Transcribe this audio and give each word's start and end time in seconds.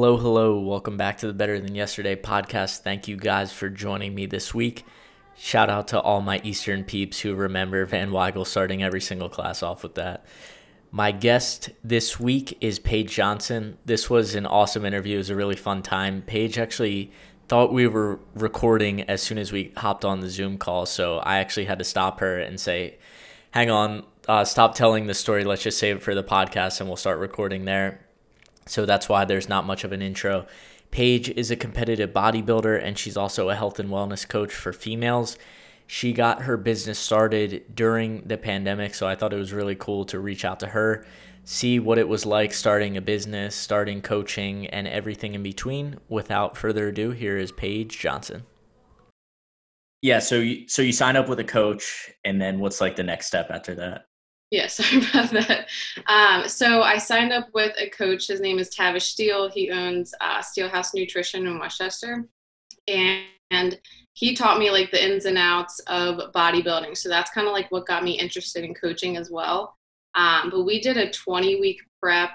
Hello, 0.00 0.16
hello. 0.16 0.60
Welcome 0.60 0.96
back 0.96 1.18
to 1.18 1.26
the 1.26 1.32
Better 1.32 1.58
Than 1.58 1.74
Yesterday 1.74 2.14
podcast. 2.14 2.82
Thank 2.82 3.08
you 3.08 3.16
guys 3.16 3.52
for 3.52 3.68
joining 3.68 4.14
me 4.14 4.26
this 4.26 4.54
week. 4.54 4.84
Shout 5.36 5.68
out 5.68 5.88
to 5.88 6.00
all 6.00 6.20
my 6.20 6.40
Eastern 6.44 6.84
peeps 6.84 7.18
who 7.18 7.34
remember 7.34 7.84
Van 7.84 8.12
Weigel 8.12 8.46
starting 8.46 8.80
every 8.80 9.00
single 9.00 9.28
class 9.28 9.60
off 9.60 9.82
with 9.82 9.96
that. 9.96 10.24
My 10.92 11.10
guest 11.10 11.70
this 11.82 12.20
week 12.20 12.56
is 12.60 12.78
Paige 12.78 13.10
Johnson. 13.10 13.76
This 13.86 14.08
was 14.08 14.36
an 14.36 14.46
awesome 14.46 14.84
interview. 14.84 15.16
It 15.16 15.18
was 15.18 15.30
a 15.30 15.34
really 15.34 15.56
fun 15.56 15.82
time. 15.82 16.22
Paige 16.22 16.58
actually 16.58 17.10
thought 17.48 17.72
we 17.72 17.88
were 17.88 18.20
recording 18.36 19.02
as 19.02 19.20
soon 19.20 19.36
as 19.36 19.50
we 19.50 19.72
hopped 19.78 20.04
on 20.04 20.20
the 20.20 20.30
Zoom 20.30 20.58
call, 20.58 20.86
so 20.86 21.18
I 21.18 21.38
actually 21.38 21.66
had 21.66 21.80
to 21.80 21.84
stop 21.84 22.20
her 22.20 22.38
and 22.38 22.60
say, 22.60 22.98
hang 23.50 23.68
on, 23.68 24.04
uh, 24.28 24.44
stop 24.44 24.76
telling 24.76 25.08
the 25.08 25.14
story. 25.14 25.42
Let's 25.42 25.64
just 25.64 25.78
save 25.80 25.96
it 25.96 26.02
for 26.04 26.14
the 26.14 26.22
podcast 26.22 26.78
and 26.78 26.88
we'll 26.88 26.96
start 26.96 27.18
recording 27.18 27.64
there 27.64 28.04
so 28.68 28.86
that's 28.86 29.08
why 29.08 29.24
there's 29.24 29.48
not 29.48 29.66
much 29.66 29.82
of 29.82 29.92
an 29.92 30.02
intro. 30.02 30.46
Paige 30.90 31.30
is 31.30 31.50
a 31.50 31.56
competitive 31.56 32.10
bodybuilder 32.10 32.82
and 32.82 32.98
she's 32.98 33.16
also 33.16 33.48
a 33.48 33.54
health 33.54 33.78
and 33.78 33.90
wellness 33.90 34.26
coach 34.28 34.52
for 34.52 34.72
females. 34.72 35.36
She 35.86 36.12
got 36.12 36.42
her 36.42 36.58
business 36.58 36.98
started 36.98 37.74
during 37.74 38.22
the 38.26 38.36
pandemic, 38.36 38.94
so 38.94 39.08
I 39.08 39.14
thought 39.14 39.32
it 39.32 39.38
was 39.38 39.54
really 39.54 39.74
cool 39.74 40.04
to 40.06 40.20
reach 40.20 40.44
out 40.44 40.60
to 40.60 40.66
her, 40.68 41.06
see 41.44 41.78
what 41.78 41.96
it 41.96 42.08
was 42.08 42.26
like 42.26 42.52
starting 42.52 42.98
a 42.98 43.00
business, 43.00 43.54
starting 43.54 44.02
coaching, 44.02 44.66
and 44.66 44.86
everything 44.86 45.34
in 45.34 45.42
between. 45.42 45.96
Without 46.10 46.58
further 46.58 46.88
ado, 46.88 47.12
here 47.12 47.38
is 47.38 47.52
Paige 47.52 47.98
Johnson. 47.98 48.44
Yeah, 50.02 50.18
so 50.18 50.36
you, 50.36 50.68
so 50.68 50.82
you 50.82 50.92
sign 50.92 51.16
up 51.16 51.26
with 51.26 51.40
a 51.40 51.44
coach, 51.44 52.10
and 52.22 52.38
then 52.38 52.58
what's 52.60 52.82
like 52.82 52.96
the 52.96 53.02
next 53.02 53.26
step 53.26 53.50
after 53.50 53.74
that? 53.76 54.07
Yeah, 54.50 54.66
sorry 54.66 55.02
about 55.10 55.30
that. 55.30 55.68
Um, 56.06 56.48
so 56.48 56.82
I 56.82 56.98
signed 56.98 57.32
up 57.32 57.48
with 57.52 57.74
a 57.78 57.90
coach. 57.90 58.26
His 58.28 58.40
name 58.40 58.58
is 58.58 58.70
Tavish 58.70 59.06
Steele. 59.06 59.50
He 59.50 59.70
owns 59.70 60.14
uh, 60.20 60.40
Steelhouse 60.40 60.94
Nutrition 60.94 61.46
in 61.46 61.58
West 61.58 61.78
Chester, 61.78 62.26
and, 62.86 63.24
and 63.50 63.78
he 64.14 64.34
taught 64.34 64.58
me 64.58 64.70
like 64.70 64.90
the 64.90 65.04
ins 65.04 65.26
and 65.26 65.38
outs 65.38 65.80
of 65.86 66.32
bodybuilding. 66.32 66.96
So 66.96 67.08
that's 67.08 67.30
kind 67.30 67.46
of 67.46 67.52
like 67.52 67.70
what 67.70 67.86
got 67.86 68.02
me 68.02 68.18
interested 68.18 68.64
in 68.64 68.74
coaching 68.74 69.16
as 69.16 69.30
well. 69.30 69.76
Um, 70.14 70.50
but 70.50 70.64
we 70.64 70.80
did 70.80 70.96
a 70.96 71.10
20 71.10 71.60
week 71.60 71.80
prep. 72.02 72.30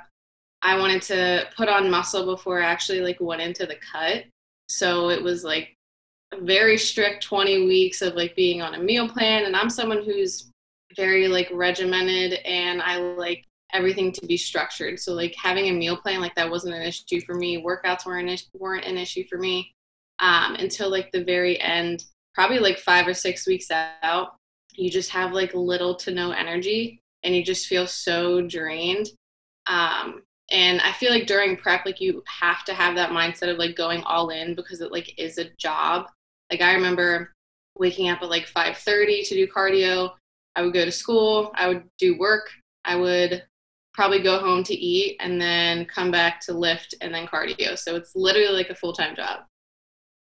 I 0.61 0.78
wanted 0.78 1.02
to 1.03 1.47
put 1.58 1.67
on 1.67 1.91
muscle 1.91 2.25
before 2.25 2.61
I 2.61 2.67
actually 2.67 3.02
like 3.02 3.17
went 3.19 3.41
into 3.41 3.66
the 3.66 3.75
cut. 3.75 4.23
So 4.69 5.09
it 5.09 5.22
was 5.22 5.44
like 5.44 5.75
a 6.34 6.39
very 6.39 6.78
strict 6.78 7.23
20 7.23 7.67
weeks 7.67 8.02
of 8.02 8.16
like 8.16 8.34
being 8.36 8.61
on 8.61 8.75
a 8.75 8.80
meal 8.80 9.09
plan. 9.09 9.44
And 9.44 9.56
I'm 9.56 9.69
someone 9.69 10.06
who's 10.06 10.53
very 10.96 11.28
like 11.28 11.50
regimented 11.52 12.34
and 12.46 12.82
I 12.82 12.98
like 12.98 13.46
everything 13.74 14.12
to 14.14 14.26
be 14.26 14.38
structured. 14.38 15.00
So 15.00 15.14
like 15.14 15.36
having 15.36 15.68
a 15.68 15.74
meal 15.74 15.98
plan 15.98 16.22
like 16.22 16.36
that 16.36 16.50
wasn't 16.50 16.76
an 16.76 16.84
issue 16.84 17.22
for 17.22 17.36
me. 17.36 17.62
Workouts 17.62 18.06
weren't 18.06 18.44
weren't 18.54 18.86
an 18.86 18.98
issue 18.98 19.24
for 19.30 19.38
me 19.38 19.74
um, 20.20 20.56
until 20.56 20.90
like 20.90 21.12
the 21.12 21.24
very 21.24 21.59
end, 21.59 22.06
probably 22.34 22.59
like 22.59 22.78
five 22.78 23.08
or 23.08 23.14
six 23.14 23.48
weeks 23.48 23.68
out. 23.72 24.36
You 24.76 24.90
just 24.90 25.09
have 25.12 25.34
like 25.34 25.53
little 25.53 25.96
to 25.96 26.12
no 26.12 26.32
energy 26.32 27.00
and 27.24 27.36
you 27.36 27.44
just 27.44 27.68
feel 27.68 27.88
so 27.88 28.42
drained. 28.42 29.08
Um, 29.68 30.24
and 30.52 30.82
I 30.82 30.92
feel 30.92 31.12
like 31.12 31.26
during 31.26 31.58
prep, 31.58 31.86
like 31.86 32.00
you 32.02 32.24
have 32.28 32.64
to 32.66 32.74
have 32.74 32.96
that 32.96 33.12
mindset 33.12 33.50
of 33.50 33.58
like 33.58 33.76
going 33.76 34.03
all 34.03 34.30
in 34.30 34.56
because 34.56 34.82
it 34.82 34.92
like 34.92 35.18
is 35.18 35.38
a 35.38 35.50
job. 35.58 36.08
Like 36.52 36.62
I 36.62 36.74
remember 36.74 37.34
waking 37.78 38.09
up 38.09 38.22
at 38.22 38.30
like 38.30 38.46
5:30 38.48 39.28
to 39.30 39.36
do 39.36 39.48
cardio 39.48 40.12
I 40.56 40.62
would 40.62 40.74
go 40.74 40.86
to 40.86 40.91
school, 40.91 41.52
I 41.56 41.68
would 41.68 41.84
do 41.97 42.18
work, 42.18 42.50
I 42.86 42.96
would 42.96 43.44
probably 43.94 44.22
go 44.22 44.40
home 44.40 44.64
to 44.64 44.74
eat 44.74 45.18
and 45.19 45.40
then 45.40 45.86
come 45.86 46.12
back 46.12 46.40
to 46.41 46.53
lift 46.53 46.96
and 47.02 47.14
then 47.14 47.28
cardio. 47.28 47.78
So 47.78 47.96
it's 47.96 48.16
literally 48.16 48.53
like 48.53 48.69
a 48.69 48.75
full-time 48.75 49.16
job. 49.16 49.41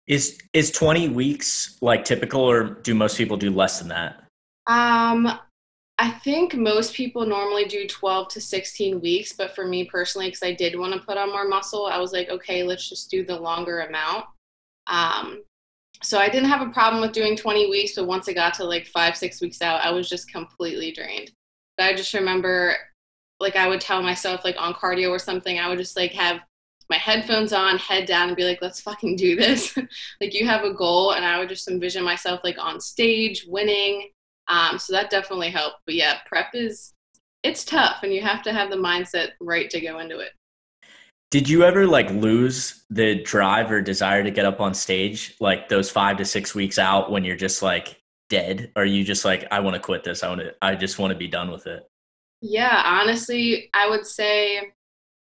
Is 0.08 0.40
is 0.54 0.72
20 0.72 1.10
weeks 1.10 1.78
like 1.82 2.04
typical 2.04 2.42
or 2.42 2.64
do 2.64 2.94
most 2.94 3.18
people 3.18 3.38
do 3.38 3.52
less 3.52 3.80
than 3.80 3.90
that? 3.90 4.24
Um 4.68 5.40
I 5.98 6.10
think 6.10 6.56
most 6.56 6.96
people 6.96 7.28
normally 7.28 7.66
do 7.66 7.88
12 7.88 8.30
to 8.30 8.42
16 8.42 9.00
weeks, 9.02 9.34
but 9.34 9.54
for 9.54 9.68
me 9.68 9.86
personally 9.86 10.28
because 10.28 10.42
I 10.42 10.54
did 10.54 10.78
want 10.78 10.94
to 10.94 11.00
put 11.00 11.18
on 11.18 11.30
more 11.32 11.48
muscle, 11.48 11.86
I 11.86 12.00
was 12.00 12.12
like, 12.12 12.30
okay, 12.30 12.64
let's 12.64 12.90
just 12.90 13.12
do 13.12 13.24
the 13.24 13.40
longer 13.40 13.82
amount. 13.82 14.26
Um 14.88 15.44
so 16.04 16.20
I 16.20 16.30
didn't 16.30 16.50
have 16.50 16.62
a 16.68 16.72
problem 16.72 17.02
with 17.02 17.12
doing 17.12 17.36
20 17.36 17.70
weeks, 17.70 17.94
but 17.96 18.08
once 18.08 18.28
I 18.28 18.34
got 18.34 18.54
to 18.56 18.64
like 18.64 18.88
five, 18.88 19.16
six 19.16 19.42
weeks 19.42 19.62
out, 19.62 19.82
I 19.82 19.92
was 19.92 20.10
just 20.10 20.32
completely 20.32 20.92
drained. 20.92 21.32
But 21.78 21.86
I 21.86 21.96
just 21.96 22.14
remember, 22.14 22.76
like, 23.40 23.56
I 23.56 23.68
would 23.68 23.82
tell 23.82 24.02
myself, 24.02 24.44
like, 24.44 24.56
on 24.58 24.74
cardio 24.74 25.10
or 25.10 25.20
something, 25.20 25.60
I 25.60 25.70
would 25.70 25.78
just 25.78 25.96
like 25.96 26.12
have 26.14 26.42
my 26.90 26.98
headphones 26.98 27.54
on, 27.54 27.78
head 27.78 28.06
down, 28.06 28.28
and 28.28 28.38
be 28.38 28.44
like, 28.44 28.62
let's 28.62 28.82
fucking 28.82 29.16
do 29.16 29.36
this. 29.36 29.76
like, 30.22 30.34
you 30.34 30.46
have 30.46 30.64
a 30.64 30.74
goal, 30.74 31.14
and 31.14 31.24
I 31.24 31.40
would 31.40 31.50
just 31.50 31.68
envision 31.68 32.04
myself 32.04 32.42
like 32.44 32.58
on 32.60 32.80
stage 32.80 33.46
winning. 33.48 34.10
Um, 34.48 34.78
so 34.78 34.94
that 34.94 35.10
definitely 35.10 35.50
helped. 35.50 35.78
But 35.86 35.96
yeah, 35.96 36.20
prep 36.26 36.50
is 36.54 36.94
it's 37.44 37.64
tough, 37.64 38.04
and 38.04 38.14
you 38.14 38.22
have 38.22 38.44
to 38.44 38.54
have 38.54 38.70
the 38.70 38.76
mindset 38.76 39.30
right 39.40 39.70
to 39.70 39.82
go 39.82 40.00
into 40.00 40.20
it. 40.20 40.32
Did 41.32 41.48
you 41.48 41.64
ever 41.64 41.88
like 41.88 42.10
lose 42.12 42.84
the 42.90 43.24
drive 43.24 43.72
or 43.72 43.82
desire 43.82 44.22
to 44.22 44.32
get 44.32 44.46
up 44.46 44.60
on 44.60 44.74
stage 44.74 45.34
like 45.40 45.70
those 45.70 45.90
5 45.90 46.18
to 46.18 46.26
6 46.26 46.54
weeks 46.54 46.78
out 46.78 47.10
when 47.10 47.24
you're 47.24 47.38
just 47.38 47.62
like 47.62 48.02
dead 48.30 48.72
or 48.76 48.84
you 48.84 49.04
just 49.04 49.24
like 49.24 49.48
I 49.50 49.62
want 49.62 49.76
to 49.76 49.82
quit 49.82 50.04
this. 50.04 50.24
I 50.24 50.30
want 50.30 50.42
to 50.42 50.54
I 50.62 50.76
just 50.76 51.00
want 51.00 51.12
to 51.12 51.18
be 51.18 51.30
done 51.30 51.50
with 51.50 51.68
it. 51.68 51.84
Yeah, 52.42 52.82
honestly, 52.86 53.70
I 53.74 53.90
would 53.90 54.06
say 54.06 54.74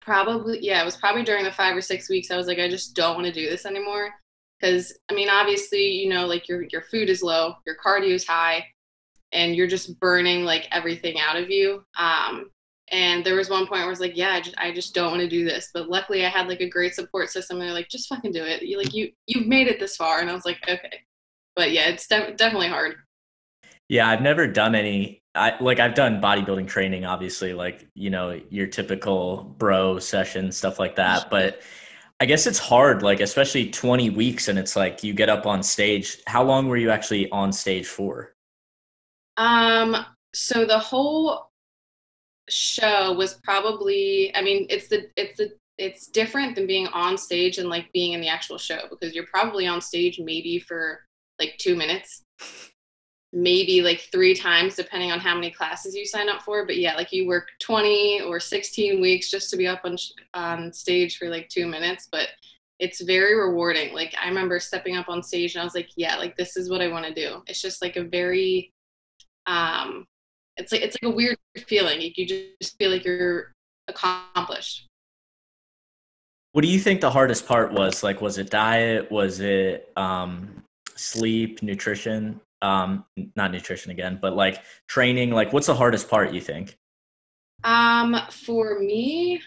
probably 0.01 0.59
yeah, 0.61 0.81
it 0.81 0.85
was 0.85 0.97
probably 0.97 1.23
during 1.23 1.45
the 1.45 1.51
5 1.51 1.77
or 1.77 1.81
6 1.81 2.09
weeks 2.09 2.29
I 2.29 2.37
was 2.37 2.47
like 2.47 2.59
I 2.59 2.69
just 2.69 2.95
don't 2.95 3.15
want 3.15 3.27
to 3.27 3.33
do 3.33 3.49
this 3.49 3.65
anymore 3.65 4.13
cuz 4.61 4.91
I 5.09 5.13
mean 5.13 5.29
obviously, 5.29 5.87
you 5.87 6.09
know, 6.09 6.27
like 6.27 6.49
your 6.49 6.63
your 6.63 6.81
food 6.81 7.09
is 7.09 7.23
low, 7.23 7.55
your 7.65 7.77
cardio 7.77 8.11
is 8.11 8.27
high 8.27 8.65
and 9.31 9.55
you're 9.55 9.67
just 9.67 9.97
burning 10.01 10.43
like 10.43 10.67
everything 10.71 11.17
out 11.17 11.37
of 11.37 11.49
you. 11.49 11.85
Um 11.97 12.51
and 12.91 13.23
there 13.23 13.35
was 13.35 13.49
one 13.49 13.65
point 13.65 13.79
where 13.79 13.85
I 13.85 13.89
was 13.89 13.99
like, 13.99 14.17
yeah, 14.17 14.33
I 14.33 14.41
just, 14.41 14.57
I 14.57 14.71
just 14.71 14.93
don't 14.93 15.11
want 15.11 15.21
to 15.21 15.29
do 15.29 15.45
this. 15.45 15.69
But 15.73 15.89
luckily 15.89 16.25
I 16.25 16.29
had 16.29 16.47
like 16.47 16.61
a 16.61 16.69
great 16.69 16.93
support 16.93 17.29
system. 17.29 17.57
And 17.57 17.67
they're 17.67 17.73
like, 17.73 17.89
just 17.89 18.09
fucking 18.09 18.31
do 18.31 18.43
it. 18.43 18.61
You 18.63 18.77
like, 18.77 18.93
you, 18.93 19.11
you've 19.25 19.47
made 19.47 19.67
it 19.67 19.79
this 19.79 19.95
far. 19.95 20.19
And 20.19 20.29
I 20.29 20.33
was 20.33 20.45
like, 20.45 20.59
okay. 20.67 21.01
But 21.55 21.71
yeah, 21.71 21.87
it's 21.87 22.07
de- 22.07 22.33
definitely 22.33 22.67
hard. 22.67 22.95
Yeah. 23.89 24.09
I've 24.09 24.21
never 24.21 24.47
done 24.47 24.75
any, 24.75 25.21
I 25.33 25.55
like, 25.61 25.79
I've 25.79 25.95
done 25.95 26.21
bodybuilding 26.21 26.67
training, 26.67 27.05
obviously, 27.05 27.53
like, 27.53 27.87
you 27.95 28.09
know, 28.09 28.39
your 28.49 28.67
typical 28.67 29.43
bro 29.57 29.97
session, 29.99 30.51
stuff 30.51 30.77
like 30.77 30.95
that. 30.97 31.29
But 31.29 31.61
I 32.19 32.25
guess 32.25 32.45
it's 32.45 32.59
hard, 32.59 33.01
like, 33.01 33.19
especially 33.19 33.69
20 33.69 34.11
weeks. 34.11 34.47
And 34.47 34.59
it's 34.59 34.75
like, 34.75 35.03
you 35.03 35.13
get 35.13 35.29
up 35.29 35.45
on 35.47 35.63
stage. 35.63 36.21
How 36.27 36.43
long 36.43 36.67
were 36.67 36.77
you 36.77 36.91
actually 36.91 37.29
on 37.31 37.51
stage 37.51 37.87
for? 37.87 38.35
Um, 39.37 40.05
so 40.33 40.65
the 40.65 40.77
whole 40.77 41.49
show 42.49 43.13
was 43.13 43.39
probably 43.43 44.35
i 44.35 44.41
mean 44.41 44.65
it's 44.69 44.89
the 44.89 45.07
it's 45.15 45.37
the 45.37 45.51
it's 45.77 46.07
different 46.07 46.55
than 46.55 46.67
being 46.67 46.87
on 46.87 47.17
stage 47.17 47.57
and 47.57 47.69
like 47.69 47.91
being 47.93 48.13
in 48.13 48.21
the 48.21 48.27
actual 48.27 48.57
show 48.57 48.81
because 48.89 49.15
you're 49.15 49.25
probably 49.25 49.65
on 49.65 49.81
stage 49.81 50.19
maybe 50.19 50.59
for 50.59 50.99
like 51.39 51.55
two 51.57 51.75
minutes. 51.75 52.23
Maybe 53.35 53.81
like 53.81 54.07
three 54.11 54.35
times 54.35 54.75
depending 54.75 55.11
on 55.11 55.19
how 55.19 55.33
many 55.33 55.49
classes 55.49 55.95
you 55.95 56.05
sign 56.05 56.29
up 56.29 56.43
for 56.43 56.67
but 56.67 56.77
yeah 56.77 56.95
like 56.95 57.11
you 57.11 57.25
work 57.25 57.47
20 57.63 58.21
or 58.21 58.39
16 58.39 59.01
weeks 59.01 59.31
just 59.31 59.49
to 59.49 59.57
be 59.57 59.65
up 59.65 59.81
on, 59.85 59.95
on 60.35 60.71
stage 60.71 61.17
for 61.17 61.29
like 61.29 61.49
two 61.49 61.65
minutes 61.65 62.07
but 62.11 62.27
it's 62.79 63.01
very 63.01 63.35
rewarding. 63.35 63.91
Like 63.93 64.13
i 64.21 64.27
remember 64.27 64.59
stepping 64.59 64.97
up 64.97 65.09
on 65.09 65.23
stage 65.23 65.55
and 65.55 65.61
i 65.61 65.63
was 65.63 65.73
like 65.73 65.89
yeah 65.97 66.17
like 66.17 66.37
this 66.37 66.55
is 66.55 66.69
what 66.69 66.81
i 66.81 66.89
want 66.89 67.07
to 67.07 67.13
do. 67.13 67.41
It's 67.47 67.61
just 67.61 67.81
like 67.81 67.95
a 67.95 68.03
very 68.03 68.71
um 69.47 70.05
it's 70.57 70.71
like 70.71 70.81
it's 70.81 70.97
like 71.01 71.11
a 71.11 71.15
weird 71.15 71.37
feeling. 71.67 72.01
You 72.01 72.25
just 72.25 72.77
feel 72.77 72.91
like 72.91 73.05
you're 73.05 73.51
accomplished. 73.87 74.87
What 76.51 76.61
do 76.61 76.67
you 76.67 76.79
think 76.79 77.01
the 77.01 77.09
hardest 77.09 77.47
part 77.47 77.73
was? 77.73 78.03
Like, 78.03 78.21
was 78.21 78.37
it 78.37 78.51
diet? 78.51 79.11
Was 79.11 79.39
it 79.39 79.91
um, 79.97 80.63
sleep, 80.95 81.63
nutrition? 81.63 82.39
Um, 82.61 83.05
not 83.35 83.51
nutrition 83.51 83.91
again, 83.91 84.19
but 84.21 84.35
like 84.35 84.61
training. 84.87 85.31
Like, 85.31 85.51
what's 85.51 85.67
the 85.67 85.75
hardest 85.75 86.09
part 86.09 86.31
you 86.31 86.41
think? 86.41 86.77
Um, 87.63 88.15
for 88.29 88.79
me, 88.79 89.41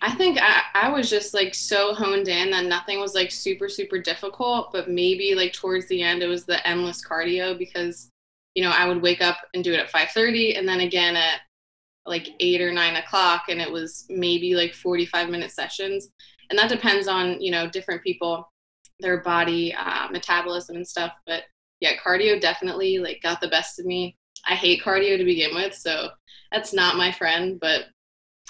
I 0.00 0.12
think 0.12 0.38
I, 0.40 0.62
I 0.74 0.88
was 0.90 1.10
just 1.10 1.34
like 1.34 1.54
so 1.54 1.94
honed 1.94 2.28
in 2.28 2.50
that 2.50 2.66
nothing 2.66 3.00
was 3.00 3.14
like 3.14 3.30
super, 3.30 3.68
super 3.68 3.98
difficult, 3.98 4.72
but 4.72 4.88
maybe 4.88 5.34
like 5.34 5.52
towards 5.52 5.86
the 5.88 6.02
end 6.02 6.22
it 6.22 6.28
was 6.28 6.44
the 6.44 6.66
endless 6.66 7.04
cardio 7.04 7.58
because, 7.58 8.11
you 8.54 8.62
know, 8.62 8.70
I 8.70 8.86
would 8.86 9.02
wake 9.02 9.22
up 9.22 9.38
and 9.54 9.64
do 9.64 9.72
it 9.72 9.80
at 9.80 9.90
5:30 9.90 10.58
and 10.58 10.68
then 10.68 10.80
again 10.80 11.16
at 11.16 11.40
like 12.04 12.28
eight 12.40 12.60
or 12.60 12.72
nine 12.72 12.96
o'clock 12.96 13.44
and 13.48 13.60
it 13.60 13.70
was 13.70 14.06
maybe 14.08 14.54
like 14.54 14.74
45 14.74 15.28
minute 15.28 15.52
sessions. 15.52 16.10
And 16.50 16.58
that 16.58 16.68
depends 16.68 17.06
on, 17.06 17.40
you 17.40 17.50
know, 17.50 17.70
different 17.70 18.02
people, 18.02 18.50
their 19.00 19.20
body 19.20 19.74
uh, 19.74 20.08
metabolism 20.10 20.76
and 20.76 20.86
stuff. 20.86 21.12
But 21.26 21.44
yeah, 21.80 21.96
cardio 21.96 22.40
definitely 22.40 22.98
like 22.98 23.20
got 23.22 23.40
the 23.40 23.48
best 23.48 23.78
of 23.78 23.86
me. 23.86 24.16
I 24.46 24.54
hate 24.54 24.82
cardio 24.82 25.16
to 25.16 25.24
begin 25.24 25.54
with, 25.54 25.74
so 25.74 26.10
that's 26.50 26.72
not 26.72 26.96
my 26.96 27.12
friend, 27.12 27.58
but 27.60 27.86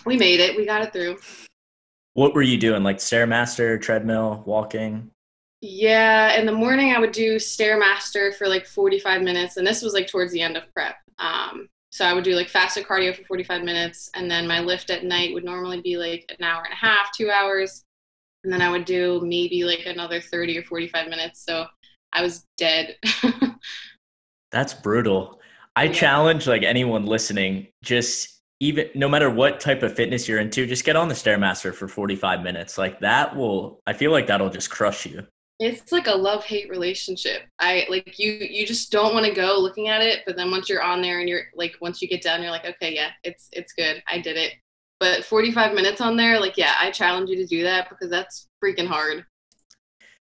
we 0.06 0.16
made 0.16 0.40
it. 0.40 0.56
We 0.56 0.64
got 0.64 0.82
it 0.82 0.92
through. 0.92 1.18
What 2.14 2.34
were 2.34 2.42
you 2.42 2.58
doing? 2.58 2.82
Like 2.82 2.98
Stairmaster, 2.98 3.80
treadmill, 3.80 4.42
walking? 4.46 5.10
Yeah, 5.64 6.32
in 6.32 6.44
the 6.44 6.52
morning 6.52 6.92
I 6.92 6.98
would 6.98 7.12
do 7.12 7.36
Stairmaster 7.36 8.34
for 8.34 8.48
like 8.48 8.66
45 8.66 9.22
minutes, 9.22 9.56
and 9.56 9.66
this 9.66 9.80
was 9.80 9.94
like 9.94 10.08
towards 10.08 10.32
the 10.32 10.42
end 10.42 10.56
of 10.56 10.64
prep. 10.74 10.96
Um, 11.20 11.68
so 11.90 12.04
I 12.04 12.12
would 12.12 12.24
do 12.24 12.34
like 12.34 12.48
fasted 12.48 12.84
cardio 12.84 13.14
for 13.14 13.22
45 13.24 13.62
minutes, 13.62 14.10
and 14.14 14.28
then 14.28 14.48
my 14.48 14.58
lift 14.58 14.90
at 14.90 15.04
night 15.04 15.32
would 15.32 15.44
normally 15.44 15.80
be 15.80 15.96
like 15.96 16.26
an 16.36 16.44
hour 16.44 16.64
and 16.64 16.72
a 16.72 16.76
half, 16.76 17.12
two 17.16 17.30
hours, 17.30 17.84
and 18.42 18.52
then 18.52 18.60
I 18.60 18.70
would 18.70 18.84
do 18.84 19.20
maybe 19.24 19.62
like 19.62 19.86
another 19.86 20.20
30 20.20 20.58
or 20.58 20.64
45 20.64 21.08
minutes. 21.08 21.44
So 21.44 21.66
I 22.12 22.22
was 22.22 22.44
dead. 22.58 22.96
That's 24.50 24.74
brutal. 24.74 25.40
I 25.76 25.84
yeah. 25.84 25.92
challenge 25.92 26.48
like 26.48 26.64
anyone 26.64 27.06
listening, 27.06 27.68
just 27.84 28.40
even 28.58 28.88
no 28.96 29.08
matter 29.08 29.30
what 29.30 29.60
type 29.60 29.84
of 29.84 29.94
fitness 29.94 30.26
you're 30.26 30.40
into, 30.40 30.66
just 30.66 30.84
get 30.84 30.96
on 30.96 31.06
the 31.06 31.14
Stairmaster 31.14 31.72
for 31.72 31.86
45 31.86 32.42
minutes. 32.42 32.78
Like 32.78 32.98
that 32.98 33.36
will, 33.36 33.80
I 33.86 33.92
feel 33.92 34.10
like 34.10 34.26
that'll 34.26 34.50
just 34.50 34.68
crush 34.68 35.06
you. 35.06 35.24
It's 35.62 35.92
like 35.92 36.06
a 36.06 36.14
love 36.14 36.44
hate 36.44 36.68
relationship. 36.70 37.42
I 37.58 37.86
like 37.88 38.18
you, 38.18 38.32
you 38.32 38.66
just 38.66 38.90
don't 38.90 39.14
want 39.14 39.26
to 39.26 39.32
go 39.32 39.58
looking 39.58 39.88
at 39.88 40.02
it. 40.02 40.20
But 40.26 40.36
then 40.36 40.50
once 40.50 40.68
you're 40.68 40.82
on 40.82 41.02
there 41.02 41.20
and 41.20 41.28
you're 41.28 41.44
like, 41.54 41.76
once 41.80 42.02
you 42.02 42.08
get 42.08 42.22
done, 42.22 42.42
you're 42.42 42.50
like, 42.50 42.64
okay, 42.64 42.94
yeah, 42.94 43.10
it's, 43.22 43.48
it's 43.52 43.72
good. 43.72 44.02
I 44.08 44.18
did 44.18 44.36
it. 44.36 44.54
But 45.00 45.24
45 45.24 45.74
minutes 45.74 46.00
on 46.00 46.16
there, 46.16 46.38
like, 46.40 46.56
yeah, 46.56 46.74
I 46.80 46.90
challenge 46.90 47.28
you 47.28 47.36
to 47.36 47.46
do 47.46 47.62
that 47.64 47.88
because 47.88 48.10
that's 48.10 48.48
freaking 48.62 48.86
hard. 48.86 49.24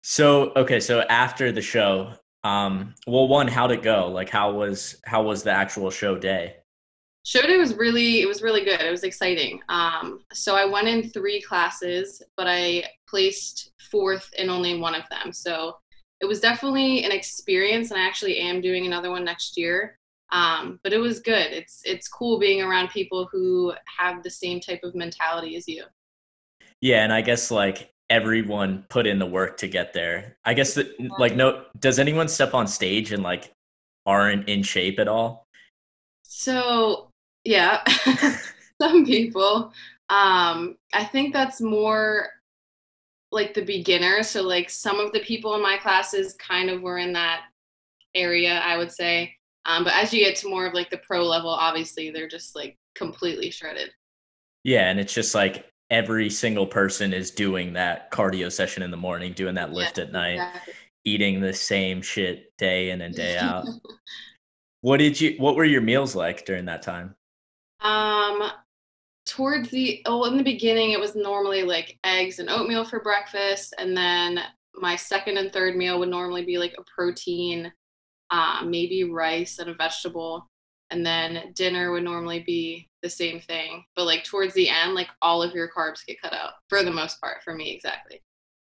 So, 0.01 0.51
okay. 0.55 0.79
So 0.79 1.01
after 1.01 1.51
the 1.51 1.61
show, 1.61 2.13
um, 2.43 2.93
well, 3.07 3.27
one, 3.27 3.47
how'd 3.47 3.71
it 3.71 3.81
go? 3.81 4.09
Like, 4.09 4.29
how 4.29 4.51
was, 4.51 5.01
how 5.05 5.23
was 5.23 5.43
the 5.43 5.51
actual 5.51 5.89
show 5.91 6.17
day? 6.17 6.57
Show 7.25 7.41
day 7.41 7.57
was 7.57 7.73
really 7.75 8.21
it 8.21 8.27
was 8.27 8.41
really 8.41 8.63
good. 8.63 8.79
It 8.79 8.91
was 8.91 9.03
exciting. 9.03 9.59
Um, 9.67 10.19
so 10.31 10.55
i 10.55 10.63
went 10.63 10.87
in 10.87 11.09
three 11.09 11.41
classes 11.41 12.21
but 12.37 12.47
i 12.47 12.85
placed 13.09 13.71
fourth 13.91 14.29
in 14.37 14.49
only 14.49 14.79
one 14.79 14.95
of 14.95 15.03
them. 15.09 15.33
So 15.33 15.75
it 16.21 16.25
was 16.25 16.39
definitely 16.39 17.03
an 17.03 17.11
experience 17.11 17.91
and 17.91 17.99
i 17.99 18.05
actually 18.05 18.37
am 18.37 18.61
doing 18.61 18.85
another 18.85 19.09
one 19.09 19.25
next 19.25 19.57
year. 19.57 19.97
Um, 20.31 20.79
but 20.83 20.93
it 20.93 20.97
was 20.97 21.19
good. 21.19 21.51
It's 21.51 21.81
it's 21.83 22.07
cool 22.07 22.39
being 22.39 22.61
around 22.61 22.89
people 22.89 23.27
who 23.31 23.73
have 23.97 24.23
the 24.23 24.29
same 24.29 24.59
type 24.59 24.81
of 24.83 24.95
mentality 24.95 25.55
as 25.55 25.67
you. 25.67 25.83
Yeah 26.81 27.03
and 27.03 27.11
i 27.11 27.21
guess 27.21 27.51
like 27.51 27.91
everyone 28.07 28.85
put 28.89 29.07
in 29.07 29.17
the 29.17 29.25
work 29.25 29.57
to 29.57 29.67
get 29.67 29.93
there. 29.93 30.37
I 30.45 30.53
guess 30.53 30.75
that, 30.75 30.87
like 31.17 31.35
no 31.35 31.65
does 31.79 31.97
anyone 31.97 32.27
step 32.27 32.53
on 32.53 32.67
stage 32.67 33.11
and 33.11 33.23
like 33.23 33.51
aren't 34.05 34.47
in 34.47 34.61
shape 34.61 34.99
at 34.99 35.07
all? 35.07 35.47
So 36.21 37.11
yeah, 37.45 37.83
some 38.81 39.05
people. 39.05 39.71
Um, 40.09 40.77
I 40.93 41.03
think 41.05 41.33
that's 41.33 41.61
more 41.61 42.29
like 43.31 43.53
the 43.53 43.63
beginner. 43.63 44.23
So 44.23 44.41
like 44.41 44.69
some 44.69 44.99
of 44.99 45.11
the 45.11 45.19
people 45.21 45.55
in 45.55 45.61
my 45.61 45.77
classes 45.77 46.33
kind 46.33 46.69
of 46.69 46.81
were 46.81 46.97
in 46.97 47.13
that 47.13 47.43
area, 48.15 48.59
I 48.59 48.77
would 48.77 48.91
say. 48.91 49.35
Um, 49.65 49.83
but 49.83 49.93
as 49.93 50.13
you 50.13 50.23
get 50.23 50.35
to 50.37 50.49
more 50.49 50.65
of 50.65 50.73
like 50.73 50.89
the 50.89 50.97
pro 50.97 51.23
level, 51.25 51.49
obviously 51.49 52.11
they're 52.11 52.27
just 52.27 52.55
like 52.55 52.77
completely 52.95 53.49
shredded. 53.49 53.91
Yeah, 54.63 54.89
and 54.89 54.99
it's 54.99 55.13
just 55.13 55.35
like 55.35 55.65
every 55.89 56.29
single 56.29 56.65
person 56.65 57.13
is 57.13 57.29
doing 57.31 57.73
that 57.73 58.11
cardio 58.11 58.51
session 58.51 58.83
in 58.83 58.91
the 58.91 58.97
morning, 58.97 59.33
doing 59.33 59.55
that 59.55 59.71
lift 59.71 59.97
yeah, 59.97 60.05
at 60.05 60.11
night, 60.11 60.33
exactly. 60.33 60.73
eating 61.03 61.41
the 61.41 61.53
same 61.53 62.01
shit 62.01 62.55
day 62.57 62.89
in 62.91 63.01
and 63.01 63.15
day 63.15 63.37
out. 63.41 63.65
what 64.81 64.97
did 64.97 65.19
you 65.19 65.35
what 65.37 65.55
were 65.55 65.65
your 65.65 65.81
meals 65.81 66.15
like 66.15 66.45
during 66.45 66.65
that 66.65 66.81
time? 66.81 67.15
Um, 67.85 68.49
towards 69.27 69.69
the 69.69 70.01
oh, 70.05 70.25
in 70.25 70.37
the 70.37 70.43
beginning, 70.43 70.91
it 70.91 70.99
was 70.99 71.15
normally 71.15 71.61
like 71.63 71.99
eggs 72.03 72.39
and 72.39 72.49
oatmeal 72.49 72.83
for 72.83 72.99
breakfast, 73.01 73.75
and 73.77 73.95
then 73.95 74.39
my 74.73 74.95
second 74.95 75.37
and 75.37 75.53
third 75.53 75.75
meal 75.75 75.99
would 75.99 76.09
normally 76.09 76.43
be 76.43 76.57
like 76.57 76.73
a 76.77 76.83
protein, 76.83 77.71
uh, 78.31 78.63
maybe 78.65 79.03
rice 79.03 79.59
and 79.59 79.69
a 79.69 79.75
vegetable, 79.75 80.49
and 80.89 81.05
then 81.05 81.53
dinner 81.53 81.91
would 81.91 82.03
normally 82.03 82.39
be 82.39 82.89
the 83.03 83.09
same 83.09 83.39
thing. 83.39 83.85
But 83.95 84.05
like 84.05 84.23
towards 84.23 84.55
the 84.55 84.67
end, 84.67 84.95
like 84.95 85.09
all 85.21 85.43
of 85.43 85.53
your 85.53 85.69
carbs 85.69 86.05
get 86.07 86.21
cut 86.21 86.33
out 86.33 86.53
for 86.69 86.81
the 86.81 86.91
most 86.91 87.21
part 87.21 87.43
for 87.43 87.53
me 87.53 87.71
exactly. 87.71 88.23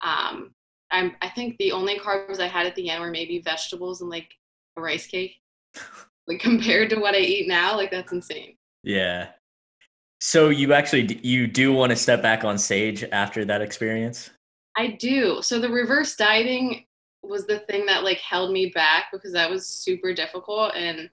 Um, 0.03 0.53
I'm 0.91 1.13
I 1.23 1.29
think 1.31 1.57
the 1.59 1.71
only 1.71 2.01
carbs 2.01 2.41
I 2.41 2.49
had 2.49 2.67
at 2.67 2.75
the 2.75 2.91
end 2.91 3.01
were 3.01 3.11
maybe 3.11 3.39
vegetables 3.39 4.01
and 4.01 4.11
like 4.11 4.31
a 4.77 4.81
rice 4.81 5.07
cake. 5.07 5.37
like 6.27 6.41
compared 6.41 6.91
to 6.91 6.97
what 6.99 7.15
I 7.15 7.19
eat 7.19 7.47
now, 7.47 7.77
like 7.77 7.93
that's 7.93 8.13
insane. 8.13 8.57
Yeah. 8.85 9.29
So 10.21 10.51
you 10.51 10.73
actually 10.73 11.19
you 11.23 11.47
do 11.47 11.73
want 11.73 11.91
to 11.91 11.97
step 11.97 12.23
back 12.23 12.45
on 12.45 12.59
stage 12.59 13.05
after 13.13 13.45
that 13.47 13.63
experience? 13.63 14.31
I 14.77 14.89
do. 14.89 15.43
So 15.43 15.59
the 15.59 15.69
reverse 15.69 16.15
dieting 16.17 16.85
was 17.23 17.47
the 17.47 17.61
thing 17.61 17.87
that 17.87 18.05
like 18.05 18.19
held 18.19 18.53
me 18.53 18.71
back 18.75 19.07
because 19.11 19.33
that 19.33 19.51
was 19.51 19.67
super 19.67 20.13
difficult 20.13 20.75
and 20.75 21.09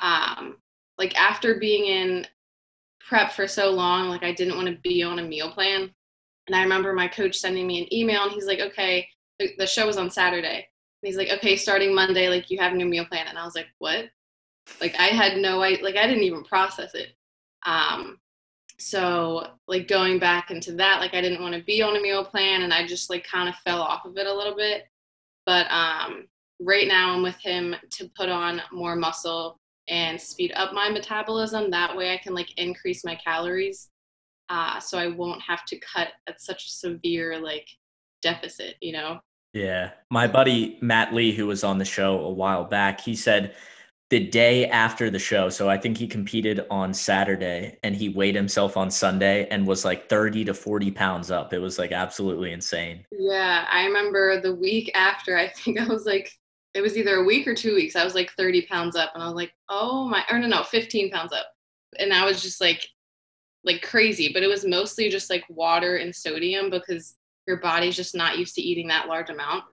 um 0.00 0.58
like 0.98 1.18
after 1.18 1.58
being 1.58 1.86
in 1.86 2.26
prep 3.00 3.32
for 3.32 3.48
so 3.48 3.70
long 3.70 4.08
like 4.08 4.22
I 4.22 4.32
didn't 4.32 4.56
want 4.56 4.68
to 4.68 4.78
be 4.82 5.02
on 5.02 5.18
a 5.18 5.22
meal 5.22 5.50
plan 5.50 5.90
and 6.46 6.54
I 6.54 6.62
remember 6.62 6.92
my 6.92 7.08
coach 7.08 7.36
sending 7.36 7.66
me 7.66 7.82
an 7.82 7.94
email 7.94 8.24
and 8.24 8.32
he's 8.32 8.46
like 8.46 8.60
okay 8.60 9.08
the, 9.38 9.54
the 9.58 9.66
show 9.66 9.86
was 9.86 9.96
on 9.96 10.10
Saturday 10.10 10.56
and 10.56 11.08
he's 11.08 11.16
like 11.16 11.30
okay 11.30 11.56
starting 11.56 11.94
Monday 11.94 12.28
like 12.28 12.50
you 12.50 12.58
have 12.58 12.72
a 12.72 12.76
new 12.76 12.86
meal 12.86 13.06
plan 13.06 13.26
and 13.26 13.38
I 13.38 13.44
was 13.44 13.54
like 13.54 13.68
what 13.78 14.10
like 14.80 14.94
I 14.98 15.06
had 15.06 15.38
no 15.38 15.62
I 15.62 15.78
like 15.82 15.96
I 15.96 16.06
didn't 16.06 16.24
even 16.24 16.44
process 16.44 16.94
it. 16.94 17.08
Um 17.66 18.18
so 18.78 19.46
like 19.66 19.88
going 19.88 20.20
back 20.20 20.50
into 20.50 20.72
that, 20.74 21.00
like 21.00 21.14
I 21.14 21.20
didn't 21.20 21.42
want 21.42 21.54
to 21.54 21.62
be 21.64 21.82
on 21.82 21.96
a 21.96 22.00
meal 22.00 22.24
plan 22.24 22.62
and 22.62 22.72
I 22.72 22.86
just 22.86 23.10
like 23.10 23.26
kind 23.26 23.48
of 23.48 23.56
fell 23.56 23.80
off 23.80 24.04
of 24.04 24.16
it 24.16 24.26
a 24.26 24.34
little 24.34 24.56
bit. 24.56 24.84
But 25.46 25.66
um 25.70 26.26
right 26.60 26.88
now 26.88 27.14
I'm 27.14 27.22
with 27.22 27.40
him 27.40 27.74
to 27.92 28.10
put 28.16 28.28
on 28.28 28.62
more 28.72 28.96
muscle 28.96 29.58
and 29.88 30.20
speed 30.20 30.52
up 30.54 30.72
my 30.72 30.88
metabolism. 30.90 31.70
That 31.70 31.96
way 31.96 32.12
I 32.12 32.18
can 32.18 32.34
like 32.34 32.56
increase 32.58 33.04
my 33.04 33.14
calories. 33.16 33.88
Uh, 34.48 34.80
so 34.80 34.98
I 34.98 35.08
won't 35.08 35.42
have 35.42 35.64
to 35.66 35.78
cut 35.78 36.08
at 36.26 36.40
such 36.40 36.66
a 36.66 36.70
severe 36.70 37.38
like 37.38 37.68
deficit, 38.22 38.76
you 38.80 38.92
know? 38.92 39.20
Yeah. 39.52 39.90
My 40.10 40.26
buddy 40.26 40.78
Matt 40.80 41.14
Lee, 41.14 41.32
who 41.32 41.46
was 41.46 41.64
on 41.64 41.78
the 41.78 41.84
show 41.84 42.20
a 42.20 42.30
while 42.30 42.64
back, 42.64 43.00
he 43.00 43.14
said 43.14 43.54
the 44.10 44.20
day 44.20 44.66
after 44.66 45.10
the 45.10 45.18
show. 45.18 45.50
So 45.50 45.68
I 45.68 45.76
think 45.76 45.98
he 45.98 46.06
competed 46.06 46.64
on 46.70 46.94
Saturday 46.94 47.78
and 47.82 47.94
he 47.94 48.08
weighed 48.08 48.34
himself 48.34 48.76
on 48.76 48.90
Sunday 48.90 49.46
and 49.50 49.66
was 49.66 49.84
like 49.84 50.08
30 50.08 50.46
to 50.46 50.54
40 50.54 50.90
pounds 50.92 51.30
up. 51.30 51.52
It 51.52 51.58
was 51.58 51.78
like 51.78 51.92
absolutely 51.92 52.52
insane. 52.52 53.04
Yeah. 53.12 53.66
I 53.70 53.84
remember 53.84 54.40
the 54.40 54.54
week 54.54 54.90
after, 54.94 55.36
I 55.36 55.48
think 55.56 55.78
I 55.78 55.86
was 55.86 56.06
like, 56.06 56.32
it 56.74 56.80
was 56.80 56.96
either 56.96 57.16
a 57.16 57.24
week 57.24 57.46
or 57.46 57.54
two 57.54 57.74
weeks. 57.74 57.96
I 57.96 58.04
was 58.04 58.14
like 58.14 58.32
30 58.32 58.62
pounds 58.62 58.96
up 58.96 59.10
and 59.14 59.22
I 59.22 59.26
was 59.26 59.34
like, 59.34 59.52
oh 59.68 60.08
my, 60.08 60.24
or 60.30 60.38
no, 60.38 60.46
no, 60.46 60.62
15 60.62 61.10
pounds 61.10 61.32
up. 61.32 61.46
And 61.98 62.12
I 62.12 62.24
was 62.24 62.42
just 62.42 62.60
like, 62.60 62.86
like 63.64 63.82
crazy, 63.82 64.32
but 64.32 64.42
it 64.42 64.46
was 64.46 64.64
mostly 64.64 65.10
just 65.10 65.28
like 65.28 65.44
water 65.50 65.96
and 65.96 66.14
sodium 66.14 66.70
because 66.70 67.16
your 67.46 67.58
body's 67.58 67.96
just 67.96 68.14
not 68.14 68.38
used 68.38 68.54
to 68.54 68.62
eating 68.62 68.88
that 68.88 69.08
large 69.08 69.28
amount. 69.28 69.64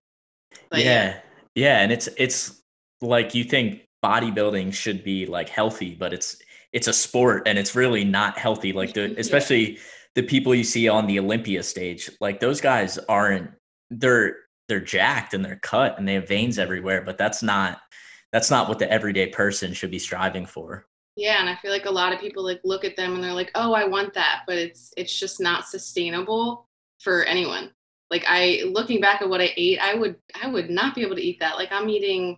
But 0.70 0.80
yeah. 0.80 0.86
yeah. 0.86 1.20
Yeah. 1.56 1.82
And 1.82 1.92
it's, 1.92 2.10
it's 2.18 2.62
like 3.02 3.36
you 3.36 3.44
think 3.44 3.85
bodybuilding 4.04 4.74
should 4.74 5.04
be 5.04 5.26
like 5.26 5.50
healthy, 5.50 5.96
but 5.96 6.14
it's 6.14 6.38
it's 6.74 6.88
a 6.88 6.94
sport 6.94 7.44
and 7.48 7.58
it's 7.58 7.76
really 7.76 8.04
not 8.04 8.38
healthy. 8.38 8.74
Like 8.74 8.94
the 8.94 9.02
mm-hmm, 9.02 9.20
especially 9.20 9.74
yeah. 9.74 9.80
the 10.16 10.24
people 10.24 10.54
you 10.54 10.64
see 10.64 10.88
on 10.88 11.08
the 11.08 11.20
Olympia 11.20 11.64
stage, 11.64 12.10
like 12.20 12.40
those 12.40 12.62
guys 12.62 12.98
aren't 13.10 13.52
they're 13.90 14.38
they're 14.68 14.80
jacked 14.80 15.34
and 15.34 15.46
they're 15.46 15.60
cut 15.62 15.98
and 15.98 16.08
they 16.08 16.16
have 16.16 16.28
veins 16.28 16.56
mm-hmm. 16.56 16.64
everywhere, 16.64 17.02
but 17.02 17.18
that's 17.18 17.42
not 17.42 17.80
that's 18.32 18.52
not 18.52 18.68
what 18.68 18.80
the 18.80 18.92
everyday 18.92 19.28
person 19.28 19.74
should 19.74 19.92
be 19.92 20.00
striving 20.00 20.46
for. 20.46 20.86
Yeah, 21.16 21.40
and 21.40 21.50
I 21.50 21.56
feel 21.56 21.72
like 21.72 21.86
a 21.86 21.92
lot 21.92 22.12
of 22.12 22.20
people 22.20 22.44
like 22.44 22.60
look 22.66 22.84
at 22.84 22.98
them 22.98 23.16
and 23.16 23.24
they're 23.24 23.32
like, 23.32 23.52
"Oh, 23.56 23.74
I 23.74 23.86
want 23.86 24.14
that," 24.16 24.42
but 24.46 24.58
it's 24.58 24.94
it's 24.98 25.18
just 25.18 25.40
not 25.40 25.66
sustainable 25.66 26.68
for 27.00 27.24
anyone. 27.24 27.72
Like 28.12 28.26
I 28.28 28.64
looking 28.66 29.00
back 29.00 29.22
at 29.22 29.30
what 29.30 29.42
I 29.42 29.54
ate, 29.56 29.80
I 29.80 29.96
would 29.96 30.18
I 30.42 30.50
would 30.50 30.70
not 30.70 30.94
be 30.94 31.04
able 31.04 31.16
to 31.16 31.22
eat 31.22 31.40
that. 31.40 31.56
Like 31.56 31.72
I'm 31.72 31.90
eating 31.90 32.38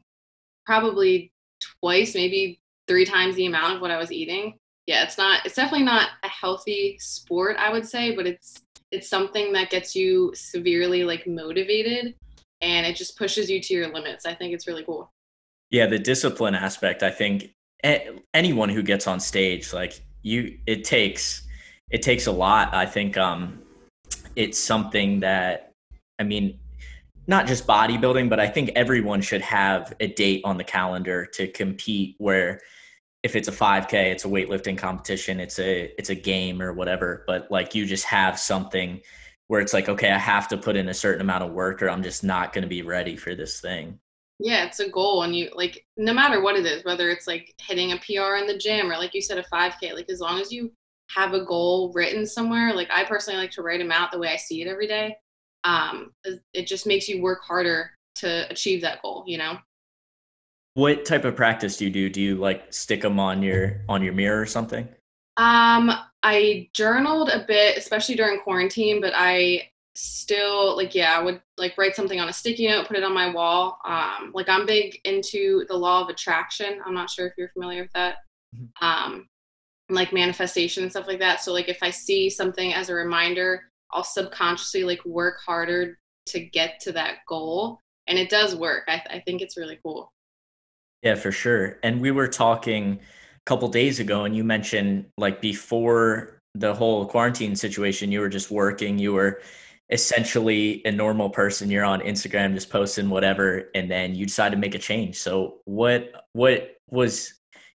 probably 0.65 1.31
twice, 1.81 2.15
maybe 2.15 2.59
three 2.87 3.05
times 3.05 3.35
the 3.35 3.45
amount 3.45 3.75
of 3.75 3.81
what 3.81 3.91
I 3.91 3.97
was 3.97 4.11
eating. 4.11 4.57
yeah, 4.85 5.03
it's 5.03 5.17
not 5.17 5.45
it's 5.45 5.55
definitely 5.55 5.85
not 5.85 6.09
a 6.23 6.29
healthy 6.29 6.97
sport, 6.99 7.57
I 7.59 7.71
would 7.71 7.85
say, 7.85 8.15
but 8.15 8.25
it's 8.25 8.61
it's 8.91 9.09
something 9.09 9.51
that 9.53 9.69
gets 9.69 9.95
you 9.95 10.31
severely 10.33 11.03
like 11.03 11.27
motivated 11.27 12.15
and 12.61 12.85
it 12.85 12.95
just 12.95 13.17
pushes 13.17 13.49
you 13.49 13.61
to 13.61 13.73
your 13.73 13.93
limits. 13.93 14.25
I 14.25 14.33
think 14.33 14.53
it's 14.53 14.65
really 14.65 14.83
cool. 14.83 15.11
Yeah, 15.69 15.85
the 15.85 15.99
discipline 15.99 16.55
aspect, 16.55 17.03
I 17.03 17.11
think 17.11 17.53
anyone 18.33 18.69
who 18.69 18.81
gets 18.81 19.05
on 19.05 19.19
stage 19.19 19.71
like 19.71 20.01
you 20.23 20.57
it 20.65 20.83
takes 20.83 21.47
it 21.91 22.01
takes 22.01 22.27
a 22.27 22.31
lot. 22.31 22.73
I 22.73 22.85
think 22.85 23.17
um 23.17 23.61
it's 24.35 24.57
something 24.57 25.19
that 25.19 25.73
I 26.19 26.23
mean 26.23 26.59
not 27.27 27.45
just 27.45 27.67
bodybuilding, 27.67 28.29
but 28.29 28.39
I 28.39 28.47
think 28.47 28.71
everyone 28.75 29.21
should 29.21 29.41
have 29.41 29.93
a 29.99 30.07
date 30.07 30.41
on 30.45 30.57
the 30.57 30.63
calendar 30.63 31.25
to 31.33 31.47
compete 31.47 32.15
where 32.17 32.61
if 33.23 33.35
it's 33.35 33.47
a 33.47 33.51
5k 33.51 33.93
it's 33.93 34.25
a 34.25 34.27
weightlifting 34.27 34.77
competition 34.77 35.39
it's 35.39 35.59
a 35.59 35.91
it's 35.97 36.09
a 36.09 36.15
game 36.15 36.61
or 36.61 36.71
whatever 36.71 37.23
but 37.27 37.49
like 37.51 37.75
you 37.75 37.85
just 37.85 38.05
have 38.05 38.39
something 38.39 39.01
where 39.47 39.59
it's 39.59 39.73
like 39.73 39.89
okay 39.89 40.11
i 40.11 40.17
have 40.17 40.47
to 40.47 40.55
put 40.57 40.75
in 40.75 40.89
a 40.89 40.93
certain 40.93 41.21
amount 41.21 41.43
of 41.43 41.51
work 41.51 41.81
or 41.81 41.89
i'm 41.89 42.03
just 42.03 42.23
not 42.23 42.53
going 42.53 42.61
to 42.61 42.69
be 42.69 42.81
ready 42.81 43.15
for 43.15 43.35
this 43.35 43.59
thing. 43.59 43.99
Yeah 44.39 44.65
it's 44.65 44.79
a 44.79 44.89
goal 44.89 45.23
and 45.23 45.35
you 45.35 45.49
like 45.55 45.85
no 45.97 46.13
matter 46.13 46.41
what 46.41 46.55
it 46.55 46.65
is 46.65 46.85
whether 46.85 47.09
it's 47.09 47.27
like 47.27 47.53
hitting 47.59 47.91
a 47.91 47.97
pr 47.97 48.35
in 48.35 48.45
the 48.45 48.57
gym 48.57 48.89
or 48.89 48.97
like 48.97 49.13
you 49.13 49.21
said 49.21 49.39
a 49.39 49.43
5k 49.43 49.93
like 49.93 50.09
as 50.09 50.19
long 50.19 50.39
as 50.39 50.51
you 50.51 50.71
have 51.09 51.33
a 51.33 51.43
goal 51.43 51.91
written 51.95 52.25
somewhere 52.25 52.73
like 52.73 52.89
i 52.93 53.03
personally 53.03 53.39
like 53.39 53.51
to 53.51 53.63
write 53.63 53.79
them 53.79 53.91
out 53.91 54.11
the 54.11 54.19
way 54.19 54.29
i 54.29 54.35
see 54.35 54.61
it 54.61 54.67
every 54.67 54.87
day 54.87 55.15
um 55.63 56.11
it 56.53 56.67
just 56.67 56.85
makes 56.85 57.07
you 57.07 57.21
work 57.21 57.41
harder 57.41 57.91
to 58.15 58.49
achieve 58.49 58.81
that 58.81 59.01
goal 59.01 59.23
you 59.27 59.37
know 59.37 59.57
what 60.77 61.05
type 61.05 61.25
of 61.25 61.35
practice 61.35 61.77
do 61.77 61.85
you 61.85 61.89
do? 61.89 62.07
Do 62.07 62.21
you 62.21 62.35
like 62.35 62.71
stick 62.71 63.01
them 63.01 63.19
on 63.19 63.41
your 63.41 63.81
on 63.89 64.03
your 64.03 64.13
mirror 64.13 64.39
or 64.39 64.45
something? 64.45 64.87
Um, 65.35 65.91
I 66.21 66.69
journaled 66.73 67.29
a 67.29 67.45
bit, 67.47 67.79
especially 67.79 68.13
during 68.13 68.39
quarantine, 68.41 69.01
but 69.01 69.11
I 69.15 69.71
still 69.95 70.77
like 70.77 70.93
yeah, 70.93 71.17
I 71.17 71.23
would 71.23 71.41
like 71.57 71.75
write 71.79 71.95
something 71.95 72.19
on 72.19 72.29
a 72.29 72.33
sticky 72.33 72.67
note, 72.67 72.87
put 72.87 72.95
it 72.95 73.03
on 73.03 73.11
my 73.11 73.33
wall. 73.33 73.79
Um, 73.85 74.31
like 74.35 74.49
I'm 74.49 74.67
big 74.67 74.99
into 75.03 75.65
the 75.67 75.75
law 75.75 76.03
of 76.03 76.09
attraction. 76.09 76.79
I'm 76.85 76.93
not 76.93 77.09
sure 77.09 77.25
if 77.25 77.33
you're 77.39 77.49
familiar 77.49 77.81
with 77.81 77.93
that. 77.93 78.17
Mm-hmm. 78.55 78.85
Um, 78.85 79.27
like 79.89 80.13
manifestation 80.13 80.83
and 80.83 80.91
stuff 80.91 81.07
like 81.07 81.19
that. 81.21 81.41
So 81.41 81.53
like 81.53 81.69
if 81.69 81.81
I 81.81 81.89
see 81.89 82.29
something 82.29 82.75
as 82.75 82.89
a 82.89 82.93
reminder, 82.93 83.63
I'll 83.91 84.03
subconsciously 84.03 84.83
like 84.83 85.03
work 85.05 85.37
harder 85.45 85.97
to 86.27 86.39
get 86.39 86.79
to 86.81 86.91
that 86.93 87.17
goal, 87.27 87.81
and 88.07 88.17
it 88.17 88.29
does 88.29 88.55
work. 88.55 88.83
I, 88.87 88.97
th- 88.97 89.07
I 89.09 89.19
think 89.19 89.41
it's 89.41 89.57
really 89.57 89.79
cool. 89.83 90.11
Yeah, 91.03 91.15
for 91.15 91.31
sure. 91.31 91.77
And 91.83 92.01
we 92.01 92.11
were 92.11 92.27
talking 92.27 92.93
a 92.93 93.45
couple 93.45 93.67
days 93.69 93.99
ago, 93.99 94.25
and 94.25 94.35
you 94.35 94.43
mentioned 94.43 95.05
like 95.17 95.41
before 95.41 96.41
the 96.55 96.73
whole 96.73 97.05
quarantine 97.05 97.55
situation, 97.55 98.11
you 98.11 98.19
were 98.19 98.29
just 98.29 98.51
working, 98.51 98.97
you 98.97 99.13
were 99.13 99.41
essentially 99.89 100.81
a 100.85 100.91
normal 100.91 101.29
person. 101.29 101.69
You're 101.69 101.85
on 101.85 102.01
Instagram 102.01 102.53
just 102.53 102.69
posting 102.69 103.09
whatever, 103.09 103.69
and 103.73 103.89
then 103.89 104.15
you 104.15 104.25
decide 104.25 104.51
to 104.51 104.57
make 104.57 104.75
a 104.75 104.79
change. 104.79 105.17
So 105.17 105.59
what 105.65 106.11
what 106.33 106.75
was 106.89 107.33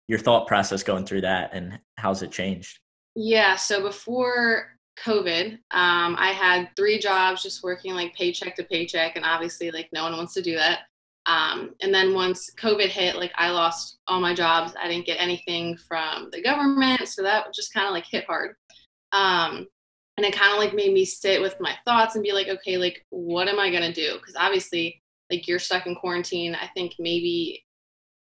your 0.08 0.18
thought 0.18 0.46
process 0.46 0.82
going 0.82 1.06
through 1.06 1.22
that 1.22 1.50
and 1.54 1.78
how's 1.96 2.22
it 2.22 2.30
changed? 2.30 2.78
Yeah, 3.14 3.56
so 3.56 3.82
before 3.82 4.71
COVID, 4.98 5.54
um, 5.70 6.16
I 6.18 6.32
had 6.32 6.70
three 6.76 6.98
jobs 6.98 7.42
just 7.42 7.62
working 7.62 7.94
like 7.94 8.14
paycheck 8.14 8.56
to 8.56 8.64
paycheck, 8.64 9.16
and 9.16 9.24
obviously, 9.24 9.70
like, 9.70 9.88
no 9.92 10.04
one 10.04 10.16
wants 10.16 10.34
to 10.34 10.42
do 10.42 10.56
that. 10.56 10.80
Um, 11.26 11.74
and 11.80 11.94
then 11.94 12.14
once 12.14 12.50
COVID 12.58 12.88
hit, 12.88 13.16
like 13.16 13.32
I 13.36 13.50
lost 13.50 13.98
all 14.06 14.20
my 14.20 14.34
jobs. 14.34 14.74
I 14.80 14.88
didn't 14.88 15.06
get 15.06 15.20
anything 15.20 15.76
from 15.76 16.28
the 16.32 16.42
government. 16.42 17.08
So 17.08 17.22
that 17.22 17.54
just 17.54 17.72
kind 17.72 17.86
of 17.86 17.92
like 17.92 18.06
hit 18.10 18.24
hard. 18.24 18.56
Um, 19.12 19.68
and 20.16 20.26
it 20.26 20.34
kind 20.34 20.52
of 20.52 20.58
like 20.58 20.74
made 20.74 20.92
me 20.92 21.04
sit 21.04 21.40
with 21.40 21.54
my 21.60 21.74
thoughts 21.84 22.14
and 22.14 22.24
be 22.24 22.32
like, 22.32 22.48
okay, 22.48 22.76
like 22.76 23.04
what 23.10 23.48
am 23.48 23.60
I 23.60 23.70
going 23.70 23.82
to 23.82 23.92
do? 23.92 24.14
Because 24.14 24.34
obviously, 24.36 25.00
like 25.30 25.46
you're 25.48 25.58
stuck 25.58 25.86
in 25.86 25.94
quarantine. 25.94 26.54
I 26.54 26.68
think 26.74 26.94
maybe 26.98 27.64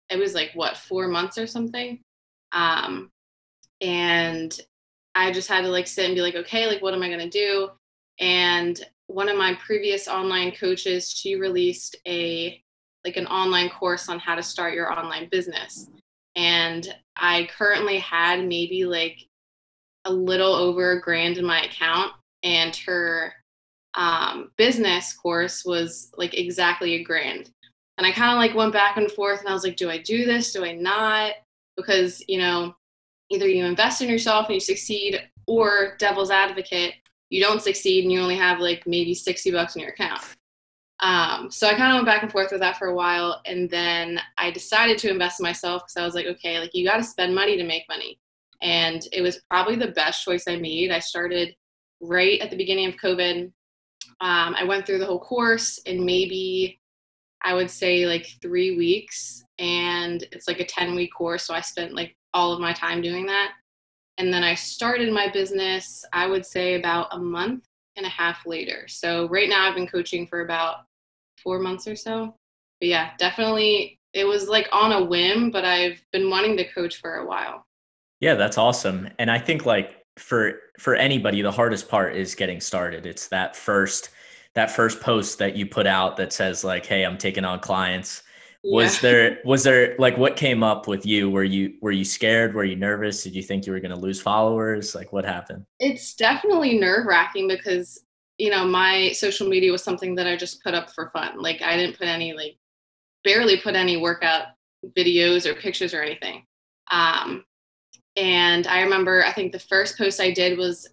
it 0.09 0.19
was 0.19 0.35
like 0.35 0.53
what, 0.55 0.77
four 0.77 1.09
months 1.09 1.37
or 1.39 1.47
something. 1.47 2.01
Um, 2.53 3.11
and 3.81 4.59
I 5.17 5.33
just 5.33 5.49
had 5.49 5.63
to 5.63 5.69
like 5.69 5.87
sit 5.87 6.05
and 6.05 6.15
be 6.15 6.21
like, 6.21 6.35
okay, 6.35 6.67
like 6.67 6.83
what 6.83 6.93
am 6.93 7.03
I 7.03 7.09
to 7.09 7.31
do? 7.31 7.71
And 8.21 8.79
one 9.07 9.29
of 9.29 9.39
my 9.39 9.55
previous 9.55 10.09
online 10.09 10.53
coaches, 10.53 11.11
she 11.11 11.37
released 11.37 11.97
a 12.07 12.63
like 13.05 13.17
an 13.17 13.27
online 13.27 13.71
course 13.71 14.09
on 14.09 14.19
how 14.19 14.35
to 14.35 14.43
start 14.43 14.75
your 14.75 14.93
online 14.93 15.29
business. 15.31 15.89
And 16.35 16.87
I 17.17 17.49
currently 17.57 17.99
had 17.99 18.45
maybe 18.45 18.85
like 18.85 19.19
a 20.05 20.13
little 20.13 20.53
over 20.53 20.93
a 20.93 21.01
grand 21.01 21.39
in 21.39 21.47
my 21.47 21.63
account, 21.63 22.13
and 22.43 22.77
her 22.77 23.33
um, 23.95 24.51
business 24.59 25.15
course 25.15 25.65
was 25.65 26.13
like 26.17 26.35
exactly 26.35 26.95
a 26.95 27.05
grand. 27.05 27.51
And 27.97 28.07
I 28.07 28.13
kind 28.13 28.33
of 28.33 28.37
like 28.37 28.55
went 28.55 28.75
back 28.75 28.99
and 28.99 29.11
forth, 29.11 29.41
and 29.41 29.49
I 29.49 29.55
was 29.55 29.65
like, 29.65 29.77
do 29.77 29.89
I 29.89 29.99
do 29.99 30.27
this? 30.27 30.53
Do 30.53 30.65
I 30.65 30.73
not? 30.73 31.33
Because, 31.77 32.23
you 32.29 32.39
know, 32.39 32.75
either 33.31 33.49
you 33.49 33.65
invest 33.65 34.03
in 34.03 34.09
yourself 34.09 34.47
and 34.47 34.55
you 34.55 34.61
succeed, 34.61 35.21
or 35.47 35.97
devil's 35.99 36.31
advocate, 36.31 36.95
you 37.31 37.43
don't 37.43 37.63
succeed 37.63 38.05
and 38.05 38.13
you 38.13 38.21
only 38.21 38.37
have 38.37 38.61
like 38.61 38.87
maybe 38.87 39.15
60 39.15 39.51
bucks 39.51 39.77
in 39.77 39.83
your 39.83 39.91
account. 39.91 40.23
Um, 41.01 41.51
so 41.51 41.67
I 41.67 41.75
kind 41.75 41.93
of 41.93 41.97
went 41.97 42.07
back 42.07 42.23
and 42.23 42.33
forth 42.33 42.51
with 42.51 42.61
that 42.61 42.79
for 42.79 42.89
a 42.89 42.95
while, 42.95 43.43
and 43.45 43.69
then 43.69 44.19
I 44.39 44.51
decided 44.51 44.97
to 44.99 45.11
invest 45.11 45.41
in 45.41 45.45
myself 45.45 45.83
because 45.83 45.97
I 45.97 46.05
was 46.05 46.15
like, 46.15 46.27
okay, 46.27 46.59
like 46.59 46.71
you 46.73 46.87
got 46.87 46.97
to 46.97 47.05
spend 47.05 47.35
money 47.35 47.57
to 47.57 47.65
make 47.65 47.85
money, 47.89 48.19
and 48.63 49.07
it 49.13 49.21
was 49.21 49.43
probably 49.51 49.77
the 49.77 49.93
best 49.93 50.25
choice 50.25 50.45
I 50.49 50.57
made. 50.57 50.91
I 50.91 51.01
started 51.01 51.55
right 52.01 52.41
at 52.41 52.51
the 52.51 52.57
beginning 52.57 52.87
of 52.87 52.97
COVID. 52.97 53.53
Um, 54.21 54.55
I 54.55 54.65
went 54.65 54.87
through 54.87 54.99
the 54.99 55.07
whole 55.07 55.21
course 55.21 55.79
in 55.85 56.05
maybe 56.05 56.81
I 57.43 57.53
would 57.53 57.71
say 57.71 58.07
like 58.07 58.27
three 58.41 58.79
weeks, 58.79 59.45
and 59.59 60.23
it's 60.33 60.49
like 60.49 60.61
a 60.61 60.65
ten 60.65 60.95
week 60.95 61.11
course, 61.15 61.47
so 61.47 61.53
I 61.53 61.61
spent 61.61 61.95
like 61.95 62.17
all 62.37 62.53
of 62.53 62.61
my 62.61 62.75
time 62.75 63.01
doing 63.01 63.25
that. 63.27 63.53
And 64.19 64.33
then 64.33 64.45
I 64.45 64.55
started 64.55 65.13
my 65.13 65.31
business, 65.33 66.05
I 66.13 66.27
would 66.27 66.45
say 66.45 66.75
about 66.75 67.09
a 67.13 67.19
month 67.19 67.65
and 67.97 68.05
a 68.05 68.11
half 68.11 68.47
later. 68.47 68.87
So 68.89 69.27
right 69.29 69.49
now 69.49 69.67
I've 69.67 69.75
been 69.75 69.87
coaching 69.87 70.27
for 70.27 70.43
about 70.43 70.85
four 71.43 71.59
months 71.59 71.89
or 71.89 71.97
so. 71.97 72.37
But 72.81 72.89
yeah, 72.89 73.11
definitely 73.19 73.99
it 74.13 74.27
was 74.27 74.49
like 74.49 74.69
on 74.71 74.93
a 74.93 75.03
whim, 75.03 75.51
but 75.51 75.65
I've 75.65 76.03
been 76.13 76.29
wanting 76.29 76.59
to 76.59 76.71
coach 76.73 77.01
for 77.01 77.17
a 77.17 77.27
while. 77.27 77.67
Yeah, 78.21 78.35
that's 78.35 78.59
awesome. 78.59 79.09
And 79.19 79.31
I 79.31 79.39
think 79.39 79.65
like 79.65 80.05
for 80.19 80.61
for 80.79 80.95
anybody, 80.95 81.41
the 81.41 81.51
hardest 81.51 81.89
part 81.89 82.17
is 82.17 82.35
getting 82.35 82.61
started. 82.61 83.07
It's 83.07 83.29
that 83.29 83.57
first 83.57 84.11
that 84.55 84.71
first 84.71 85.01
post 85.01 85.39
that 85.39 85.57
you 85.57 85.67
put 85.67 85.87
out 85.87 86.17
that 86.19 86.33
says 86.33 86.65
like, 86.65 86.85
"Hey, 86.85 87.05
I'm 87.05 87.19
taking 87.19 87.45
on 87.45 87.61
clients." 87.61 88.23
Was 88.67 88.97
yeah. 88.97 89.11
there 89.11 89.39
was 89.45 89.63
there 89.63 89.95
like 89.99 90.19
what 90.19 90.37
came 90.37 90.63
up 90.63 90.89
with 90.89 91.07
you? 91.07 91.31
Were 91.31 91.45
you 91.45 91.75
were 91.81 91.93
you 91.93 92.05
scared? 92.05 92.55
Were 92.55 92.65
you 92.65 92.77
nervous? 92.77 93.23
Did 93.23 93.35
you 93.35 93.43
think 93.43 93.67
you 93.67 93.73
were 93.73 93.81
going 93.81 93.95
to 93.95 94.01
lose 94.01 94.21
followers? 94.21 94.95
Like 94.95 95.13
what 95.13 95.25
happened? 95.25 95.65
It's 95.79 96.15
definitely 96.15 96.79
nerve 96.79 97.07
wracking 97.07 97.47
because 97.47 98.03
you 98.39 98.51
know 98.51 98.67
my 98.67 99.13
social 99.13 99.49
media 99.49 99.71
was 99.71 99.85
something 99.85 100.15
that 100.17 100.27
I 100.27 100.37
just 100.37 100.63
put 100.65 100.75
up 100.75 100.91
for 100.93 101.11
fun. 101.11 101.41
Like 101.41 101.63
I 101.63 101.77
didn't 101.77 101.97
put 101.97 102.09
any 102.09 102.33
like 102.33 102.57
barely 103.25 103.57
put 103.57 103.77
any 103.77 103.97
workout 103.97 104.49
videos 104.97 105.47
or 105.47 105.55
pictures 105.55 105.95
or 105.95 106.03
anything. 106.03 106.45
Um, 106.91 107.45
and 108.17 108.67
I 108.67 108.81
remember 108.83 109.25
I 109.25 109.33
think 109.33 109.53
the 109.53 109.61
first 109.61 109.97
post 109.97 110.21
I 110.21 110.33
did 110.33 110.59
was 110.59 110.89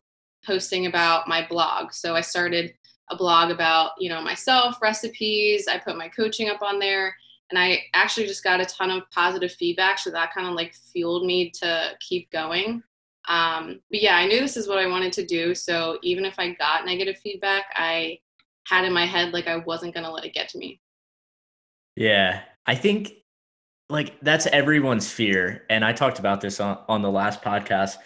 posting 0.45 0.85
about 0.85 1.27
my 1.27 1.47
blog. 1.47 1.93
So 1.93 2.15
I 2.15 2.21
started 2.21 2.73
a 3.09 3.15
blog 3.15 3.49
about 3.49 3.91
you 3.97 4.09
know 4.09 4.21
myself, 4.21 4.79
recipes. 4.79 5.67
I 5.67 5.79
put 5.79 5.97
my 5.97 6.09
coaching 6.09 6.49
up 6.49 6.61
on 6.61 6.77
there 6.77 7.15
and 7.53 7.59
I 7.59 7.83
actually 7.93 8.25
just 8.25 8.43
got 8.43 8.61
a 8.61 8.65
ton 8.65 8.89
of 8.89 9.03
positive 9.11 9.51
feedback. 9.51 9.99
So 9.99 10.09
that 10.09 10.33
kind 10.33 10.47
of 10.47 10.55
like 10.55 10.73
fueled 10.73 11.23
me 11.23 11.51
to 11.51 11.91
keep 11.99 12.31
going. 12.31 12.81
Um, 13.27 13.79
but 13.91 14.01
yeah, 14.01 14.15
I 14.15 14.25
knew 14.25 14.39
this 14.39 14.57
is 14.57 14.67
what 14.67 14.79
I 14.79 14.87
wanted 14.87 15.13
to 15.13 15.25
do. 15.25 15.53
So 15.53 15.99
even 16.01 16.25
if 16.25 16.39
I 16.39 16.53
got 16.53 16.83
negative 16.87 17.19
feedback, 17.19 17.65
I 17.75 18.17
had 18.65 18.85
in 18.85 18.91
my 18.91 19.05
head 19.05 19.33
like 19.33 19.47
I 19.47 19.57
wasn't 19.57 19.93
going 19.93 20.03
to 20.03 20.09
let 20.09 20.25
it 20.25 20.33
get 20.33 20.49
to 20.49 20.57
me. 20.57 20.81
Yeah. 21.95 22.41
I 22.65 22.73
think 22.73 23.13
like 23.87 24.19
that's 24.21 24.47
everyone's 24.47 25.11
fear. 25.11 25.65
And 25.69 25.85
I 25.85 25.93
talked 25.93 26.17
about 26.17 26.41
this 26.41 26.59
on, 26.59 26.79
on 26.89 27.03
the 27.03 27.11
last 27.11 27.43
podcast. 27.43 27.97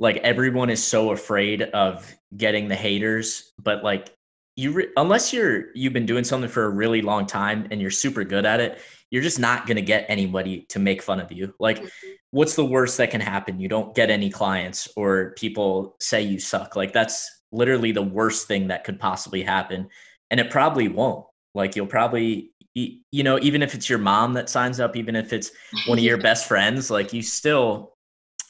Like 0.00 0.16
everyone 0.18 0.70
is 0.70 0.82
so 0.82 1.12
afraid 1.12 1.62
of 1.62 2.12
getting 2.36 2.66
the 2.66 2.74
haters, 2.74 3.52
but 3.62 3.84
like 3.84 4.12
you 4.58 4.72
re- 4.72 4.88
unless 4.96 5.32
you're 5.32 5.66
you've 5.74 5.92
been 5.92 6.04
doing 6.04 6.24
something 6.24 6.50
for 6.50 6.64
a 6.64 6.70
really 6.70 7.00
long 7.00 7.26
time 7.26 7.68
and 7.70 7.80
you're 7.80 7.90
super 7.90 8.24
good 8.24 8.44
at 8.44 8.60
it 8.60 8.80
you're 9.10 9.22
just 9.22 9.38
not 9.38 9.66
going 9.66 9.76
to 9.76 9.82
get 9.82 10.04
anybody 10.08 10.66
to 10.68 10.78
make 10.78 11.00
fun 11.00 11.18
of 11.18 11.32
you. 11.32 11.54
Like 11.58 11.78
mm-hmm. 11.78 12.08
what's 12.30 12.56
the 12.56 12.64
worst 12.64 12.98
that 12.98 13.10
can 13.10 13.20
happen? 13.22 13.58
You 13.58 13.68
don't 13.68 13.94
get 13.94 14.10
any 14.10 14.28
clients 14.28 14.88
or 14.96 15.32
people 15.38 15.96
say 15.98 16.22
you 16.22 16.38
suck. 16.38 16.76
Like 16.76 16.92
that's 16.92 17.42
literally 17.50 17.92
the 17.92 18.02
worst 18.02 18.46
thing 18.48 18.68
that 18.68 18.84
could 18.84 19.00
possibly 19.00 19.42
happen 19.42 19.88
and 20.30 20.40
it 20.40 20.50
probably 20.50 20.88
won't. 20.88 21.24
Like 21.54 21.74
you'll 21.74 21.86
probably 21.86 22.52
you 22.74 23.24
know 23.24 23.38
even 23.40 23.62
if 23.62 23.74
it's 23.74 23.88
your 23.88 23.98
mom 23.98 24.34
that 24.34 24.48
signs 24.48 24.78
up 24.78 24.94
even 24.94 25.16
if 25.16 25.32
it's 25.32 25.50
one 25.86 25.98
of 25.98 26.04
your 26.04 26.18
best 26.28 26.46
friends 26.46 26.92
like 26.92 27.12
you 27.12 27.22
still 27.22 27.94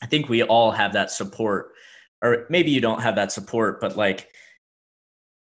I 0.03 0.07
think 0.07 0.29
we 0.29 0.43
all 0.43 0.71
have 0.71 0.93
that 0.93 1.11
support, 1.11 1.73
or 2.23 2.47
maybe 2.51 2.71
you 2.71 2.81
don't 2.81 3.03
have 3.03 3.17
that 3.17 3.33
support, 3.33 3.81
but 3.81 3.97
like 3.97 4.29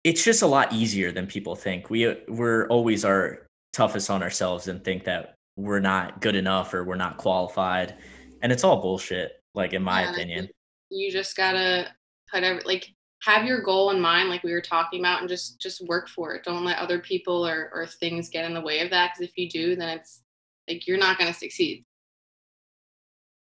it's 0.07 0.23
just 0.23 0.43
a 0.43 0.47
lot 0.47 0.73
easier 0.73 1.11
than 1.11 1.27
people 1.27 1.57
think. 1.57 1.91
We 1.91 2.07
uh, 2.07 2.15
we're 2.29 2.69
always 2.69 3.05
our 3.05 3.47
toughest 3.73 4.09
on 4.09 4.23
ourselves 4.23 4.69
and 4.69 4.83
think 4.85 5.03
that 5.05 5.35
we're 5.57 5.81
not 5.81 6.21
good 6.21 6.37
enough 6.37 6.73
or 6.73 6.85
we're 6.85 6.95
not 6.95 7.17
qualified, 7.17 7.97
and 8.41 8.53
it's 8.53 8.63
all 8.63 8.81
bullshit. 8.81 9.33
Like 9.53 9.73
in 9.73 9.83
my 9.83 10.03
yeah, 10.03 10.13
opinion, 10.13 10.49
you 10.91 11.11
just 11.11 11.37
gotta 11.37 11.89
put 12.33 12.45
every 12.45 12.63
like 12.65 12.87
have 13.23 13.47
your 13.47 13.63
goal 13.63 13.91
in 13.91 14.01
mind 14.01 14.29
like 14.29 14.45
we 14.45 14.53
were 14.53 14.61
talking 14.61 15.01
about 15.01 15.21
and 15.21 15.29
just 15.29 15.61
just 15.61 15.85
work 15.89 16.09
for 16.09 16.35
it 16.35 16.45
don't 16.45 16.65
let 16.65 16.79
other 16.79 16.99
people 16.99 17.47
or, 17.47 17.71
or 17.73 17.87
things 17.87 18.29
get 18.29 18.45
in 18.45 18.53
the 18.53 18.61
way 18.61 18.81
of 18.81 18.91
that 18.91 19.13
because 19.13 19.29
if 19.29 19.37
you 19.39 19.49
do 19.49 19.75
then 19.75 19.89
it's 19.89 20.23
like 20.69 20.87
you're 20.87 20.99
not 20.99 21.17
going 21.19 21.33
to 21.33 21.39
succeed 21.39 21.85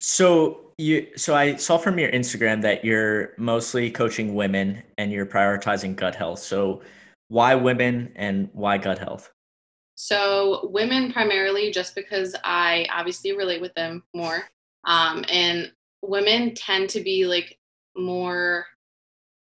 so 0.02 0.74
you 0.80 1.08
so 1.16 1.36
i 1.36 1.56
saw 1.56 1.78
from 1.78 2.00
your 2.00 2.12
instagram 2.12 2.62
that 2.62 2.84
you're 2.84 3.34
mostly 3.38 3.92
coaching 3.92 4.34
women 4.34 4.82
and 4.98 5.12
you're 5.12 5.28
prioritizing 5.28 5.96
gut 5.96 6.16
health. 6.16 6.40
So 6.40 6.82
why 7.28 7.56
women 7.56 8.12
and 8.16 8.50
why 8.52 8.78
gut 8.78 8.98
health? 8.98 9.32
So 9.96 10.70
women 10.72 11.14
primarily 11.14 11.72
just 11.72 11.94
because 11.94 12.36
i 12.44 12.88
obviously 12.92 13.38
relate 13.38 13.62
with 13.62 13.74
them 13.76 14.04
more 14.16 14.44
um, 14.86 15.24
and 15.32 15.72
women 16.02 16.56
tend 16.56 16.90
to 16.90 17.02
be 17.02 17.28
like 17.28 17.60
more 17.96 18.66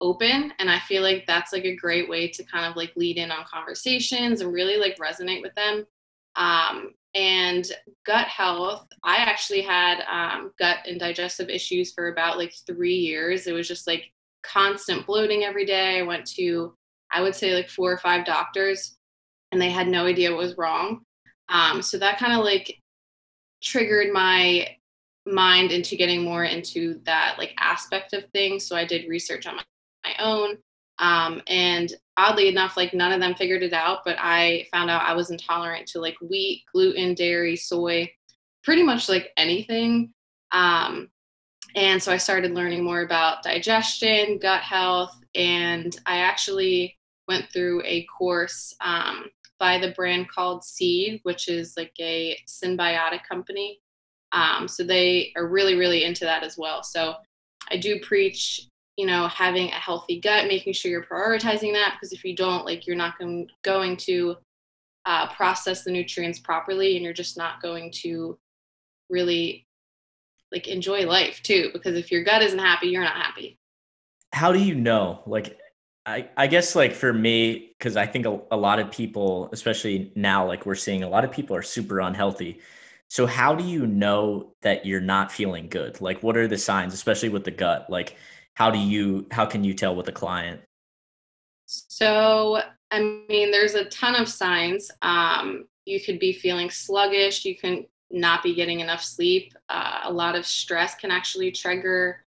open 0.02 0.52
and 0.58 0.70
i 0.70 0.78
feel 0.80 1.02
like 1.02 1.24
that's 1.26 1.52
like 1.54 1.64
a 1.64 1.76
great 1.76 2.08
way 2.08 2.28
to 2.28 2.44
kind 2.44 2.66
of 2.66 2.76
like 2.76 2.92
lead 2.96 3.16
in 3.16 3.30
on 3.30 3.44
conversations 3.50 4.42
and 4.42 4.52
really 4.52 4.76
like 4.76 4.98
resonate 4.98 5.40
with 5.40 5.54
them. 5.54 5.86
Um, 6.36 6.92
and 7.14 7.66
gut 8.06 8.28
health 8.28 8.86
i 9.02 9.16
actually 9.16 9.62
had 9.62 10.02
um, 10.10 10.52
gut 10.58 10.78
and 10.86 11.00
digestive 11.00 11.48
issues 11.48 11.92
for 11.92 12.08
about 12.08 12.38
like 12.38 12.52
three 12.66 12.94
years. 12.94 13.46
It 13.46 13.52
was 13.52 13.66
just 13.68 13.86
like 13.86 14.12
constant 14.42 15.06
bloating 15.06 15.44
every 15.44 15.66
day. 15.66 15.98
I 15.98 16.02
went 16.02 16.26
to 16.32 16.74
i 17.12 17.20
would 17.20 17.34
say 17.34 17.54
like 17.54 17.68
four 17.68 17.90
or 17.92 17.98
five 17.98 18.24
doctors 18.24 18.96
and 19.52 19.60
they 19.60 19.70
had 19.70 19.88
no 19.88 20.06
idea 20.06 20.30
what 20.30 20.38
was 20.38 20.56
wrong. 20.56 21.00
Um, 21.48 21.82
so 21.82 21.98
that 21.98 22.18
kind 22.18 22.32
of 22.32 22.44
like 22.44 22.80
triggered 23.62 24.12
my 24.12 24.68
mind 25.26 25.72
into 25.72 25.96
getting 25.96 26.22
more 26.22 26.44
into 26.44 27.00
that 27.04 27.34
like 27.38 27.52
aspect 27.58 28.12
of 28.12 28.24
things. 28.32 28.66
So 28.66 28.76
i 28.76 28.84
did 28.84 29.08
research 29.08 29.46
on 29.46 29.56
my 29.56 29.62
my 30.04 30.14
own. 30.18 30.56
Um, 31.00 31.40
and 31.46 31.92
oddly 32.16 32.48
enough, 32.48 32.76
like 32.76 32.92
none 32.94 33.10
of 33.10 33.20
them 33.20 33.34
figured 33.34 33.62
it 33.62 33.72
out, 33.72 34.00
but 34.04 34.16
I 34.18 34.66
found 34.70 34.90
out 34.90 35.02
I 35.02 35.14
was 35.14 35.30
intolerant 35.30 35.86
to 35.88 36.00
like 36.00 36.16
wheat, 36.20 36.64
gluten, 36.72 37.14
dairy, 37.14 37.56
soy, 37.56 38.12
pretty 38.62 38.82
much 38.82 39.08
like 39.08 39.32
anything. 39.36 40.12
Um, 40.52 41.08
and 41.74 42.02
so 42.02 42.12
I 42.12 42.18
started 42.18 42.52
learning 42.52 42.84
more 42.84 43.00
about 43.02 43.42
digestion, 43.42 44.38
gut 44.38 44.60
health, 44.60 45.16
and 45.34 45.96
I 46.04 46.18
actually 46.18 46.98
went 47.28 47.50
through 47.52 47.82
a 47.84 48.04
course 48.06 48.74
um, 48.80 49.26
by 49.58 49.78
the 49.78 49.92
brand 49.92 50.28
called 50.28 50.64
Seed, 50.64 51.20
which 51.22 51.48
is 51.48 51.74
like 51.76 51.92
a 52.00 52.36
synbiotic 52.46 53.20
company. 53.26 53.80
Um, 54.32 54.68
so 54.68 54.84
they 54.84 55.32
are 55.36 55.46
really, 55.46 55.76
really 55.76 56.04
into 56.04 56.24
that 56.24 56.42
as 56.42 56.58
well. 56.58 56.82
So 56.82 57.14
I 57.70 57.76
do 57.76 58.00
preach 58.00 58.68
you 59.00 59.06
know 59.06 59.26
having 59.28 59.68
a 59.68 59.80
healthy 59.86 60.20
gut 60.20 60.46
making 60.46 60.74
sure 60.74 60.90
you're 60.90 61.06
prioritizing 61.06 61.72
that 61.72 61.94
because 61.94 62.12
if 62.12 62.22
you 62.22 62.36
don't 62.36 62.66
like 62.66 62.86
you're 62.86 62.94
not 62.94 63.18
going, 63.18 63.48
going 63.62 63.96
to 63.96 64.36
uh, 65.06 65.26
process 65.32 65.84
the 65.84 65.90
nutrients 65.90 66.38
properly 66.38 66.96
and 66.96 67.04
you're 67.04 67.14
just 67.14 67.38
not 67.38 67.62
going 67.62 67.90
to 67.90 68.38
really 69.08 69.66
like 70.52 70.68
enjoy 70.68 71.06
life 71.06 71.40
too 71.42 71.70
because 71.72 71.96
if 71.96 72.12
your 72.12 72.22
gut 72.22 72.42
isn't 72.42 72.58
happy 72.58 72.88
you're 72.88 73.02
not 73.02 73.16
happy. 73.16 73.58
How 74.34 74.52
do 74.52 74.58
you 74.58 74.74
know? 74.74 75.22
Like 75.26 75.58
i 76.06 76.28
i 76.36 76.46
guess 76.46 76.74
like 76.74 76.94
for 76.94 77.12
me 77.12 77.74
because 77.78 77.94
i 77.94 78.06
think 78.06 78.24
a, 78.24 78.40
a 78.52 78.56
lot 78.56 78.80
of 78.80 78.90
people 78.90 79.50
especially 79.52 80.10
now 80.16 80.46
like 80.46 80.64
we're 80.64 80.74
seeing 80.74 81.02
a 81.02 81.08
lot 81.08 81.24
of 81.24 81.32
people 81.32 81.56
are 81.56 81.62
super 81.62 82.00
unhealthy. 82.00 82.60
So 83.08 83.26
how 83.26 83.54
do 83.54 83.64
you 83.64 83.86
know 83.86 84.52
that 84.60 84.84
you're 84.84 85.00
not 85.00 85.32
feeling 85.32 85.68
good? 85.68 86.02
Like 86.02 86.22
what 86.22 86.36
are 86.36 86.46
the 86.46 86.58
signs 86.58 86.92
especially 86.92 87.30
with 87.30 87.44
the 87.44 87.50
gut? 87.50 87.86
Like 87.88 88.16
how 88.60 88.70
do 88.70 88.78
you 88.78 89.26
how 89.30 89.46
can 89.46 89.64
you 89.64 89.72
tell 89.72 89.96
with 89.96 90.06
a 90.08 90.12
client? 90.12 90.60
So 91.64 92.60
i 92.90 93.00
mean 93.00 93.50
there's 93.50 93.74
a 93.74 93.86
ton 93.86 94.14
of 94.14 94.28
signs. 94.28 94.90
Um, 95.00 95.64
you 95.86 95.98
could 95.98 96.18
be 96.18 96.34
feeling 96.34 96.68
sluggish. 96.68 97.46
You 97.46 97.56
can 97.56 97.86
not 98.10 98.42
be 98.42 98.54
getting 98.54 98.80
enough 98.80 99.02
sleep. 99.02 99.54
Uh, 99.70 100.00
a 100.02 100.12
lot 100.12 100.36
of 100.36 100.44
stress 100.44 100.94
can 100.94 101.10
actually 101.10 101.50
trigger 101.52 102.22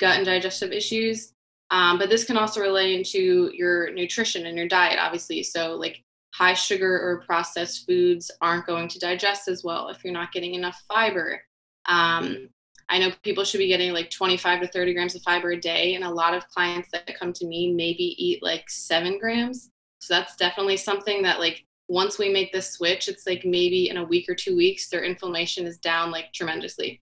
gut 0.00 0.16
and 0.16 0.26
digestive 0.26 0.72
issues. 0.72 1.32
Um, 1.70 1.96
but 1.96 2.10
this 2.10 2.24
can 2.24 2.36
also 2.36 2.60
relate 2.60 2.98
into 2.98 3.52
your 3.54 3.92
nutrition 3.92 4.46
and 4.46 4.58
your 4.58 4.66
diet 4.66 4.98
obviously. 5.00 5.44
So 5.44 5.76
like 5.76 6.02
high 6.34 6.54
sugar 6.54 6.92
or 6.92 7.22
processed 7.24 7.86
foods 7.86 8.32
aren't 8.40 8.66
going 8.66 8.88
to 8.88 8.98
digest 8.98 9.46
as 9.46 9.62
well 9.62 9.90
if 9.90 10.02
you're 10.02 10.12
not 10.12 10.32
getting 10.32 10.54
enough 10.56 10.82
fiber. 10.88 11.40
Um, 11.88 12.48
I 12.90 12.98
know 12.98 13.10
people 13.22 13.44
should 13.44 13.58
be 13.58 13.68
getting 13.68 13.92
like 13.92 14.10
25 14.10 14.62
to 14.62 14.68
30 14.68 14.94
grams 14.94 15.14
of 15.14 15.22
fiber 15.22 15.50
a 15.50 15.60
day, 15.60 15.94
and 15.94 16.04
a 16.04 16.10
lot 16.10 16.34
of 16.34 16.48
clients 16.48 16.90
that 16.92 17.18
come 17.18 17.32
to 17.34 17.46
me 17.46 17.72
maybe 17.72 18.14
eat 18.22 18.42
like 18.42 18.68
seven 18.70 19.18
grams. 19.18 19.70
So 20.00 20.14
that's 20.14 20.36
definitely 20.36 20.78
something 20.78 21.22
that 21.22 21.38
like 21.38 21.64
once 21.88 22.18
we 22.18 22.30
make 22.30 22.52
this 22.52 22.72
switch, 22.72 23.08
it's 23.08 23.26
like 23.26 23.44
maybe 23.44 23.88
in 23.88 23.96
a 23.96 24.04
week 24.04 24.28
or 24.28 24.34
two 24.34 24.56
weeks, 24.56 24.88
their 24.88 25.04
inflammation 25.04 25.66
is 25.66 25.78
down 25.78 26.10
like 26.10 26.32
tremendously. 26.32 27.00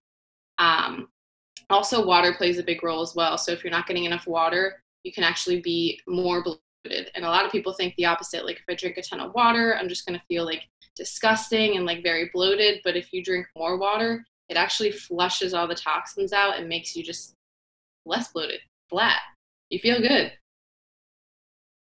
Um, 0.57 1.09
also, 1.69 2.05
water 2.05 2.33
plays 2.33 2.57
a 2.57 2.63
big 2.63 2.83
role 2.83 3.01
as 3.01 3.13
well. 3.13 3.37
So 3.37 3.51
if 3.51 3.63
you're 3.63 3.71
not 3.71 3.87
getting 3.87 4.05
enough 4.05 4.27
water, 4.27 4.81
you 5.03 5.11
can 5.11 5.23
actually 5.23 5.61
be 5.61 5.99
more 6.07 6.43
bloated. 6.43 7.11
And 7.15 7.25
a 7.25 7.29
lot 7.29 7.45
of 7.45 7.51
people 7.51 7.73
think 7.73 7.95
the 7.95 8.05
opposite. 8.05 8.45
Like 8.45 8.57
if 8.57 8.63
I 8.69 8.75
drink 8.75 8.97
a 8.97 9.01
ton 9.01 9.19
of 9.19 9.33
water, 9.33 9.75
I'm 9.75 9.89
just 9.89 10.05
gonna 10.05 10.23
feel 10.27 10.45
like 10.45 10.63
disgusting 10.95 11.75
and 11.75 11.85
like 11.85 12.03
very 12.03 12.29
bloated. 12.33 12.79
But 12.83 12.95
if 12.95 13.11
you 13.11 13.23
drink 13.23 13.47
more 13.55 13.77
water, 13.77 14.25
it 14.49 14.57
actually 14.57 14.91
flushes 14.91 15.53
all 15.53 15.67
the 15.67 15.75
toxins 15.75 16.33
out 16.33 16.57
and 16.57 16.67
makes 16.69 16.95
you 16.95 17.03
just 17.03 17.33
less 18.05 18.29
bloated, 18.31 18.59
flat. 18.89 19.19
You 19.69 19.79
feel 19.79 19.99
good. 19.99 20.31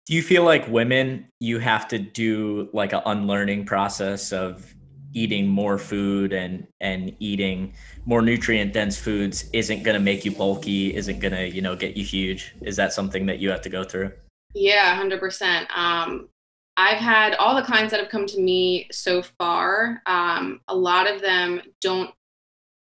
Do 0.07 0.14
you 0.14 0.23
feel 0.23 0.45
like 0.45 0.69
women, 0.69 1.27
you 1.40 1.59
have 1.59 1.88
to 1.88 1.99
do 1.99 2.69
like 2.73 2.92
an 2.92 3.03
unlearning 3.05 3.66
process 3.66 4.33
of 4.33 4.73
eating 5.16 5.49
more 5.49 5.79
food 5.79 6.33
and 6.35 6.66
and 6.81 7.16
eating 7.21 7.73
more 8.05 8.21
nutrient 8.21 8.75
dense 8.75 8.99
foods 8.99 9.49
isn't 9.55 9.83
going 9.83 9.95
to 9.95 10.01
make 10.01 10.27
you 10.27 10.31
bulky 10.31 10.95
isn't 10.95 11.21
going 11.21 11.33
to 11.33 11.49
you 11.49 11.62
know 11.62 11.75
get 11.75 11.97
you 11.97 12.05
huge 12.05 12.55
is 12.61 12.77
that 12.77 12.92
something 12.92 13.25
that 13.25 13.38
you 13.38 13.49
have 13.49 13.62
to 13.62 13.71
go 13.71 13.83
through 13.83 14.12
yeah 14.55 15.01
100% 15.01 15.71
um, 15.75 16.29
i've 16.77 16.99
had 16.99 17.35
all 17.37 17.57
the 17.57 17.62
clients 17.62 17.92
that 17.92 18.01
have 18.01 18.11
come 18.11 18.27
to 18.27 18.40
me 18.40 18.87
so 18.92 19.23
far 19.23 20.03
um, 20.05 20.61
a 20.69 20.77
lot 20.77 21.11
of 21.11 21.23
them 21.23 21.62
don't 21.81 22.11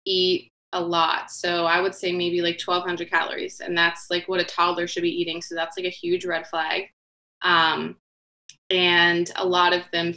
eat 0.06 0.50
a 0.72 0.80
lot. 0.80 1.30
So 1.30 1.64
I 1.66 1.80
would 1.80 1.94
say 1.94 2.12
maybe 2.12 2.40
like 2.40 2.60
1200 2.60 3.10
calories. 3.10 3.60
And 3.60 3.76
that's 3.76 4.10
like 4.10 4.28
what 4.28 4.40
a 4.40 4.44
toddler 4.44 4.86
should 4.86 5.02
be 5.02 5.20
eating. 5.20 5.42
So 5.42 5.54
that's 5.54 5.76
like 5.76 5.86
a 5.86 5.90
huge 5.90 6.24
red 6.24 6.46
flag. 6.46 6.90
Um, 7.42 7.96
and 8.70 9.30
a 9.36 9.46
lot 9.46 9.72
of 9.72 9.82
them 9.92 10.14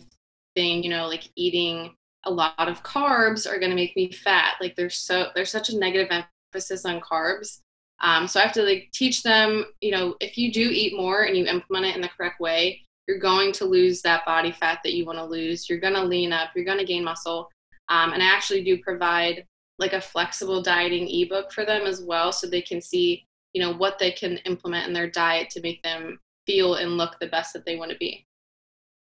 think, 0.56 0.84
you 0.84 0.90
know, 0.90 1.08
like 1.08 1.30
eating 1.36 1.94
a 2.26 2.32
lot 2.32 2.68
of 2.68 2.84
carbs 2.84 3.50
are 3.50 3.60
going 3.60 3.70
to 3.70 3.76
make 3.76 3.96
me 3.96 4.12
fat. 4.12 4.56
Like 4.60 4.76
there's 4.76 4.98
so, 4.98 5.28
there's 5.36 5.52
such 5.52 5.70
a 5.70 5.78
negative 5.78 6.10
emphasis 6.54 6.86
on 6.86 7.00
carbs. 7.00 7.60
Um, 8.02 8.28
so 8.28 8.40
I 8.40 8.44
have 8.44 8.54
to 8.54 8.64
like 8.64 8.90
teach 8.94 9.24
them, 9.24 9.66
you 9.82 9.92
know, 9.92 10.16
if 10.20 10.38
you 10.38 10.52
do 10.52 10.70
eat 10.72 10.96
more 10.96 11.24
and 11.24 11.38
you 11.38 11.46
implement 11.46 11.86
it 11.86 11.96
in 11.96 12.02
the 12.02 12.10
correct 12.10 12.40
way, 12.40 12.82
you're 13.08 13.20
going 13.20 13.52
to 13.54 13.66
lose 13.66 14.02
that 14.02 14.26
body 14.26 14.52
fat 14.52 14.80
that 14.84 14.94
you 14.94 15.06
want 15.06 15.18
to 15.18 15.26
lose. 15.26 15.70
You're 15.70 15.80
going 15.80 15.96
to 15.96 16.04
lean 16.04 16.32
up. 16.32 16.50
You're 16.56 16.66
going 16.66 16.78
to 16.78 16.86
gain 16.86 17.04
muscle. 17.04 17.50
Um, 17.90 18.14
and 18.14 18.22
I 18.22 18.28
actually 18.28 18.64
do 18.64 18.78
provide 18.78 19.46
like 19.80 19.94
a 19.94 20.02
flexible 20.02 20.62
dieting 20.62 21.08
ebook 21.10 21.52
for 21.52 21.66
them 21.66 21.88
as 21.88 22.02
well 22.02 22.32
so 22.32 22.48
they 22.48 22.62
can 22.62 22.82
see 22.82 23.26
you 23.54 23.62
know 23.62 23.74
what 23.74 23.98
they 23.98 24.12
can 24.12 24.38
implement 24.46 24.88
in 24.88 24.94
their 24.94 25.10
diet 25.10 25.50
to 25.50 25.62
make 25.62 25.82
them 25.82 26.20
feel 26.46 26.76
and 26.76 26.98
look 26.98 27.18
the 27.20 27.28
best 27.28 27.54
that 27.54 27.66
they 27.66 27.76
want 27.76 27.92
to 27.92 27.98
be. 27.98 28.26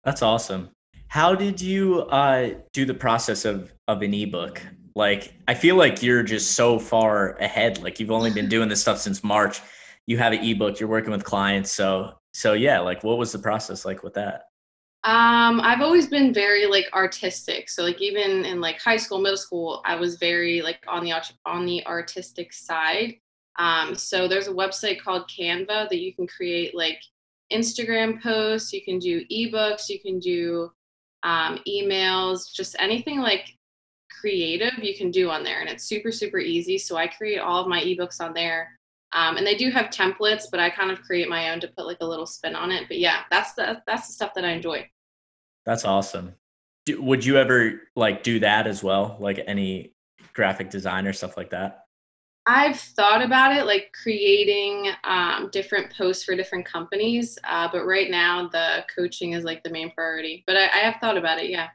That's 0.05 0.23
awesome. 0.23 0.71
How 1.09 1.35
did 1.35 1.61
you 1.61 2.03
uh, 2.03 2.51
do 2.73 2.85
the 2.85 2.95
process 2.95 3.45
of 3.45 3.73
of 3.89 4.03
an 4.03 4.15
ebook? 4.15 4.61
Like 4.95 5.35
i 5.47 5.53
feel 5.53 5.77
like 5.77 6.03
you're 6.03 6.23
just 6.23 6.53
so 6.53 6.79
far 6.79 7.37
ahead 7.37 7.83
like 7.83 8.01
you've 8.01 8.11
only 8.11 8.31
been 8.31 8.49
doing 8.57 8.69
this 8.69 8.81
stuff 8.81 8.99
since 8.99 9.23
march. 9.23 9.61
You 10.07 10.19
have 10.19 10.33
an 10.33 10.43
ebook 10.43 10.79
you're 10.79 10.89
working 10.89 11.11
with 11.11 11.25
clients 11.25 11.73
so 11.73 12.13
so 12.33 12.53
yeah 12.53 12.79
like 12.81 13.03
what 13.03 13.19
was 13.19 13.33
the 13.33 13.39
process 13.39 13.85
like 13.85 14.03
with 14.03 14.15
that 14.15 14.45
um, 15.05 15.61
I've 15.61 15.83
always 15.83 16.09
been 16.09 16.35
very 16.35 16.67
like 16.67 16.87
artistic. 16.93 17.69
So 17.69 17.85
like 17.85 18.01
even 18.01 18.45
in 18.45 18.61
like 18.61 18.81
high 18.81 18.97
school, 18.97 19.21
middle 19.21 19.37
school, 19.37 19.83
I 19.85 19.95
was 19.95 20.17
very 20.17 20.63
like 20.63 20.81
on 20.89 21.05
the 21.05 21.13
on 21.45 21.65
the 21.65 21.87
artistic 21.87 22.53
side. 22.53 23.15
Um, 23.59 23.95
so 23.95 24.29
there's 24.29 24.49
a 24.49 24.53
website 24.53 25.01
called 25.01 25.31
Canva 25.31 25.89
that 25.89 26.01
you 26.01 26.15
can 26.15 26.27
create 26.27 26.75
like 26.75 27.01
Instagram 27.53 28.21
posts, 28.21 28.73
you 28.73 28.83
can 28.85 28.99
do 28.99 29.25
ebooks, 29.27 29.89
you 29.89 30.01
can 30.01 30.19
do 30.19 30.71
um, 31.23 31.61
emails, 31.69 32.53
just 32.53 32.77
anything 32.79 33.21
like 33.21 33.57
creative 34.21 34.73
you 34.83 34.97
can 34.97 35.11
do 35.11 35.31
on 35.31 35.45
there 35.45 35.61
and 35.61 35.69
it's 35.69 35.85
super 35.85 36.11
super 36.11 36.39
easy 36.39 36.79
so 36.79 36.97
i 36.97 37.07
create 37.07 37.39
all 37.39 37.61
of 37.61 37.69
my 37.69 37.83
ebooks 37.83 38.21
on 38.21 38.33
there 38.33 38.79
um, 39.13 39.37
and 39.37 39.47
they 39.47 39.55
do 39.55 39.71
have 39.71 39.87
templates 39.87 40.45
but 40.51 40.61
i 40.61 40.71
kind 40.71 40.91
of 40.91 41.01
create 41.03 41.29
my 41.29 41.51
own 41.51 41.61
to 41.61 41.69
put 41.69 41.87
like 41.87 41.99
a 42.01 42.07
little 42.07 42.27
spin 42.27 42.55
on 42.55 42.71
it 42.71 42.85
but 42.89 42.99
yeah 42.99 43.21
that's 43.31 43.55
the 43.55 43.81
that's 43.87 44.07
the 44.07 44.13
stuff 44.13 44.35
that 44.35 44.45
i 44.45 44.51
enjoy 44.51 44.89
that's 45.65 45.85
awesome 45.85 46.35
do, 46.85 47.01
would 47.03 47.25
you 47.25 47.37
ever 47.37 47.83
like 47.95 48.23
do 48.23 48.39
that 48.41 48.67
as 48.67 48.83
well 48.83 49.17
like 49.21 49.41
any 49.47 49.93
graphic 50.33 50.71
design 50.71 51.07
or 51.07 51.13
stuff 51.13 51.37
like 51.37 51.51
that 51.51 51.87
I've 52.47 52.79
thought 52.79 53.23
about 53.23 53.57
it, 53.57 53.67
like 53.67 53.93
creating 54.01 54.93
um, 55.03 55.49
different 55.51 55.93
posts 55.93 56.25
for 56.25 56.37
different 56.37 56.65
companies. 56.65 57.39
Uh, 57.43 57.69
but 57.71 57.85
right 57.85 58.09
now, 58.09 58.49
the 58.49 58.85
coaching 58.95 59.33
is 59.33 59.43
like 59.43 59.65
the 59.65 59.71
main 59.71 59.91
priority. 59.91 60.45
But 60.47 60.57
I, 60.57 60.67
I 60.67 60.79
have 60.79 60.97
thought 61.01 61.17
about 61.17 61.41
it. 61.41 61.51
Yeah. 61.51 61.69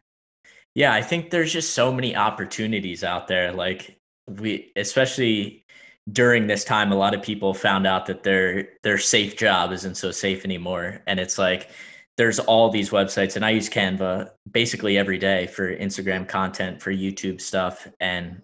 Yeah, 0.74 0.94
I 0.94 1.02
think 1.02 1.30
there's 1.30 1.52
just 1.52 1.74
so 1.74 1.92
many 1.92 2.16
opportunities 2.16 3.04
out 3.04 3.28
there. 3.28 3.52
Like 3.52 4.00
we, 4.28 4.72
especially 4.78 5.61
during 6.12 6.48
this 6.48 6.64
time, 6.64 6.92
a 6.92 6.96
lot 6.96 7.14
of 7.14 7.22
people 7.22 7.54
found 7.54 7.86
out 7.86 8.06
that 8.08 8.24
their 8.24 8.70
their 8.84 8.98
safe 8.98 9.38
job 9.38 9.72
isn't 9.72 9.96
so 9.96 10.12
safe 10.12 10.46
anymore, 10.46 11.02
and 11.08 11.20
it's 11.20 11.38
like 11.38 11.70
there's 12.18 12.40
all 12.40 12.70
these 12.70 12.90
websites, 12.90 13.36
and 13.36 13.46
I 13.46 13.52
use 13.52 13.70
Canva 13.70 14.32
basically 14.52 14.98
every 14.98 15.18
day 15.18 15.48
for 15.48 15.76
Instagram 15.76 16.28
content, 16.28 16.82
for 16.82 16.92
YouTube 16.92 17.40
stuff, 17.42 17.88
and 18.00 18.42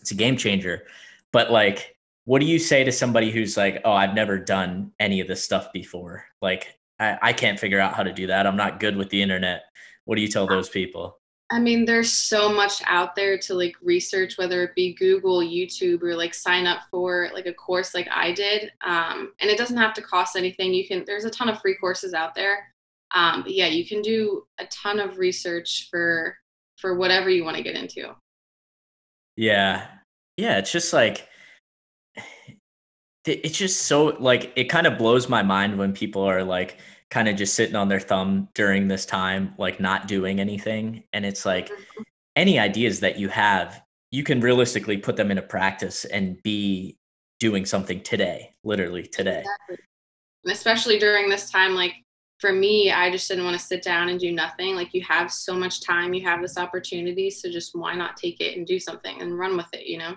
it's 0.00 0.10
a 0.10 0.14
game 0.14 0.36
changer. 0.36 0.84
But 1.32 1.50
like, 1.50 1.96
what 2.24 2.40
do 2.40 2.46
you 2.46 2.58
say 2.58 2.84
to 2.84 2.92
somebody 2.92 3.30
who's 3.30 3.56
like, 3.56 3.80
"Oh, 3.84 3.92
I've 3.92 4.14
never 4.14 4.38
done 4.38 4.92
any 5.00 5.20
of 5.20 5.28
this 5.28 5.44
stuff 5.44 5.72
before. 5.72 6.24
Like, 6.42 6.78
I, 6.98 7.18
I 7.22 7.32
can't 7.32 7.60
figure 7.60 7.80
out 7.80 7.94
how 7.94 8.02
to 8.02 8.12
do 8.12 8.28
that. 8.28 8.46
I'm 8.46 8.56
not 8.56 8.80
good 8.80 8.96
with 8.96 9.10
the 9.10 9.22
internet." 9.22 9.62
What 10.06 10.16
do 10.16 10.22
you 10.22 10.28
tell 10.28 10.46
those 10.46 10.68
people? 10.68 11.18
I 11.50 11.60
mean, 11.60 11.84
there's 11.84 12.12
so 12.12 12.52
much 12.52 12.82
out 12.86 13.14
there 13.14 13.38
to 13.38 13.54
like 13.54 13.76
research, 13.80 14.36
whether 14.36 14.64
it 14.64 14.74
be 14.74 14.94
Google, 14.94 15.38
YouTube, 15.40 16.02
or 16.02 16.16
like 16.16 16.34
sign 16.34 16.66
up 16.66 16.80
for 16.90 17.30
like 17.34 17.46
a 17.46 17.54
course 17.54 17.94
like 17.94 18.08
I 18.10 18.32
did. 18.32 18.72
Um, 18.84 19.32
and 19.40 19.48
it 19.48 19.56
doesn't 19.56 19.76
have 19.76 19.94
to 19.94 20.02
cost 20.02 20.34
anything. 20.34 20.74
You 20.74 20.88
can, 20.88 21.04
there's 21.06 21.24
a 21.24 21.30
ton 21.30 21.48
of 21.48 21.60
free 21.60 21.76
courses 21.76 22.14
out 22.14 22.34
there. 22.34 22.72
Um, 23.14 23.42
but 23.42 23.52
yeah, 23.52 23.68
you 23.68 23.86
can 23.86 24.02
do 24.02 24.44
a 24.58 24.66
ton 24.66 24.98
of 24.98 25.18
research 25.18 25.86
for, 25.88 26.36
for 26.78 26.96
whatever 26.96 27.30
you 27.30 27.44
want 27.44 27.56
to 27.56 27.62
get 27.62 27.76
into. 27.76 28.12
Yeah. 29.36 29.86
Yeah. 30.36 30.58
It's 30.58 30.72
just 30.72 30.92
like, 30.92 31.28
it's 33.24 33.56
just 33.56 33.82
so 33.82 34.16
like, 34.18 34.52
it 34.56 34.64
kind 34.64 34.88
of 34.88 34.98
blows 34.98 35.28
my 35.28 35.44
mind 35.44 35.78
when 35.78 35.92
people 35.92 36.22
are 36.22 36.42
like, 36.42 36.78
kind 37.10 37.28
of 37.28 37.36
just 37.36 37.54
sitting 37.54 37.76
on 37.76 37.88
their 37.88 38.00
thumb 38.00 38.48
during 38.54 38.88
this 38.88 39.06
time, 39.06 39.54
like 39.58 39.80
not 39.80 40.08
doing 40.08 40.40
anything. 40.40 41.04
And 41.12 41.24
it's 41.24 41.46
like 41.46 41.68
mm-hmm. 41.68 42.02
any 42.34 42.58
ideas 42.58 43.00
that 43.00 43.18
you 43.18 43.28
have, 43.28 43.82
you 44.10 44.22
can 44.22 44.40
realistically 44.40 44.96
put 44.96 45.16
them 45.16 45.30
into 45.30 45.42
practice 45.42 46.04
and 46.04 46.42
be 46.42 46.98
doing 47.38 47.64
something 47.64 48.02
today, 48.02 48.50
literally 48.64 49.02
today. 49.02 49.40
Exactly. 49.40 49.78
And 50.44 50.52
especially 50.52 50.98
during 50.98 51.28
this 51.28 51.50
time, 51.50 51.74
like 51.74 51.94
for 52.38 52.52
me, 52.52 52.90
I 52.90 53.10
just 53.10 53.28
didn't 53.28 53.44
want 53.44 53.58
to 53.58 53.64
sit 53.64 53.82
down 53.82 54.08
and 54.08 54.20
do 54.20 54.32
nothing. 54.32 54.74
Like 54.74 54.92
you 54.92 55.02
have 55.02 55.32
so 55.32 55.54
much 55.54 55.80
time, 55.80 56.14
you 56.14 56.24
have 56.24 56.42
this 56.42 56.58
opportunity. 56.58 57.30
So 57.30 57.50
just 57.50 57.74
why 57.74 57.94
not 57.94 58.16
take 58.16 58.40
it 58.40 58.56
and 58.56 58.66
do 58.66 58.78
something 58.78 59.20
and 59.20 59.38
run 59.38 59.56
with 59.56 59.72
it, 59.72 59.86
you 59.86 59.98
know? 59.98 60.14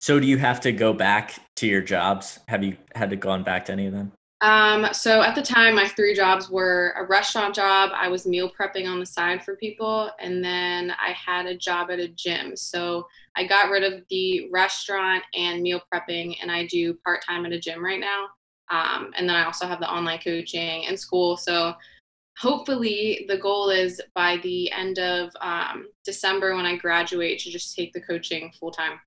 So 0.00 0.18
do 0.18 0.26
you 0.26 0.36
have 0.38 0.60
to 0.62 0.72
go 0.72 0.92
back 0.92 1.34
to 1.56 1.66
your 1.66 1.80
jobs? 1.80 2.40
Have 2.48 2.64
you 2.64 2.76
had 2.94 3.10
to 3.10 3.16
gone 3.16 3.44
back 3.44 3.66
to 3.66 3.72
any 3.72 3.86
of 3.86 3.92
them? 3.92 4.12
Um, 4.42 4.88
so 4.92 5.22
at 5.22 5.36
the 5.36 5.42
time, 5.42 5.76
my 5.76 5.86
three 5.86 6.14
jobs 6.14 6.50
were 6.50 6.94
a 6.96 7.06
restaurant 7.06 7.54
job. 7.54 7.90
I 7.94 8.08
was 8.08 8.26
meal 8.26 8.50
prepping 8.50 8.88
on 8.88 8.98
the 8.98 9.06
side 9.06 9.44
for 9.44 9.54
people, 9.54 10.10
and 10.18 10.44
then 10.44 10.90
I 10.90 11.12
had 11.12 11.46
a 11.46 11.56
job 11.56 11.92
at 11.92 12.00
a 12.00 12.08
gym. 12.08 12.56
So 12.56 13.06
I 13.36 13.46
got 13.46 13.70
rid 13.70 13.84
of 13.84 14.02
the 14.10 14.50
restaurant 14.50 15.22
and 15.32 15.62
meal 15.62 15.80
prepping, 15.94 16.36
and 16.42 16.50
I 16.50 16.66
do 16.66 16.94
part 17.04 17.24
time 17.24 17.46
at 17.46 17.52
a 17.52 17.60
gym 17.60 17.84
right 17.84 18.00
now. 18.00 18.26
Um, 18.68 19.12
and 19.16 19.28
then 19.28 19.36
I 19.36 19.44
also 19.44 19.66
have 19.66 19.78
the 19.78 19.90
online 19.90 20.18
coaching 20.18 20.86
and 20.86 20.98
school. 20.98 21.36
So 21.36 21.74
hopefully, 22.36 23.26
the 23.28 23.38
goal 23.38 23.70
is 23.70 24.00
by 24.12 24.38
the 24.42 24.72
end 24.72 24.98
of 24.98 25.30
um, 25.40 25.86
December 26.04 26.56
when 26.56 26.66
I 26.66 26.76
graduate 26.76 27.38
to 27.40 27.50
just 27.50 27.76
take 27.76 27.92
the 27.92 28.00
coaching 28.00 28.52
full 28.58 28.72
time 28.72 28.98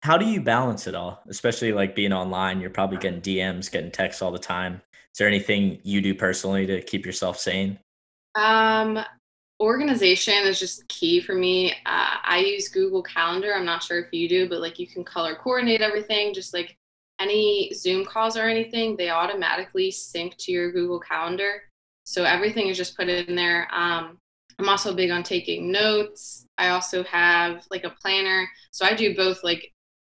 how 0.00 0.16
do 0.16 0.26
you 0.26 0.40
balance 0.40 0.86
it 0.86 0.94
all? 0.94 1.22
Especially 1.28 1.72
like 1.72 1.94
being 1.94 2.12
online 2.12 2.60
you're 2.60 2.70
probably 2.70 2.98
getting 2.98 3.20
dms 3.20 3.70
getting 3.70 3.90
texts 3.90 4.22
all 4.22 4.30
the 4.30 4.38
time. 4.38 4.74
Is 4.94 5.18
there 5.18 5.28
anything 5.28 5.80
you 5.82 6.00
do 6.00 6.14
personally 6.14 6.66
to 6.66 6.80
keep 6.82 7.04
yourself 7.04 7.38
sane? 7.38 7.78
Um 8.34 8.98
organization 9.60 10.34
is 10.44 10.60
just 10.60 10.86
key 10.88 11.20
for 11.20 11.34
me. 11.34 11.72
Uh, 11.84 12.16
i 12.24 12.38
use 12.38 12.68
google 12.68 13.02
calendar. 13.02 13.54
I'm 13.54 13.64
not 13.64 13.82
sure 13.82 13.98
if 13.98 14.12
you 14.12 14.28
do 14.28 14.48
but 14.48 14.60
like 14.60 14.78
you 14.78 14.86
can 14.86 15.04
color 15.04 15.34
coordinate 15.34 15.80
everything. 15.80 16.32
Just 16.32 16.54
like 16.54 16.76
any 17.20 17.72
zoom 17.74 18.04
calls 18.04 18.36
or 18.36 18.44
anything 18.44 18.96
they 18.96 19.10
automatically 19.10 19.90
sync 19.90 20.36
to 20.38 20.52
your 20.52 20.70
google 20.70 21.00
calendar. 21.00 21.62
So 22.04 22.24
everything 22.24 22.68
is 22.68 22.76
just 22.76 22.96
put 22.96 23.08
in 23.08 23.34
there. 23.34 23.68
Um, 23.72 24.18
i'm 24.60 24.68
also 24.68 24.94
big 24.94 25.10
on 25.10 25.24
taking 25.24 25.72
notes. 25.72 26.46
I 26.56 26.68
also 26.68 27.02
have 27.04 27.64
like 27.70 27.82
a 27.82 27.94
planner. 28.00 28.48
So 28.70 28.86
i 28.86 28.94
do 28.94 29.16
both 29.16 29.42
like 29.42 29.72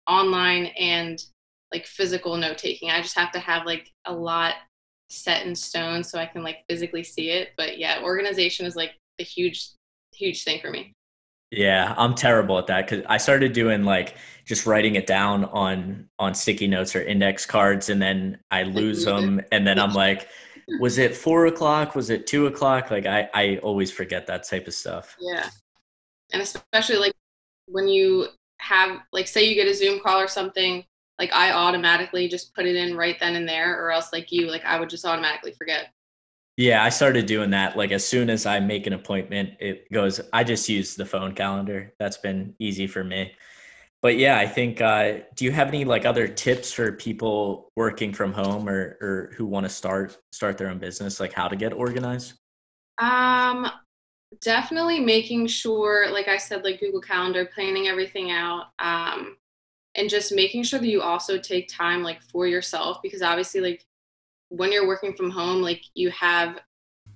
online 0.06 0.66
and 0.78 1.22
like 1.72 1.86
physical 1.86 2.36
note 2.36 2.58
taking. 2.58 2.90
I 2.90 3.00
just 3.00 3.16
have 3.16 3.32
to 3.32 3.38
have 3.38 3.66
like 3.66 3.90
a 4.04 4.12
lot 4.12 4.54
set 5.08 5.46
in 5.46 5.54
stone 5.54 6.02
so 6.04 6.18
I 6.18 6.26
can 6.26 6.42
like 6.42 6.58
physically 6.68 7.02
see 7.02 7.30
it. 7.30 7.50
But 7.56 7.78
yeah, 7.78 8.00
organization 8.02 8.66
is 8.66 8.76
like 8.76 8.92
a 9.18 9.24
huge, 9.24 9.70
huge 10.14 10.44
thing 10.44 10.60
for 10.60 10.70
me. 10.70 10.94
Yeah, 11.50 11.94
I'm 11.96 12.14
terrible 12.14 12.58
at 12.58 12.68
that 12.68 12.88
because 12.88 13.04
I 13.08 13.16
started 13.16 13.52
doing 13.52 13.82
like 13.82 14.14
just 14.46 14.66
writing 14.66 14.94
it 14.94 15.06
down 15.06 15.46
on 15.46 16.08
on 16.18 16.32
sticky 16.32 16.68
notes 16.68 16.94
or 16.94 17.02
index 17.02 17.44
cards, 17.44 17.88
and 17.88 18.00
then 18.00 18.38
I 18.52 18.62
lose 18.78 19.04
them, 19.04 19.40
and 19.50 19.66
then 19.66 19.78
I'm 19.78 19.92
like, 19.92 20.28
was 20.80 20.98
it 20.98 21.16
four 21.16 21.46
o'clock? 21.46 21.96
Was 21.96 22.08
it 22.08 22.28
two 22.28 22.46
o'clock? 22.46 22.92
Like 22.92 23.04
I 23.04 23.28
I 23.34 23.56
always 23.64 23.90
forget 23.90 24.28
that 24.28 24.44
type 24.44 24.68
of 24.68 24.74
stuff. 24.74 25.16
Yeah, 25.20 25.48
and 26.32 26.40
especially 26.40 26.98
like 26.98 27.14
when 27.66 27.88
you 27.88 28.28
have 28.60 29.00
like 29.12 29.26
say 29.26 29.44
you 29.44 29.54
get 29.54 29.66
a 29.66 29.74
zoom 29.74 30.00
call 30.00 30.20
or 30.20 30.28
something 30.28 30.84
like 31.18 31.32
i 31.32 31.52
automatically 31.52 32.28
just 32.28 32.54
put 32.54 32.66
it 32.66 32.76
in 32.76 32.96
right 32.96 33.18
then 33.20 33.36
and 33.36 33.48
there 33.48 33.82
or 33.82 33.90
else 33.90 34.12
like 34.12 34.30
you 34.30 34.50
like 34.50 34.64
i 34.64 34.78
would 34.78 34.90
just 34.90 35.04
automatically 35.04 35.52
forget. 35.52 35.92
Yeah 36.56 36.82
i 36.84 36.88
started 36.88 37.26
doing 37.26 37.50
that 37.50 37.76
like 37.76 37.90
as 37.90 38.06
soon 38.06 38.28
as 38.30 38.46
i 38.46 38.60
make 38.60 38.86
an 38.86 38.92
appointment 38.92 39.50
it 39.60 39.90
goes 39.92 40.20
i 40.32 40.44
just 40.44 40.68
use 40.68 40.94
the 40.94 41.06
phone 41.06 41.34
calendar. 41.34 41.92
That's 41.98 42.18
been 42.18 42.54
easy 42.58 42.86
for 42.86 43.02
me. 43.02 43.32
But 44.02 44.16
yeah 44.18 44.38
i 44.38 44.46
think 44.46 44.80
uh, 44.80 45.20
do 45.34 45.44
you 45.44 45.52
have 45.52 45.68
any 45.68 45.84
like 45.84 46.04
other 46.04 46.28
tips 46.28 46.72
for 46.72 46.92
people 46.92 47.70
working 47.76 48.12
from 48.12 48.32
home 48.32 48.68
or 48.68 48.96
or 49.00 49.32
who 49.36 49.46
want 49.46 49.64
to 49.64 49.70
start 49.70 50.16
start 50.32 50.58
their 50.58 50.68
own 50.68 50.78
business 50.78 51.20
like 51.20 51.32
how 51.32 51.48
to 51.48 51.56
get 51.56 51.72
organized? 51.72 52.34
Um 52.98 53.70
definitely 54.40 55.00
making 55.00 55.46
sure, 55.46 56.10
like 56.10 56.28
I 56.28 56.36
said, 56.36 56.64
like 56.64 56.80
Google 56.80 57.00
Calendar, 57.00 57.48
planning 57.52 57.88
everything 57.88 58.30
out, 58.30 58.66
um, 58.78 59.36
and 59.96 60.08
just 60.08 60.32
making 60.32 60.62
sure 60.62 60.78
that 60.78 60.86
you 60.86 61.02
also 61.02 61.38
take 61.38 61.68
time 61.68 62.02
like 62.02 62.22
for 62.22 62.46
yourself 62.46 62.98
because 63.02 63.22
obviously, 63.22 63.60
like 63.60 63.84
when 64.48 64.72
you're 64.72 64.86
working 64.86 65.14
from 65.14 65.30
home, 65.30 65.62
like 65.62 65.82
you 65.94 66.10
have 66.10 66.58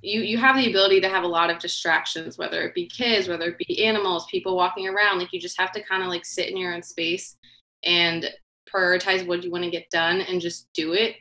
you 0.03 0.21
you 0.21 0.39
have 0.39 0.57
the 0.57 0.69
ability 0.69 1.01
to 1.01 1.09
have 1.09 1.25
a 1.25 1.29
lot 1.29 1.51
of 1.51 1.59
distractions, 1.59 2.37
whether 2.37 2.63
it 2.63 2.75
be 2.75 2.87
kids, 2.87 3.29
whether 3.29 3.49
it 3.49 3.59
be 3.59 3.85
animals, 3.85 4.27
people 4.31 4.57
walking 4.57 4.89
around. 4.89 5.19
Like 5.19 5.33
you 5.33 5.41
just 5.41 5.61
have 5.61 5.73
to 5.73 5.83
kind 5.83 6.03
of 6.03 6.09
like 6.09 6.25
sit 6.25 6.49
in 6.49 6.57
your 6.57 6.75
own 6.75 6.83
space 6.83 7.37
and 7.85 8.31
prioritize 8.73 9.27
what 9.27 9.45
you 9.45 9.51
want 9.51 9.65
to 9.65 9.71
get 9.71 9.91
done 9.91 10.21
and 10.21 10.41
just 10.41 10.69
do 10.75 10.93
it. 10.95 11.17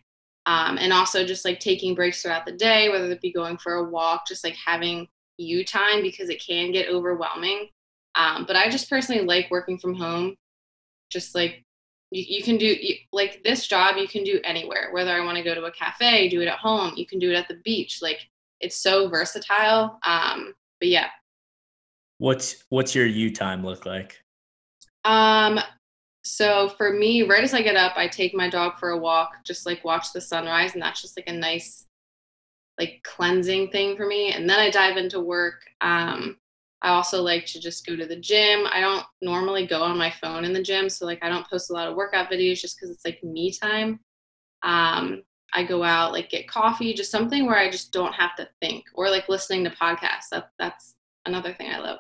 Um, 0.46 0.78
and 0.78 0.92
also 0.92 1.26
just 1.26 1.46
like 1.46 1.60
taking 1.60 1.96
breaks 1.96 2.22
throughout 2.22 2.46
the 2.46 2.52
day, 2.52 2.90
whether 2.90 3.10
it 3.10 3.22
be 3.22 3.32
going 3.32 3.58
for 3.58 3.76
a 3.76 3.90
walk, 3.90 4.28
just 4.28 4.44
like 4.44 4.56
having 4.56 5.08
you 5.38 5.66
time 5.66 6.02
because 6.02 6.30
it 6.30 6.44
can 6.46 6.72
get 6.72 6.90
overwhelming. 6.90 7.70
Um, 8.16 8.46
but 8.46 8.56
I 8.56 8.70
just 8.70 8.90
personally 8.90 9.24
like 9.24 9.50
working 9.50 9.78
from 9.78 9.96
home. 9.96 10.36
Just 11.10 11.36
like 11.36 11.64
you, 12.12 12.24
you 12.28 12.44
can 12.44 12.58
do 12.58 12.66
you, 12.66 12.96
like 13.12 13.44
this 13.44 13.68
job, 13.68 13.98
you 13.98 14.08
can 14.08 14.24
do 14.24 14.40
anywhere. 14.44 14.90
Whether 14.92 15.12
I 15.12 15.26
want 15.26 15.38
to 15.38 15.44
go 15.44 15.56
to 15.56 15.66
a 15.66 15.72
cafe, 15.72 16.30
do 16.30 16.42
it 16.42 16.48
at 16.48 16.60
home. 16.60 16.94
You 16.96 17.06
can 17.06 17.20
do 17.20 17.32
it 17.32 17.36
at 17.36 17.48
the 17.48 17.60
beach. 17.64 18.00
Like 18.02 18.20
it's 18.60 18.78
so 18.78 19.10
versatile. 19.10 20.00
Um, 20.06 20.54
but 20.80 20.90
yeah. 20.90 21.08
What's 22.20 22.64
what's 22.70 22.96
your 22.96 23.06
you 23.06 23.32
time 23.32 23.66
look 23.66 23.86
like? 23.86 24.24
Um, 25.06 25.60
so 26.24 26.70
for 26.70 26.94
me, 26.94 27.24
right 27.24 27.44
as 27.44 27.54
I 27.54 27.62
get 27.62 27.76
up, 27.76 27.94
I 27.98 28.08
take 28.08 28.34
my 28.34 28.50
dog 28.50 28.80
for 28.80 28.92
a 28.92 28.98
walk, 28.98 29.44
just 29.44 29.66
like 29.66 29.84
watch 29.84 30.14
the 30.14 30.22
sunrise, 30.22 30.74
and 30.74 30.82
that's 30.82 31.02
just 31.02 31.18
like 31.18 31.28
a 31.28 31.34
nice 31.34 31.86
like 32.80 33.02
cleansing 33.04 33.70
thing 33.70 33.96
for 33.96 34.06
me. 34.06 34.34
And 34.34 34.50
then 34.50 34.60
I 34.60 34.70
dive 34.70 34.98
into 34.98 35.20
work. 35.20 35.62
Um, 35.82 36.38
I 36.82 36.90
also 36.90 37.22
like 37.22 37.46
to 37.48 37.62
just 37.62 37.86
go 37.86 37.96
to 37.96 38.06
the 38.06 38.16
gym. 38.16 38.66
I 38.72 38.82
don't 38.82 39.06
normally 39.22 39.66
go 39.66 39.82
on 39.82 39.98
my 39.98 40.10
phone 40.10 40.44
in 40.44 40.52
the 40.52 40.62
gym, 40.62 40.90
so 40.90 41.06
like 41.06 41.24
I 41.24 41.30
don't 41.30 41.48
post 41.50 41.70
a 41.70 41.74
lot 41.74 41.88
of 41.88 41.96
workout 41.96 42.30
videos 42.30 42.60
just 42.60 42.78
because 42.78 42.90
it's 42.90 43.06
like 43.06 43.24
me 43.24 43.54
time. 43.54 44.02
Um, 44.64 45.24
I 45.54 45.64
go 45.64 45.84
out 45.84 46.12
like 46.12 46.30
get 46.30 46.48
coffee, 46.48 46.94
just 46.94 47.12
something 47.12 47.46
where 47.46 47.58
I 47.58 47.70
just 47.70 47.94
don't 47.94 48.14
have 48.14 48.36
to 48.36 48.50
think, 48.62 48.84
or 48.96 49.10
like 49.10 49.30
listening 49.30 49.64
to 49.64 49.70
podcasts. 49.70 50.30
That 50.32 50.50
that's 50.60 50.96
another 51.26 51.54
thing 51.54 51.72
I 51.72 51.80
love. 51.80 52.00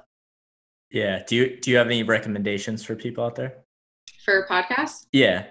Yeah. 0.92 1.24
Do 1.26 1.36
you 1.36 1.60
do 1.62 1.72
you 1.72 1.78
have 1.78 1.88
any 1.88 2.04
recommendations 2.04 2.84
for 2.84 2.96
people 2.96 3.24
out 3.24 3.36
there? 3.36 3.64
For 4.26 4.46
podcasts? 4.50 5.08
Yeah. 5.14 5.46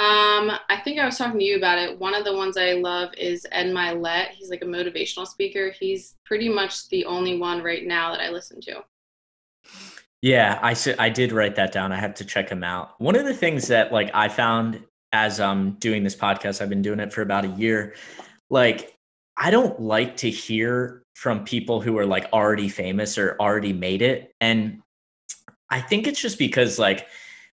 Um, 0.00 0.50
I 0.70 0.80
think 0.82 0.98
I 0.98 1.04
was 1.04 1.18
talking 1.18 1.38
to 1.38 1.44
you 1.44 1.58
about 1.58 1.78
it. 1.78 1.98
One 1.98 2.14
of 2.14 2.24
the 2.24 2.34
ones 2.34 2.56
I 2.56 2.72
love 2.72 3.10
is 3.18 3.46
Ed 3.52 3.66
Mylett. 3.66 4.28
He's 4.30 4.48
like 4.48 4.62
a 4.62 4.64
motivational 4.64 5.26
speaker. 5.26 5.74
He's 5.78 6.16
pretty 6.24 6.48
much 6.48 6.88
the 6.88 7.04
only 7.04 7.38
one 7.38 7.62
right 7.62 7.86
now 7.86 8.10
that 8.12 8.22
I 8.22 8.30
listen 8.30 8.62
to. 8.62 8.82
Yeah, 10.22 10.58
I 10.62 10.74
I 10.98 11.10
did 11.10 11.32
write 11.32 11.54
that 11.56 11.72
down. 11.72 11.92
I 11.92 11.96
have 11.96 12.14
to 12.14 12.24
check 12.24 12.48
him 12.48 12.64
out. 12.64 12.98
One 12.98 13.14
of 13.14 13.26
the 13.26 13.34
things 13.34 13.68
that 13.68 13.92
like 13.92 14.10
I 14.14 14.30
found 14.30 14.82
as 15.12 15.38
I'm 15.38 15.72
doing 15.72 16.02
this 16.02 16.16
podcast, 16.16 16.62
I've 16.62 16.70
been 16.70 16.80
doing 16.80 17.00
it 17.00 17.12
for 17.12 17.20
about 17.20 17.44
a 17.44 17.48
year. 17.48 17.94
Like 18.48 18.96
I 19.36 19.50
don't 19.50 19.78
like 19.80 20.16
to 20.18 20.30
hear 20.30 21.02
from 21.14 21.44
people 21.44 21.82
who 21.82 21.98
are 21.98 22.06
like 22.06 22.26
already 22.32 22.70
famous 22.70 23.18
or 23.18 23.36
already 23.38 23.74
made 23.74 24.00
it. 24.00 24.32
And 24.40 24.80
I 25.68 25.82
think 25.82 26.06
it's 26.06 26.22
just 26.22 26.38
because 26.38 26.78
like 26.78 27.06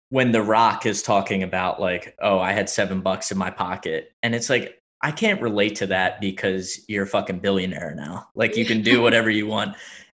when 0.09 0.31
The 0.31 0.41
Rock 0.41 0.85
is 0.85 1.01
talking 1.03 1.43
about 1.43 1.79
like, 1.79 2.15
oh, 2.21 2.39
I 2.39 2.53
had 2.53 2.69
seven 2.69 3.01
bucks 3.01 3.31
in 3.31 3.37
my 3.37 3.49
pocket, 3.49 4.11
and 4.23 4.33
it's 4.33 4.49
like 4.49 4.81
I 5.01 5.11
can't 5.11 5.41
relate 5.41 5.75
to 5.75 5.87
that 5.87 6.19
because 6.19 6.83
you're 6.87 7.03
a 7.03 7.07
fucking 7.07 7.39
billionaire 7.39 7.93
now. 7.95 8.29
Like 8.35 8.57
you 8.57 8.65
can 8.65 8.81
do 8.81 9.01
whatever 9.01 9.29
you 9.29 9.45
want. 9.45 9.75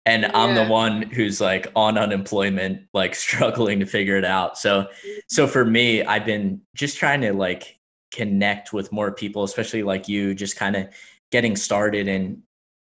And 0.06 0.24
yeah. 0.24 0.32
I'm 0.34 0.56
the 0.56 0.66
one 0.66 1.02
who's 1.02 1.42
like 1.42 1.68
on 1.76 1.98
unemployment, 1.98 2.84
like 2.94 3.16
struggling 3.28 3.80
to 3.80 3.86
figure 3.86 4.18
it 4.18 4.26
out. 4.26 4.58
So 4.58 4.88
so 5.28 5.48
for 5.48 5.66
me, 5.66 6.04
I've 6.04 6.26
been 6.26 6.62
just 6.76 6.98
trying 6.98 7.22
to 7.22 7.34
like 7.34 7.80
connect 8.12 8.72
with 8.72 8.92
more 8.92 9.12
people, 9.12 9.44
especially 9.44 9.84
like 9.84 10.08
you, 10.08 10.34
just 10.36 10.56
kind 10.56 10.76
of 10.76 10.88
getting 11.32 11.56
started 11.56 12.08
and 12.08 12.42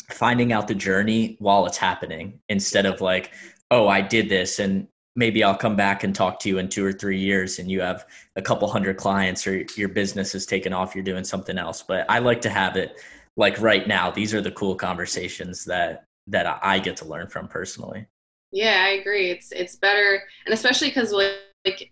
finding 0.09 0.53
out 0.53 0.67
the 0.67 0.75
journey 0.75 1.37
while 1.39 1.65
it's 1.65 1.77
happening 1.77 2.39
instead 2.49 2.85
of 2.85 3.01
like, 3.01 3.31
oh, 3.71 3.87
I 3.87 4.01
did 4.01 4.29
this 4.29 4.59
and 4.59 4.87
maybe 5.17 5.43
I'll 5.43 5.57
come 5.57 5.75
back 5.75 6.03
and 6.03 6.15
talk 6.15 6.39
to 6.41 6.49
you 6.49 6.59
in 6.59 6.69
two 6.69 6.85
or 6.85 6.93
three 6.93 7.17
years 7.17 7.57
and 7.57 7.69
you 7.69 7.81
have 7.81 8.05
a 8.35 8.41
couple 8.41 8.69
hundred 8.69 8.97
clients 8.97 9.47
or 9.47 9.65
your 9.75 9.89
business 9.89 10.35
is 10.35 10.45
taken 10.45 10.71
off, 10.71 10.93
you're 10.93 11.03
doing 11.03 11.23
something 11.23 11.57
else. 11.57 11.81
But 11.81 12.05
I 12.07 12.19
like 12.19 12.39
to 12.41 12.49
have 12.51 12.77
it 12.77 13.01
like 13.35 13.59
right 13.59 13.87
now. 13.87 14.11
These 14.11 14.33
are 14.33 14.41
the 14.41 14.51
cool 14.51 14.75
conversations 14.75 15.65
that 15.65 16.05
that 16.27 16.59
I 16.61 16.77
get 16.79 16.95
to 16.97 17.05
learn 17.05 17.27
from 17.27 17.47
personally. 17.47 18.05
Yeah, 18.51 18.83
I 18.85 18.89
agree. 18.89 19.31
It's 19.31 19.51
it's 19.51 19.75
better 19.75 20.21
and 20.45 20.53
especially 20.53 20.91
cuz 20.91 21.11
like 21.11 21.91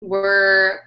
we're 0.00 0.80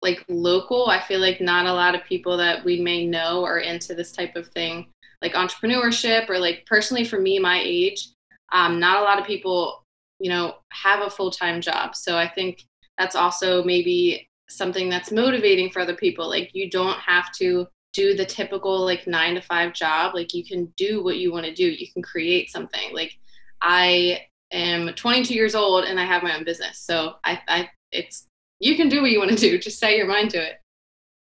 like 0.00 0.24
local, 0.28 0.88
I 0.88 1.00
feel 1.00 1.20
like 1.20 1.40
not 1.40 1.66
a 1.66 1.72
lot 1.72 1.94
of 1.94 2.02
people 2.04 2.36
that 2.38 2.64
we 2.64 2.80
may 2.80 3.06
know 3.06 3.44
are 3.44 3.60
into 3.60 3.94
this 3.94 4.10
type 4.10 4.36
of 4.36 4.48
thing, 4.48 4.86
like 5.20 5.34
entrepreneurship 5.34 6.28
or 6.28 6.38
like 6.38 6.64
personally 6.66 7.04
for 7.04 7.20
me 7.20 7.38
my 7.38 7.60
age, 7.62 8.08
um, 8.52 8.80
not 8.80 9.00
a 9.00 9.04
lot 9.04 9.20
of 9.20 9.26
people 9.26 9.81
you 10.22 10.30
know, 10.30 10.54
have 10.70 11.04
a 11.04 11.10
full 11.10 11.32
time 11.32 11.60
job. 11.60 11.96
So 11.96 12.16
I 12.16 12.28
think 12.28 12.64
that's 12.96 13.16
also 13.16 13.64
maybe 13.64 14.28
something 14.48 14.88
that's 14.88 15.10
motivating 15.10 15.68
for 15.68 15.80
other 15.80 15.96
people. 15.96 16.28
Like 16.28 16.50
you 16.54 16.70
don't 16.70 16.98
have 17.00 17.32
to 17.32 17.66
do 17.92 18.14
the 18.14 18.24
typical 18.24 18.84
like 18.84 19.08
nine 19.08 19.34
to 19.34 19.40
five 19.40 19.74
job. 19.74 20.14
Like 20.14 20.32
you 20.32 20.44
can 20.44 20.72
do 20.76 21.02
what 21.02 21.16
you 21.16 21.32
want 21.32 21.46
to 21.46 21.52
do. 21.52 21.64
You 21.64 21.90
can 21.92 22.02
create 22.02 22.50
something. 22.50 22.94
Like 22.94 23.18
I 23.60 24.20
am 24.52 24.94
22 24.94 25.34
years 25.34 25.56
old 25.56 25.84
and 25.86 25.98
I 25.98 26.04
have 26.04 26.22
my 26.22 26.36
own 26.36 26.44
business. 26.44 26.78
So 26.78 27.14
I, 27.24 27.40
I 27.48 27.70
it's 27.90 28.28
you 28.60 28.76
can 28.76 28.88
do 28.88 29.02
what 29.02 29.10
you 29.10 29.18
want 29.18 29.32
to 29.32 29.36
do. 29.36 29.58
Just 29.58 29.80
set 29.80 29.96
your 29.96 30.06
mind 30.06 30.30
to 30.30 30.38
it. 30.38 30.54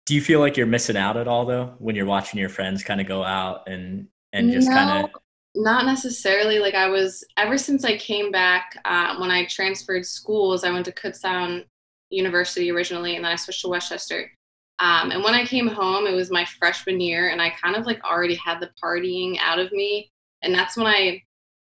Do 0.07 0.15
you 0.15 0.21
feel 0.21 0.39
like 0.39 0.57
you're 0.57 0.65
missing 0.65 0.97
out 0.97 1.15
at 1.15 1.27
all 1.27 1.45
though 1.45 1.75
when 1.77 1.95
you're 1.95 2.07
watching 2.07 2.39
your 2.39 2.49
friends 2.49 2.83
kind 2.83 2.99
of 2.99 3.07
go 3.07 3.23
out 3.23 3.69
and 3.69 4.07
and 4.33 4.51
just 4.51 4.67
no, 4.67 4.75
kind 4.75 5.05
of 5.05 5.11
not 5.59 5.85
necessarily. 5.85 6.59
Like 6.59 6.73
I 6.73 6.87
was 6.87 7.23
ever 7.37 7.57
since 7.57 7.83
I 7.83 7.97
came 7.97 8.31
back 8.31 8.79
uh, 8.85 9.17
when 9.17 9.29
I 9.29 9.45
transferred 9.45 10.05
schools. 10.05 10.63
I 10.63 10.71
went 10.71 10.85
to 10.85 10.91
Kutztown 10.91 11.65
University 12.09 12.71
originally, 12.71 13.15
and 13.15 13.25
then 13.25 13.31
I 13.33 13.35
switched 13.35 13.61
to 13.61 13.67
West 13.67 13.89
Chester. 13.89 14.31
Um, 14.79 15.11
and 15.11 15.21
when 15.23 15.33
I 15.33 15.45
came 15.45 15.67
home, 15.67 16.07
it 16.07 16.15
was 16.15 16.31
my 16.31 16.45
freshman 16.45 17.01
year, 17.01 17.29
and 17.29 17.41
I 17.41 17.49
kind 17.49 17.75
of 17.75 17.85
like 17.85 18.01
already 18.03 18.35
had 18.35 18.61
the 18.61 18.71
partying 18.81 19.37
out 19.41 19.59
of 19.59 19.71
me, 19.73 20.09
and 20.41 20.55
that's 20.55 20.77
when 20.77 20.87
I 20.87 21.21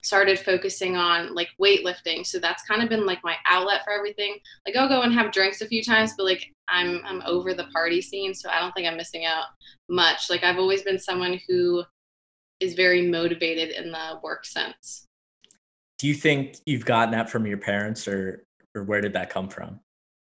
started 0.01 0.39
focusing 0.39 0.95
on 0.95 1.33
like 1.33 1.49
weightlifting. 1.61 2.25
So 2.25 2.39
that's 2.39 2.63
kind 2.63 2.81
of 2.81 2.89
been 2.89 3.05
like 3.05 3.19
my 3.23 3.35
outlet 3.45 3.81
for 3.83 3.93
everything. 3.93 4.37
Like 4.65 4.75
I'll 4.75 4.89
go 4.89 5.01
and 5.01 5.13
have 5.13 5.31
drinks 5.31 5.61
a 5.61 5.67
few 5.67 5.83
times, 5.83 6.13
but 6.17 6.25
like 6.25 6.51
I'm 6.67 7.01
I'm 7.05 7.21
over 7.25 7.53
the 7.53 7.65
party 7.65 8.01
scene, 8.01 8.33
so 8.33 8.49
I 8.49 8.59
don't 8.59 8.71
think 8.73 8.87
I'm 8.87 8.97
missing 8.97 9.25
out 9.25 9.45
much. 9.89 10.29
Like 10.31 10.43
I've 10.43 10.59
always 10.59 10.81
been 10.81 10.99
someone 10.99 11.39
who 11.47 11.83
is 12.65 12.73
very 12.73 13.07
motivated 13.07 13.69
in 13.69 13.91
the 13.91 14.19
work 14.23 14.45
sense. 14.45 15.07
Do 15.99 16.07
you 16.07 16.13
think 16.13 16.57
you've 16.65 16.85
gotten 16.85 17.11
that 17.11 17.29
from 17.29 17.45
your 17.45 17.57
parents 17.57 18.07
or 18.07 18.45
or 18.75 18.83
where 18.83 18.99
did 18.99 19.13
that 19.13 19.29
come 19.29 19.47
from? 19.47 19.79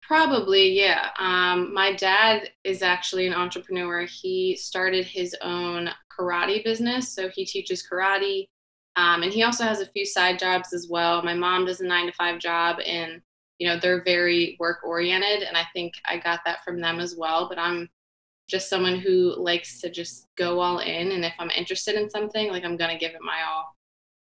Probably, 0.03 0.79
yeah. 0.79 1.09
Um, 1.19 1.73
my 1.73 1.95
dad 1.95 2.51
is 2.63 2.83
actually 2.83 3.27
an 3.27 3.35
entrepreneur. 3.35 4.05
He 4.05 4.57
started 4.57 5.05
his 5.05 5.35
own 5.41 5.91
karate 6.17 6.63
business, 6.63 7.13
so 7.13 7.29
he 7.29 7.45
teaches 7.45 7.87
karate, 7.91 8.47
um, 8.95 9.23
and 9.23 9.33
he 9.33 9.43
also 9.43 9.65
has 9.65 9.81
a 9.81 9.87
few 9.87 10.07
side 10.07 10.39
jobs 10.39 10.73
as 10.73 10.87
well. 10.89 11.23
My 11.23 11.35
mom 11.35 11.67
does 11.67 11.81
a 11.81 11.87
nine 11.87 12.07
to 12.07 12.13
five 12.13 12.39
job, 12.39 12.79
and 12.87 13.21
you 13.59 13.67
know 13.67 13.79
they're 13.79 14.05
very 14.05 14.57
work 14.61 14.85
oriented, 14.85 15.43
and 15.43 15.57
I 15.57 15.65
think 15.73 15.95
I 16.07 16.19
got 16.19 16.41
that 16.45 16.63
from 16.65 16.81
them 16.81 17.01
as 17.01 17.17
well. 17.17 17.49
But 17.49 17.59
I'm 17.59 17.89
just 18.49 18.69
someone 18.69 18.99
who 18.99 19.35
likes 19.37 19.81
to 19.81 19.91
just 19.91 20.27
go 20.37 20.61
all 20.61 20.79
in 20.79 21.13
and 21.13 21.25
if 21.25 21.35
i'm 21.39 21.51
interested 21.51 21.95
in 21.95 22.09
something 22.09 22.51
like 22.51 22.65
i'm 22.65 22.77
gonna 22.77 22.99
give 22.99 23.13
it 23.13 23.23
my 23.23 23.43
all. 23.49 23.75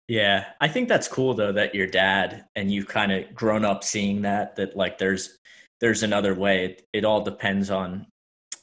Yeah 0.09 0.47
i 0.61 0.69
think 0.69 0.89
that's 0.89 1.09
cool 1.09 1.35
though 1.35 1.53
that 1.53 1.75
your 1.75 1.87
dad 1.87 2.45
and 2.55 2.71
you've 2.71 2.89
kind 2.89 3.13
of 3.13 3.35
grown 3.35 3.65
up 3.65 3.83
seeing 3.83 4.23
that 4.23 4.57
that 4.57 4.77
like 4.77 4.99
there's 4.99 5.39
there's 5.81 6.03
another 6.03 6.35
way. 6.35 6.65
It, 6.65 6.89
it 6.93 7.05
all 7.05 7.21
depends 7.21 7.71
on 7.71 8.07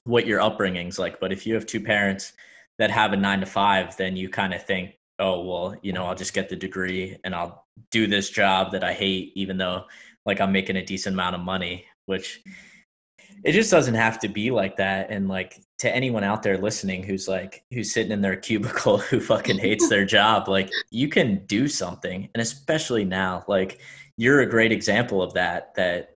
what 0.05 0.27
your 0.27 0.41
upbringing's 0.41 0.99
like 0.99 1.19
but 1.19 1.31
if 1.31 1.45
you 1.45 1.53
have 1.53 1.65
two 1.65 1.79
parents 1.79 2.33
that 2.77 2.91
have 2.91 3.13
a 3.13 3.17
nine 3.17 3.39
to 3.39 3.45
five 3.45 3.95
then 3.95 4.17
you 4.17 4.27
kind 4.27 4.53
of 4.53 4.65
think 4.65 4.95
oh 5.19 5.41
well 5.45 5.75
you 5.81 5.93
know 5.93 6.05
i'll 6.05 6.15
just 6.15 6.33
get 6.33 6.49
the 6.49 6.55
degree 6.55 7.17
and 7.23 7.33
i'll 7.33 7.65
do 7.89 8.05
this 8.05 8.29
job 8.29 8.71
that 8.73 8.83
i 8.83 8.91
hate 8.91 9.31
even 9.35 9.57
though 9.57 9.85
like 10.25 10.41
i'm 10.41 10.51
making 10.51 10.75
a 10.75 10.85
decent 10.85 11.13
amount 11.13 11.35
of 11.35 11.41
money 11.41 11.85
which 12.05 12.43
it 13.43 13.51
just 13.51 13.71
doesn't 13.71 13.95
have 13.95 14.19
to 14.19 14.27
be 14.27 14.51
like 14.51 14.77
that. 14.77 15.09
And 15.09 15.27
like 15.27 15.61
to 15.79 15.93
anyone 15.93 16.23
out 16.23 16.43
there 16.43 16.57
listening 16.57 17.03
who's 17.03 17.27
like 17.27 17.63
who's 17.71 17.93
sitting 17.93 18.11
in 18.11 18.21
their 18.21 18.35
cubicle 18.47 18.97
who 18.97 19.19
fucking 19.19 19.59
hates 19.59 19.89
their 19.89 20.05
job 20.05 20.47
like 20.47 20.71
you 20.91 21.07
can 21.09 21.45
do 21.45 21.67
something. 21.67 22.29
And 22.33 22.41
especially 22.41 23.05
now 23.05 23.43
like 23.47 23.79
you're 24.17 24.41
a 24.41 24.45
great 24.45 24.71
example 24.71 25.21
of 25.21 25.33
that 25.33 25.73
that 25.75 26.15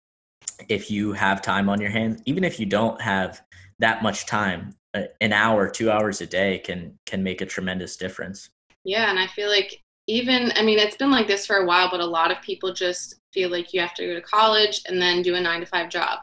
if 0.69 0.89
you 0.89 1.13
have 1.13 1.41
time 1.41 1.69
on 1.69 1.79
your 1.79 1.91
hands 1.91 2.21
even 2.25 2.43
if 2.43 2.59
you 2.59 2.65
don't 2.65 2.99
have 3.01 3.41
that 3.79 4.01
much 4.01 4.25
time 4.25 4.73
an 5.21 5.33
hour 5.33 5.69
2 5.69 5.91
hours 5.91 6.21
a 6.21 6.25
day 6.25 6.59
can 6.59 6.97
can 7.05 7.21
make 7.21 7.41
a 7.41 7.45
tremendous 7.45 7.97
difference. 7.97 8.49
Yeah 8.83 9.09
and 9.09 9.19
i 9.19 9.27
feel 9.27 9.49
like 9.49 9.81
even 10.07 10.51
i 10.55 10.61
mean 10.63 10.79
it's 10.79 10.95
been 10.95 11.11
like 11.11 11.27
this 11.27 11.45
for 11.45 11.57
a 11.57 11.65
while 11.65 11.89
but 11.91 11.99
a 11.99 12.05
lot 12.05 12.31
of 12.31 12.41
people 12.41 12.73
just 12.73 13.15
feel 13.33 13.49
like 13.49 13.73
you 13.73 13.81
have 13.81 13.93
to 13.93 14.07
go 14.07 14.15
to 14.15 14.21
college 14.21 14.81
and 14.87 15.01
then 15.01 15.21
do 15.21 15.35
a 15.35 15.41
9 15.41 15.59
to 15.59 15.65
5 15.65 15.89
job 15.89 16.19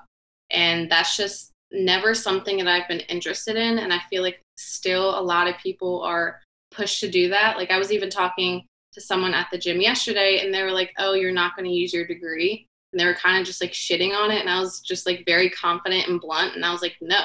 and 0.55 0.91
that's 0.91 1.17
just 1.17 1.51
never 1.73 2.15
something 2.15 2.59
that 2.59 2.69
I've 2.69 2.89
been 2.89 3.01
interested 3.01 3.57
in. 3.57 3.79
And 3.79 3.93
I 3.93 3.99
feel 4.09 4.23
like 4.23 4.41
still 4.57 5.19
a 5.19 5.21
lot 5.21 5.49
of 5.49 5.59
people 5.59 6.03
are 6.03 6.41
pushed 6.71 7.01
to 7.01 7.11
do 7.11 7.29
that. 7.31 7.57
Like 7.57 7.71
I 7.71 7.79
was 7.79 7.93
even 7.93 8.09
talking 8.09 8.65
to 8.93 9.01
someone 9.01 9.35
at 9.35 9.49
the 9.51 9.59
gym 9.59 9.81
yesterday 9.81 10.41
and 10.43 10.55
they 10.55 10.63
were 10.63 10.71
like, 10.71 10.93
oh, 10.99 11.15
you're 11.15 11.33
not 11.33 11.57
going 11.57 11.67
to 11.67 11.75
use 11.75 11.93
your 11.93 12.07
degree. 12.07 12.67
And 12.93 13.01
they 13.01 13.05
were 13.05 13.15
kind 13.15 13.41
of 13.41 13.47
just 13.47 13.61
like 13.61 13.73
shitting 13.73 14.15
on 14.15 14.31
it. 14.31 14.41
And 14.41 14.49
I 14.49 14.61
was 14.61 14.81
just 14.81 15.05
like 15.05 15.25
very 15.27 15.51
confident 15.51 16.09
and 16.09 16.21
blunt. 16.21 16.55
And 16.55 16.65
I 16.65 16.71
was 16.71 16.81
like, 16.83 16.97
no, 17.01 17.25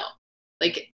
like 0.60 0.90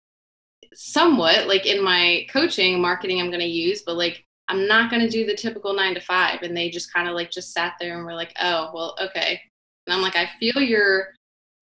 somewhat 0.75 1.47
like 1.47 1.67
in 1.67 1.83
my 1.83 2.27
coaching 2.33 2.81
marketing, 2.81 3.21
I'm 3.21 3.31
going 3.31 3.39
to 3.39 3.47
use, 3.47 3.83
but 3.83 3.97
like 3.97 4.25
I'm 4.49 4.67
not 4.67 4.91
going 4.91 5.03
to 5.03 5.09
do 5.09 5.25
the 5.25 5.37
typical 5.37 5.73
nine 5.73 5.95
to 5.95 6.01
five. 6.01 6.43
And 6.43 6.57
they 6.57 6.71
just 6.71 6.93
kind 6.93 7.09
of 7.09 7.15
like 7.15 7.31
just 7.31 7.53
sat 7.53 7.75
there 7.79 7.97
and 7.97 8.05
were 8.05 8.15
like, 8.15 8.35
oh, 8.43 8.73
well, 8.75 8.97
okay. 9.01 9.41
And 9.87 9.95
I'm 9.95 10.03
like, 10.03 10.17
I 10.17 10.29
feel 10.41 10.61
your 10.61 11.15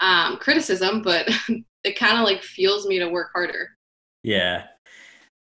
um, 0.02 0.36
criticism, 0.36 1.00
but 1.00 1.30
it 1.84 1.98
kind 1.98 2.18
of 2.18 2.24
like 2.24 2.42
fuels 2.42 2.86
me 2.86 2.98
to 2.98 3.08
work 3.08 3.30
harder. 3.32 3.70
Yeah. 4.22 4.64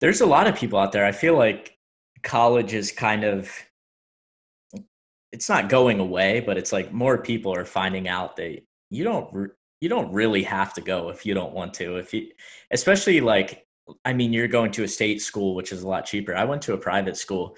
There's 0.01 0.23
a 0.23 0.27
lot 0.27 0.49
of 0.49 0.57
people 0.57 0.79
out 0.79 0.93
there. 0.93 1.05
I 1.05 1.13
feel 1.13 1.37
like 1.37 1.79
college 2.23 2.75
is 2.75 2.91
kind 2.91 3.23
of 3.23 3.51
it's 5.33 5.49
not 5.49 5.69
going 5.69 6.01
away, 6.01 6.41
but 6.41 6.57
it's 6.57 6.73
like 6.73 6.93
more 6.93 7.19
people 7.19 7.55
are 7.55 7.65
finding 7.65 8.09
out 8.09 8.37
that 8.37 8.63
you 8.91 9.05
don't 9.05 9.51
you 9.81 9.89
don't 9.89 10.13
really 10.13 10.43
have 10.43 10.73
to 10.75 10.81
go 10.81 11.11
if 11.11 11.27
you 11.27 11.35
don't 11.35 11.53
want 11.53 11.75
to. 11.75 11.97
If 11.97 12.13
you 12.15 12.29
especially 12.71 13.21
like 13.21 13.67
I 14.05 14.13
mean 14.13 14.33
you're 14.33 14.49
going 14.49 14.73
to 14.73 14.85
a 14.85 14.89
state 14.89 15.21
school 15.21 15.55
which 15.55 15.73
is 15.73 15.83
a 15.83 15.89
lot 15.89 16.07
cheaper. 16.07 16.35
I 16.35 16.45
went 16.45 16.63
to 16.63 16.75
a 16.75 16.79
private 16.79 17.17
school 17.17 17.57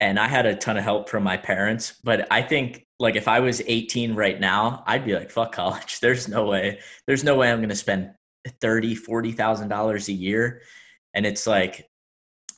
and 0.00 0.18
I 0.18 0.28
had 0.28 0.46
a 0.46 0.56
ton 0.56 0.76
of 0.76 0.84
help 0.84 1.08
from 1.08 1.22
my 1.22 1.36
parents. 1.36 1.94
But 2.02 2.26
I 2.30 2.42
think 2.42 2.83
like 3.00 3.16
if 3.16 3.28
I 3.28 3.40
was 3.40 3.60
18 3.66 4.14
right 4.14 4.38
now, 4.38 4.84
I'd 4.86 5.04
be 5.04 5.14
like, 5.14 5.30
fuck 5.30 5.52
college. 5.52 6.00
There's 6.02 6.28
no 6.28 6.46
way. 6.46 6.80
There's 7.06 7.24
no 7.24 7.36
way 7.36 7.50
I'm 7.50 7.60
gonna 7.60 7.74
spend 7.74 8.12
thirty, 8.60 8.94
forty 8.94 9.32
thousand 9.32 9.68
dollars 9.68 10.08
a 10.08 10.12
year. 10.12 10.62
And 11.14 11.26
it's 11.26 11.46
like 11.46 11.88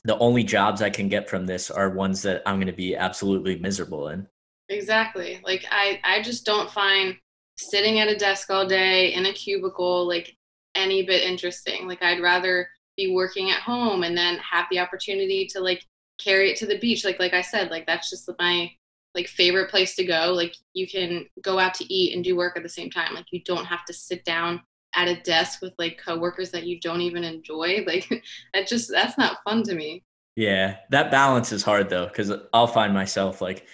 the 0.03 0.17
only 0.19 0.43
jobs 0.43 0.81
I 0.81 0.89
can 0.89 1.09
get 1.09 1.29
from 1.29 1.45
this 1.45 1.69
are 1.69 1.89
ones 1.89 2.21
that 2.23 2.41
I'm 2.45 2.59
gonna 2.59 2.73
be 2.73 2.95
absolutely 2.95 3.57
miserable 3.59 4.09
in. 4.09 4.27
Exactly. 4.69 5.41
Like 5.43 5.65
I 5.71 5.99
I 6.03 6.21
just 6.21 6.45
don't 6.45 6.69
find 6.69 7.15
sitting 7.57 7.99
at 7.99 8.07
a 8.07 8.15
desk 8.15 8.49
all 8.51 8.67
day 8.67 9.13
in 9.13 9.25
a 9.25 9.33
cubicle 9.33 10.07
like 10.07 10.35
any 10.75 11.03
bit 11.03 11.23
interesting. 11.23 11.87
Like 11.87 12.03
I'd 12.03 12.21
rather 12.21 12.67
be 12.95 13.13
working 13.13 13.49
at 13.49 13.61
home 13.61 14.03
and 14.03 14.15
then 14.17 14.37
have 14.37 14.65
the 14.69 14.79
opportunity 14.79 15.47
to 15.47 15.59
like 15.59 15.83
carry 16.19 16.51
it 16.51 16.57
to 16.57 16.67
the 16.67 16.79
beach. 16.79 17.03
Like 17.03 17.19
like 17.19 17.33
I 17.33 17.41
said, 17.41 17.71
like 17.71 17.87
that's 17.87 18.09
just 18.09 18.29
my 18.39 18.69
like 19.15 19.27
favorite 19.27 19.69
place 19.69 19.95
to 19.95 20.05
go. 20.05 20.33
Like 20.35 20.55
you 20.73 20.87
can 20.87 21.25
go 21.41 21.59
out 21.59 21.73
to 21.75 21.93
eat 21.93 22.15
and 22.15 22.23
do 22.23 22.35
work 22.35 22.55
at 22.55 22.63
the 22.63 22.69
same 22.69 22.89
time. 22.89 23.13
Like 23.13 23.25
you 23.31 23.41
don't 23.43 23.65
have 23.65 23.85
to 23.85 23.93
sit 23.93 24.23
down 24.25 24.61
at 24.95 25.07
a 25.07 25.21
desk 25.21 25.61
with 25.61 25.73
like 25.77 25.99
coworkers 26.03 26.51
that 26.51 26.65
you 26.65 26.79
don't 26.79 27.01
even 27.01 27.23
enjoy. 27.23 27.83
Like 27.87 28.09
that 28.53 28.67
just 28.67 28.91
that's 28.91 29.17
not 29.17 29.37
fun 29.43 29.63
to 29.63 29.75
me. 29.75 30.03
Yeah, 30.35 30.77
that 30.91 31.09
balance 31.09 31.51
is 31.51 31.63
hard 31.63 31.89
though, 31.89 32.05
because 32.05 32.31
I'll 32.53 32.67
find 32.67 32.93
myself 32.93 33.41
like, 33.41 33.65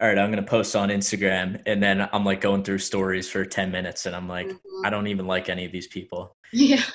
all 0.00 0.08
right, 0.08 0.18
I'm 0.18 0.30
gonna 0.30 0.42
post 0.42 0.76
on 0.76 0.88
Instagram, 0.88 1.60
and 1.66 1.82
then 1.82 2.08
I'm 2.12 2.24
like 2.24 2.40
going 2.40 2.62
through 2.62 2.78
stories 2.78 3.28
for 3.28 3.44
10 3.44 3.70
minutes, 3.70 4.06
and 4.06 4.14
I'm 4.14 4.28
like, 4.28 4.46
mm-hmm. 4.46 4.86
I 4.86 4.90
don't 4.90 5.06
even 5.08 5.26
like 5.26 5.48
any 5.48 5.64
of 5.64 5.72
these 5.72 5.88
people. 5.88 6.36
Yeah, 6.52 6.84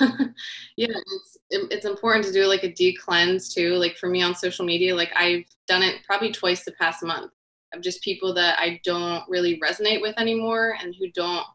yeah, 0.78 0.88
it's 0.88 1.38
it's 1.50 1.86
important 1.86 2.26
to 2.26 2.32
do 2.32 2.46
like 2.46 2.64
a 2.64 2.72
de 2.72 2.94
cleanse 2.94 3.54
too. 3.54 3.74
Like 3.74 3.98
for 3.98 4.08
me 4.08 4.22
on 4.22 4.36
social 4.36 4.66
media, 4.66 4.96
like 4.96 5.12
I've 5.16 5.44
done 5.68 5.84
it 5.84 6.04
probably 6.06 6.32
twice 6.32 6.64
the 6.64 6.74
past 6.74 7.04
month 7.04 7.32
of 7.74 7.82
just 7.82 8.02
people 8.02 8.34
that 8.36 8.60
I 8.60 8.80
don't 8.84 9.24
really 9.30 9.60
resonate 9.60 10.02
with 10.02 10.18
anymore, 10.20 10.78
and 10.82 10.96
who 10.96 11.10
don't 11.12 11.46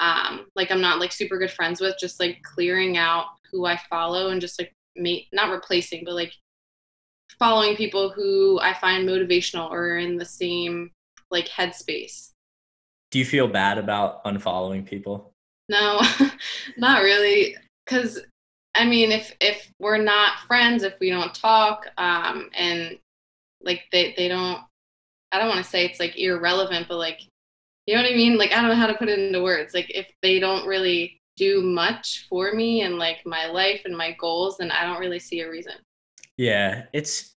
um 0.00 0.46
like 0.56 0.70
I'm 0.70 0.80
not 0.80 0.98
like 0.98 1.12
super 1.12 1.38
good 1.38 1.50
friends 1.50 1.80
with. 1.80 1.96
Just 1.98 2.20
like 2.20 2.42
clearing 2.42 2.96
out 2.96 3.26
who 3.50 3.66
I 3.66 3.78
follow 3.88 4.30
and 4.30 4.40
just 4.40 4.60
like 4.60 4.72
make 4.96 5.28
not 5.32 5.50
replacing, 5.50 6.02
but 6.04 6.14
like 6.14 6.32
following 7.38 7.76
people 7.76 8.10
who 8.10 8.60
I 8.60 8.74
find 8.74 9.08
motivational 9.08 9.70
or 9.70 9.98
in 9.98 10.16
the 10.16 10.24
same 10.24 10.90
like 11.30 11.48
headspace. 11.48 12.30
Do 13.10 13.18
you 13.18 13.24
feel 13.24 13.48
bad 13.48 13.78
about 13.78 14.24
unfollowing 14.24 14.84
people? 14.84 15.32
No, 15.68 16.00
not 16.76 17.02
really. 17.02 17.56
Cause 17.86 18.20
I 18.74 18.84
mean, 18.84 19.12
if 19.12 19.34
if 19.40 19.72
we're 19.78 20.02
not 20.02 20.40
friends, 20.46 20.82
if 20.82 20.94
we 21.00 21.10
don't 21.10 21.34
talk, 21.34 21.86
um, 21.96 22.50
and 22.54 22.98
like 23.62 23.84
they 23.92 24.14
they 24.16 24.28
don't, 24.28 24.60
I 25.34 25.38
don't 25.38 25.48
want 25.48 25.64
to 25.64 25.68
say 25.68 25.84
it's 25.84 25.98
like 25.98 26.16
irrelevant, 26.16 26.86
but 26.88 26.98
like, 26.98 27.20
you 27.86 27.96
know 27.96 28.02
what 28.02 28.12
I 28.12 28.14
mean? 28.14 28.38
Like 28.38 28.52
I 28.52 28.60
don't 28.60 28.68
know 28.68 28.76
how 28.76 28.86
to 28.86 28.94
put 28.94 29.08
it 29.08 29.18
into 29.18 29.42
words. 29.42 29.74
Like 29.74 29.90
if 29.90 30.06
they 30.22 30.38
don't 30.38 30.64
really 30.64 31.20
do 31.36 31.60
much 31.60 32.26
for 32.28 32.52
me 32.52 32.82
and 32.82 32.98
like 32.98 33.18
my 33.26 33.46
life 33.46 33.82
and 33.84 33.96
my 33.96 34.12
goals, 34.12 34.58
then 34.58 34.70
I 34.70 34.84
don't 34.84 35.00
really 35.00 35.18
see 35.18 35.40
a 35.40 35.50
reason. 35.50 35.72
Yeah, 36.36 36.84
it's 36.92 37.34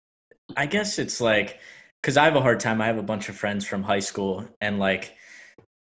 I 0.56 0.66
guess 0.66 0.98
it's 0.98 1.20
like 1.20 1.60
cuz 2.02 2.16
I 2.16 2.24
have 2.24 2.34
a 2.34 2.42
hard 2.42 2.58
time. 2.58 2.80
I 2.80 2.86
have 2.86 2.98
a 2.98 3.02
bunch 3.02 3.28
of 3.28 3.36
friends 3.36 3.64
from 3.64 3.84
high 3.84 4.00
school 4.00 4.44
and 4.60 4.80
like 4.80 5.14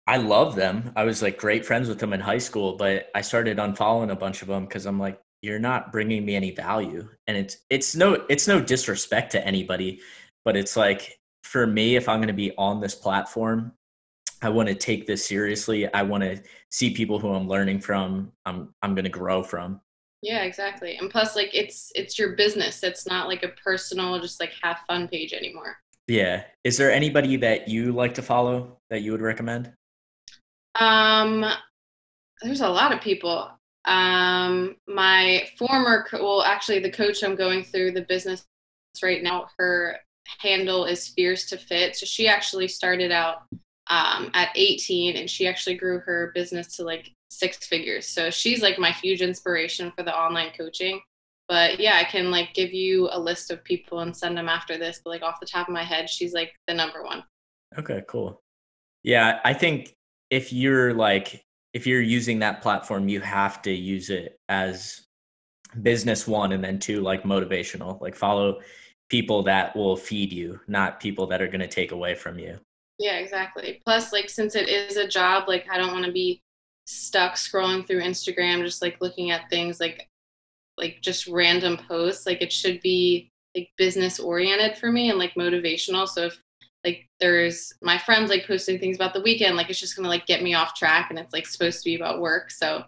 I 0.06 0.18
love 0.18 0.56
them. 0.56 0.92
I 0.98 1.06
was 1.06 1.22
like 1.22 1.38
great 1.38 1.66
friends 1.66 1.88
with 1.88 2.00
them 2.00 2.12
in 2.12 2.20
high 2.20 2.38
school, 2.38 2.76
but 2.76 3.10
I 3.16 3.22
started 3.22 3.60
unfollowing 3.60 4.12
a 4.12 4.16
bunch 4.16 4.42
of 4.42 4.50
them 4.50 4.68
cuz 4.68 4.86
I'm 4.86 5.00
like 5.00 5.22
you're 5.42 5.60
not 5.60 5.94
bringing 5.94 6.26
me 6.26 6.36
any 6.36 6.52
value. 6.52 7.08
And 7.28 7.38
it's 7.38 7.58
it's 7.70 7.96
no 7.96 8.26
it's 8.30 8.48
no 8.48 8.60
disrespect 8.60 9.32
to 9.32 9.48
anybody, 9.48 10.02
but 10.44 10.58
it's 10.58 10.76
like 10.76 11.18
for 11.44 11.68
me 11.68 11.96
if 11.96 12.10
I'm 12.10 12.20
going 12.20 12.28
to 12.28 12.34
be 12.34 12.54
on 12.58 12.80
this 12.82 12.96
platform, 12.96 13.74
I 14.42 14.50
want 14.50 14.68
to 14.70 14.76
take 14.76 15.08
this 15.08 15.26
seriously. 15.26 15.92
I 15.94 16.02
want 16.02 16.24
to 16.24 16.42
see 16.70 16.94
people 16.94 17.20
who 17.20 17.30
I'm 17.30 17.48
learning 17.48 17.80
from, 17.80 18.32
I'm 18.46 18.74
I'm 18.82 18.96
going 18.96 19.06
to 19.06 19.10
grow 19.10 19.44
from. 19.44 19.80
Yeah, 20.22 20.44
exactly. 20.44 20.96
And 20.96 21.10
plus 21.10 21.36
like 21.36 21.50
it's 21.54 21.92
it's 21.96 22.18
your 22.18 22.36
business. 22.36 22.82
It's 22.82 23.06
not 23.06 23.28
like 23.28 23.44
a 23.44 23.50
personal 23.50 24.20
just 24.20 24.40
like 24.40 24.54
have 24.62 24.80
fun 24.88 25.08
page 25.08 25.34
anymore. 25.34 25.78
Yeah. 26.08 26.44
Is 26.64 26.78
there 26.78 26.92
anybody 26.92 27.36
that 27.38 27.68
you 27.68 27.92
like 27.92 28.14
to 28.16 28.22
follow 28.22 28.80
that 28.90 29.02
you 29.02 29.12
would 29.12 29.22
recommend? 29.22 29.74
Um 30.76 31.46
there's 32.42 32.62
a 32.62 32.70
lot 32.70 32.94
of 32.94 33.02
people. 33.02 33.50
Um 33.86 34.78
my 34.88 35.46
former 35.58 36.06
co- 36.10 36.24
well 36.24 36.44
actually 36.44 36.80
the 36.80 36.92
coach 36.92 37.22
I'm 37.22 37.36
going 37.36 37.64
through 37.64 37.92
the 37.92 38.04
business 38.04 38.46
right 39.02 39.24
now 39.24 39.48
her 39.58 39.98
handle 40.40 40.86
is 40.86 41.10
fierce 41.10 41.46
to 41.48 41.58
fit. 41.58 41.96
So 41.96 42.06
she 42.06 42.28
actually 42.28 42.68
started 42.68 43.12
out 43.12 43.44
um, 43.90 44.32
at 44.34 44.50
18 44.56 45.18
and 45.18 45.30
she 45.30 45.48
actually 45.48 45.76
grew 45.76 46.00
her 46.00 46.32
business 46.34 46.76
to 46.78 46.84
like 46.84 47.12
six 47.30 47.66
figures. 47.66 48.08
So 48.08 48.30
she's 48.30 48.62
like 48.62 48.80
my 48.80 48.92
huge 48.92 49.22
inspiration 49.22 49.92
for 49.96 50.04
the 50.04 50.16
online 50.16 50.52
coaching. 50.58 51.02
But 51.50 51.80
yeah, 51.80 51.98
I 51.98 52.06
can 52.06 52.32
like 52.32 52.54
give 52.54 52.74
you 52.74 53.10
a 53.12 53.20
list 53.20 53.52
of 53.52 53.64
people 53.64 54.00
and 54.00 54.16
send 54.16 54.38
them 54.38 54.48
after 54.48 54.78
this. 54.78 55.02
But 55.04 55.12
like 55.12 55.24
off 55.24 55.40
the 55.40 55.46
top 55.46 55.68
of 55.68 55.74
my 55.74 55.84
head, 55.84 56.10
she's 56.10 56.34
like 56.34 56.54
the 56.68 56.74
number 56.74 57.04
one. 57.04 57.24
Okay, 57.78 58.04
cool. 58.08 58.42
Yeah, 59.04 59.40
I 59.44 59.54
think 59.54 59.94
if 60.30 60.54
you're 60.54 60.94
like 60.94 61.44
if 61.74 61.88
you're 61.88 62.02
using 62.02 62.40
that 62.40 62.62
platform, 62.62 63.10
you 63.10 63.20
have 63.20 63.62
to 63.64 63.72
use 63.72 64.10
it 64.10 64.40
as 64.48 65.08
business 65.82 66.28
one 66.28 66.52
and 66.54 66.64
then 66.64 66.80
two 66.80 67.02
like 67.02 67.24
motivational. 67.24 68.00
Like 68.00 68.16
follow 68.16 68.60
people 69.10 69.44
that 69.44 69.76
will 69.76 69.96
feed 69.96 70.34
you, 70.34 70.60
not 70.68 71.00
people 71.00 71.28
that 71.28 71.42
are 71.42 71.48
going 71.48 71.60
to 71.60 71.68
take 71.68 71.92
away 71.92 72.16
from 72.16 72.40
you. 72.40 72.58
Yeah, 73.00 73.18
exactly. 73.18 73.82
Plus 73.86 74.14
like 74.14 74.30
since 74.30 74.56
it 74.56 74.70
is 74.70 74.98
a 74.98 75.08
job, 75.08 75.48
like 75.48 75.68
I 75.70 75.78
don't 75.78 75.94
want 75.94 76.06
to 76.06 76.12
be 76.12 76.42
stuck 76.86 77.36
scrolling 77.36 77.86
through 77.88 78.02
Instagram 78.02 78.64
just 78.64 78.82
like 78.82 78.98
looking 79.02 79.32
at 79.32 79.50
things 79.50 79.80
like 79.80 80.08
like 80.78 81.00
just 81.02 81.28
random 81.28 81.78
posts. 81.78 82.26
Like 82.26 82.42
it 82.42 82.52
should 82.52 82.82
be 82.82 83.32
like 83.56 83.70
business 83.78 84.20
oriented 84.20 84.78
for 84.78 84.92
me 84.92 85.10
and 85.10 85.20
like 85.20 85.34
motivational. 85.36 86.08
So 86.08 86.28
if 86.28 86.40
like 86.84 87.08
there's 87.20 87.74
my 87.82 87.98
friends 87.98 88.30
like 88.30 88.46
posting 88.46 88.80
things 88.80 88.98
about 88.98 89.14
the 89.14 89.22
weekend 89.22 89.56
like 89.56 89.70
it's 89.70 89.80
just 89.80 89.96
gonna 89.96 90.10
like 90.10 90.26
get 90.26 90.44
me 90.44 90.54
off 90.54 90.76
track 90.76 91.10
and 91.10 91.18
it's 91.18 91.34
like 91.34 91.48
supposed 91.48 91.80
to 91.80 91.86
be 91.86 91.96
about 91.96 92.22
work. 92.22 92.52
So 92.52 92.84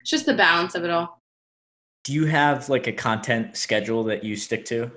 it's 0.00 0.10
just 0.10 0.26
the 0.26 0.34
balance 0.34 0.74
of 0.74 0.84
it 0.84 0.90
all. 0.90 1.18
Do 2.04 2.12
you 2.12 2.26
have 2.26 2.68
like 2.68 2.86
a 2.86 2.92
content 2.92 3.56
schedule 3.56 4.04
that 4.04 4.22
you 4.22 4.36
stick 4.36 4.64
to 4.66 4.90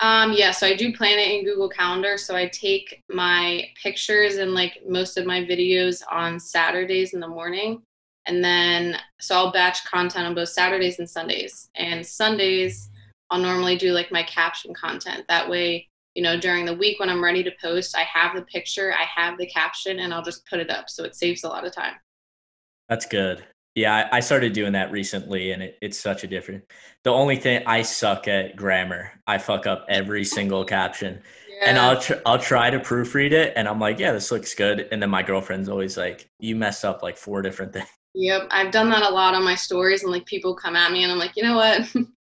um, 0.00 0.32
yeah, 0.32 0.50
so 0.50 0.66
I 0.66 0.74
do 0.74 0.92
plan 0.92 1.18
it 1.18 1.30
in 1.30 1.44
Google 1.44 1.68
Calendar. 1.68 2.16
So 2.18 2.34
I 2.34 2.48
take 2.48 3.02
my 3.08 3.68
pictures 3.80 4.36
and 4.36 4.52
like 4.52 4.82
most 4.88 5.16
of 5.16 5.26
my 5.26 5.40
videos 5.40 6.02
on 6.10 6.40
Saturdays 6.40 7.14
in 7.14 7.20
the 7.20 7.28
morning. 7.28 7.82
And 8.26 8.42
then, 8.42 8.96
so 9.20 9.36
I'll 9.36 9.52
batch 9.52 9.84
content 9.84 10.26
on 10.26 10.34
both 10.34 10.48
Saturdays 10.48 10.98
and 10.98 11.08
Sundays. 11.08 11.68
And 11.76 12.04
Sundays, 12.04 12.90
I'll 13.30 13.40
normally 13.40 13.76
do 13.76 13.92
like 13.92 14.10
my 14.10 14.22
caption 14.22 14.74
content. 14.74 15.24
That 15.28 15.48
way, 15.48 15.88
you 16.14 16.22
know, 16.22 16.38
during 16.38 16.64
the 16.64 16.74
week 16.74 17.00
when 17.00 17.10
I'm 17.10 17.22
ready 17.22 17.42
to 17.42 17.52
post, 17.60 17.96
I 17.96 18.02
have 18.02 18.34
the 18.34 18.42
picture, 18.42 18.94
I 18.94 19.04
have 19.14 19.36
the 19.38 19.46
caption, 19.46 19.98
and 19.98 20.14
I'll 20.14 20.22
just 20.22 20.46
put 20.46 20.60
it 20.60 20.70
up. 20.70 20.88
So 20.88 21.04
it 21.04 21.14
saves 21.14 21.44
a 21.44 21.48
lot 21.48 21.66
of 21.66 21.74
time. 21.74 21.94
That's 22.88 23.06
good. 23.06 23.44
Yeah, 23.74 24.08
I 24.12 24.20
started 24.20 24.52
doing 24.52 24.72
that 24.72 24.92
recently, 24.92 25.50
and 25.50 25.62
it, 25.62 25.78
it's 25.82 25.98
such 25.98 26.22
a 26.22 26.28
different. 26.28 26.64
The 27.02 27.10
only 27.10 27.36
thing 27.36 27.62
I 27.66 27.82
suck 27.82 28.28
at 28.28 28.54
grammar. 28.54 29.10
I 29.26 29.38
fuck 29.38 29.66
up 29.66 29.84
every 29.88 30.24
single 30.24 30.64
caption, 30.64 31.20
yeah. 31.48 31.68
and 31.70 31.78
I'll 31.78 32.00
tr- 32.00 32.22
I'll 32.24 32.38
try 32.38 32.70
to 32.70 32.78
proofread 32.78 33.32
it, 33.32 33.52
and 33.56 33.66
I'm 33.66 33.80
like, 33.80 33.98
yeah, 33.98 34.12
this 34.12 34.30
looks 34.30 34.54
good, 34.54 34.88
and 34.92 35.02
then 35.02 35.10
my 35.10 35.22
girlfriend's 35.22 35.68
always 35.68 35.96
like, 35.96 36.30
you 36.38 36.54
messed 36.54 36.84
up 36.84 37.02
like 37.02 37.16
four 37.16 37.42
different 37.42 37.72
things. 37.72 37.88
Yep, 38.16 38.46
I've 38.52 38.70
done 38.70 38.90
that 38.90 39.02
a 39.02 39.12
lot 39.12 39.34
on 39.34 39.42
my 39.42 39.56
stories, 39.56 40.04
and 40.04 40.12
like 40.12 40.24
people 40.24 40.54
come 40.54 40.76
at 40.76 40.92
me, 40.92 41.02
and 41.02 41.10
I'm 41.10 41.18
like, 41.18 41.32
you 41.34 41.42
know 41.42 41.56
what, 41.56 41.80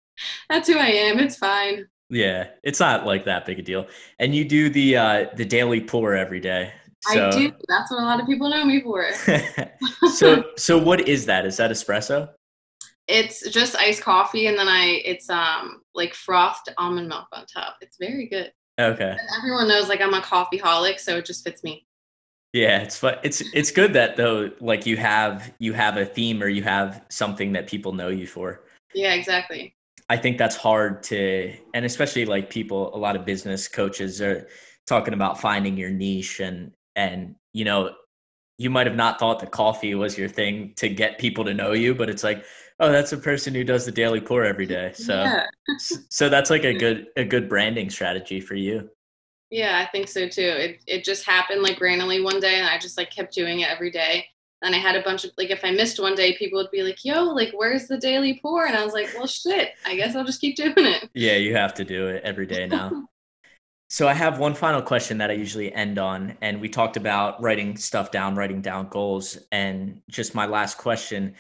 that's 0.50 0.68
who 0.68 0.80
I 0.80 0.88
am. 0.88 1.20
It's 1.20 1.36
fine. 1.36 1.86
Yeah, 2.10 2.48
it's 2.64 2.80
not 2.80 3.06
like 3.06 3.26
that 3.26 3.46
big 3.46 3.60
a 3.60 3.62
deal. 3.62 3.88
And 4.18 4.34
you 4.34 4.46
do 4.46 4.70
the 4.70 4.98
uh, 4.98 5.26
the 5.36 5.46
daily 5.46 5.82
pour 5.82 6.16
every 6.16 6.40
day. 6.40 6.74
So, 7.14 7.28
I 7.28 7.32
do. 7.32 7.52
That's 7.68 7.92
what 7.92 8.02
a 8.02 8.06
lot 8.06 8.20
of 8.20 8.26
people 8.26 8.50
know 8.50 8.66
me 8.66 8.82
for. 8.82 9.12
so, 10.14 10.46
so 10.58 10.78
what 10.78 11.08
is 11.08 11.26
that? 11.26 11.46
Is 11.46 11.58
that 11.58 11.72
espresso? 11.72 12.30
It's 13.08 13.48
just 13.50 13.76
iced 13.76 14.02
coffee, 14.02 14.48
and 14.48 14.58
then 14.58 14.68
I 14.68 15.02
it's 15.06 15.30
um 15.30 15.82
like 15.94 16.14
frothed 16.14 16.74
almond 16.78 17.08
milk 17.08 17.28
on 17.34 17.46
top. 17.46 17.76
It's 17.82 17.98
very 17.98 18.28
good. 18.28 18.52
Okay. 18.80 19.12
And 19.12 19.20
everyone 19.38 19.68
knows 19.68 19.88
like 19.88 20.02
I'm 20.02 20.14
a 20.14 20.22
coffee 20.22 20.60
holic, 20.60 21.00
so 21.00 21.18
it 21.18 21.26
just 21.26 21.44
fits 21.44 21.64
me. 21.64 21.86
Yeah, 22.54 22.80
it's 22.80 22.98
fun. 22.98 23.18
It's 23.24 23.42
it's 23.54 23.70
good 23.70 23.94
that 23.94 24.16
though, 24.16 24.50
like 24.60 24.86
you 24.86 24.98
have 24.98 25.54
you 25.60 25.74
have 25.74 25.98
a 25.98 26.06
theme 26.06 26.42
or 26.42 26.48
you 26.48 26.64
have 26.64 27.04
something 27.10 27.52
that 27.54 27.68
people 27.68 27.92
know 27.92 28.08
you 28.08 28.26
for. 28.26 28.64
Yeah, 28.94 29.14
exactly. 29.14 29.76
I 30.10 30.18
think 30.18 30.38
that's 30.38 30.56
hard 30.56 31.02
to, 31.04 31.54
and 31.74 31.84
especially 31.84 32.26
like 32.26 32.50
people, 32.50 32.96
a 32.96 32.98
lot 32.98 33.16
of 33.16 33.26
business 33.26 33.68
coaches 33.68 34.22
are 34.22 34.48
talking 34.86 35.14
about 35.16 35.42
finding 35.42 35.78
your 35.78 35.90
niche 35.90 36.40
and 36.40 36.72
and 36.96 37.36
you 37.54 37.66
know 37.66 37.92
you 38.58 38.70
might 38.70 38.88
have 38.88 38.96
not 38.96 39.20
thought 39.20 39.40
that 39.40 39.52
coffee 39.52 39.96
was 39.96 40.18
your 40.18 40.30
thing 40.30 40.74
to 40.78 40.88
get 40.88 41.20
people 41.20 41.44
to 41.44 41.54
know 41.54 41.74
you 41.74 41.94
but 41.94 42.10
it's 42.10 42.24
like 42.24 42.46
oh 42.80 42.92
that's 42.92 43.14
a 43.14 43.18
person 43.18 43.54
who 43.54 43.64
does 43.64 43.86
the 43.86 43.92
daily 43.92 44.22
pour 44.22 44.44
every 44.44 44.66
day. 44.66 44.92
So 44.94 45.14
yeah. 45.14 45.46
so 46.10 46.30
that's 46.30 46.50
like 46.50 46.64
a 46.64 46.74
good 46.74 47.08
a 47.16 47.24
good 47.24 47.50
branding 47.50 47.90
strategy 47.90 48.42
for 48.42 48.56
you. 48.56 48.90
Yeah 49.52 49.84
i 49.86 49.90
think 49.92 50.08
so 50.08 50.28
too. 50.28 50.42
It, 50.42 50.84
it 50.88 51.04
just 51.04 51.26
happened 51.26 51.62
like 51.62 51.80
randomly 51.80 52.22
one 52.22 52.40
day 52.40 52.56
and 52.56 52.68
i 52.68 52.78
just 52.78 52.98
like 52.98 53.12
kept 53.12 53.34
doing 53.34 53.62
it 53.62 53.70
every 53.70 53.92
day. 53.92 54.26
And 54.62 54.74
i 54.76 54.80
had 54.80 54.96
a 54.96 55.04
bunch 55.04 55.24
of 55.26 55.32
like 55.38 55.52
if 55.52 55.64
i 55.64 55.72
missed 55.72 56.00
one 56.00 56.16
day 56.16 56.36
people 56.38 56.58
would 56.58 56.72
be 56.72 56.84
like 56.84 57.04
yo 57.06 57.24
like 57.24 57.52
where's 57.56 57.88
the 57.88 57.98
daily 57.98 58.40
pour? 58.42 58.66
And 58.66 58.76
i 58.76 58.84
was 58.84 58.94
like 58.94 59.10
well 59.16 59.28
shit 59.28 59.74
i 59.86 59.96
guess 59.96 60.16
i'll 60.16 60.26
just 60.26 60.42
keep 60.42 60.56
doing 60.56 60.74
it. 60.78 61.10
Yeah 61.14 61.36
you 61.36 61.56
have 61.56 61.74
to 61.76 61.86
do 61.86 62.08
it 62.08 62.24
every 62.24 62.46
day 62.46 62.68
now 62.68 63.08
So 63.96 64.10
I 64.10 64.14
have 64.14 64.40
one 64.40 64.54
final 64.54 64.82
question 64.82 65.20
that 65.20 65.30
I 65.30 65.36
usually 65.36 65.74
end 65.74 65.98
on, 66.00 66.38
and 66.42 66.60
we 66.60 66.68
talked 66.68 66.98
about 66.98 67.42
writing 67.42 67.78
stuff 67.78 68.12
down, 68.12 68.36
writing 68.36 68.60
down 68.62 68.90
goals, 68.90 69.38
and 69.54 70.02
just 70.10 70.36
my 70.36 70.46
last 70.46 70.78
question: 70.78 71.34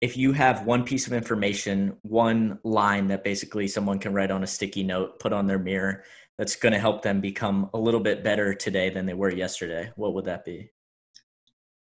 if 0.00 0.16
you 0.16 0.32
have 0.32 0.64
one 0.64 0.84
piece 0.84 1.06
of 1.06 1.12
information, 1.12 1.98
one 2.00 2.60
line 2.64 3.08
that 3.08 3.24
basically 3.24 3.68
someone 3.68 3.98
can 3.98 4.14
write 4.14 4.30
on 4.30 4.42
a 4.42 4.46
sticky 4.46 4.84
note, 4.84 5.20
put 5.20 5.34
on 5.34 5.46
their 5.46 5.58
mirror, 5.58 6.02
that's 6.38 6.56
going 6.56 6.72
to 6.72 6.78
help 6.78 7.02
them 7.02 7.20
become 7.20 7.68
a 7.74 7.78
little 7.78 8.00
bit 8.00 8.24
better 8.24 8.54
today 8.54 8.88
than 8.88 9.04
they 9.04 9.12
were 9.12 9.30
yesterday, 9.30 9.92
what 9.96 10.14
would 10.14 10.24
that 10.24 10.46
be? 10.46 10.70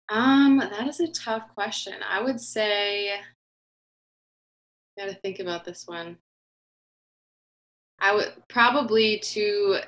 Um, 0.09 0.59
that 0.59 0.87
is 0.87 0.99
a 0.99 1.07
tough 1.07 1.47
question. 1.55 1.95
I 2.07 2.21
would 2.21 2.39
say, 2.39 3.15
got 4.99 5.05
to 5.05 5.15
think 5.15 5.39
about 5.39 5.65
this 5.65 5.87
one. 5.87 6.15
I 7.99 8.13
would 8.13 8.33
probably 8.49 9.17
to 9.17 9.79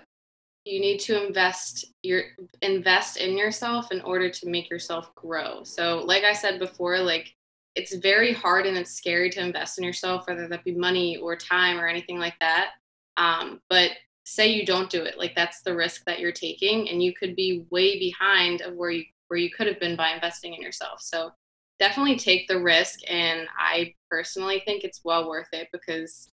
you 0.65 0.79
need 0.79 0.99
to 0.99 1.25
invest 1.25 1.85
your 2.03 2.23
invest 2.61 3.17
in 3.17 3.37
yourself 3.37 3.91
in 3.91 4.01
order 4.01 4.29
to 4.29 4.49
make 4.49 4.69
yourself 4.69 5.13
grow. 5.15 5.63
So, 5.63 6.03
like 6.05 6.23
I 6.23 6.33
said 6.33 6.59
before, 6.59 6.99
like 6.99 7.33
it's 7.75 7.95
very 7.95 8.33
hard 8.33 8.65
and 8.65 8.77
it's 8.77 8.93
scary 8.93 9.29
to 9.31 9.41
invest 9.41 9.77
in 9.77 9.83
yourself, 9.83 10.27
whether 10.27 10.47
that 10.47 10.63
be 10.63 10.73
money 10.73 11.17
or 11.17 11.35
time 11.35 11.79
or 11.79 11.87
anything 11.87 12.19
like 12.19 12.35
that. 12.39 12.71
Um, 13.17 13.61
but 13.69 13.91
say 14.25 14.47
you 14.47 14.65
don't 14.65 14.89
do 14.89 15.03
it, 15.03 15.17
like 15.17 15.35
that's 15.35 15.61
the 15.63 15.75
risk 15.75 16.03
that 16.05 16.19
you're 16.19 16.31
taking, 16.31 16.89
and 16.89 17.03
you 17.03 17.13
could 17.13 17.35
be 17.35 17.65
way 17.69 17.99
behind 17.99 18.61
of 18.61 18.75
where 18.75 18.91
you 18.91 19.03
where 19.27 19.39
you 19.39 19.49
could 19.49 19.67
have 19.67 19.79
been 19.79 19.95
by 19.95 20.13
investing 20.13 20.53
in 20.53 20.61
yourself. 20.61 21.01
So 21.01 21.31
definitely 21.79 22.17
take 22.17 22.47
the 22.47 22.61
risk, 22.61 22.99
and 23.09 23.47
I 23.57 23.95
personally 24.09 24.61
think 24.65 24.83
it's 24.83 25.01
well 25.03 25.27
worth 25.27 25.49
it 25.51 25.67
because 25.73 26.29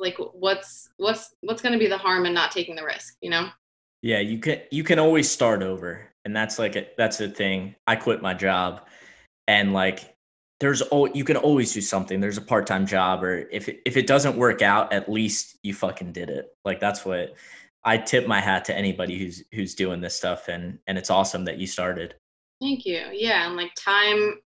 like 0.00 0.16
what's 0.32 0.90
what's 0.96 1.34
what's 1.40 1.62
going 1.62 1.72
to 1.72 1.78
be 1.78 1.88
the 1.88 1.98
harm 1.98 2.26
in 2.26 2.34
not 2.34 2.50
taking 2.50 2.76
the 2.76 2.84
risk, 2.84 3.16
you 3.20 3.30
know? 3.30 3.48
Yeah, 4.02 4.20
you 4.20 4.38
can 4.38 4.60
you 4.70 4.84
can 4.84 4.98
always 4.98 5.30
start 5.30 5.62
over, 5.62 6.08
and 6.24 6.34
that's 6.34 6.58
like 6.58 6.76
a, 6.76 6.86
that's 6.96 7.18
the 7.18 7.28
thing. 7.28 7.74
I 7.86 7.96
quit 7.96 8.22
my 8.22 8.34
job, 8.34 8.86
and 9.48 9.72
like 9.72 10.14
there's 10.60 10.82
oh 10.90 11.06
you 11.06 11.24
can 11.24 11.36
always 11.36 11.72
do 11.72 11.80
something. 11.80 12.20
There's 12.20 12.38
a 12.38 12.42
part-time 12.42 12.86
job 12.86 13.22
or 13.22 13.48
if 13.50 13.68
it, 13.68 13.80
if 13.86 13.96
it 13.96 14.06
doesn't 14.06 14.36
work 14.36 14.62
out 14.62 14.92
at 14.92 15.08
least 15.08 15.58
you 15.62 15.74
fucking 15.74 16.12
did 16.12 16.30
it. 16.30 16.46
Like 16.64 16.80
that's 16.80 17.04
what 17.04 17.34
i 17.84 17.96
tip 17.96 18.26
my 18.26 18.40
hat 18.40 18.64
to 18.64 18.76
anybody 18.76 19.16
who's 19.18 19.44
who's 19.52 19.74
doing 19.74 20.00
this 20.00 20.16
stuff 20.16 20.48
and 20.48 20.78
and 20.88 20.98
it's 20.98 21.10
awesome 21.10 21.44
that 21.44 21.58
you 21.58 21.66
started. 21.66 22.14
Thank 22.60 22.84
you. 22.84 23.04
Yeah 23.12 23.46
and 23.46 23.56
like 23.56 23.72
time 23.76 24.40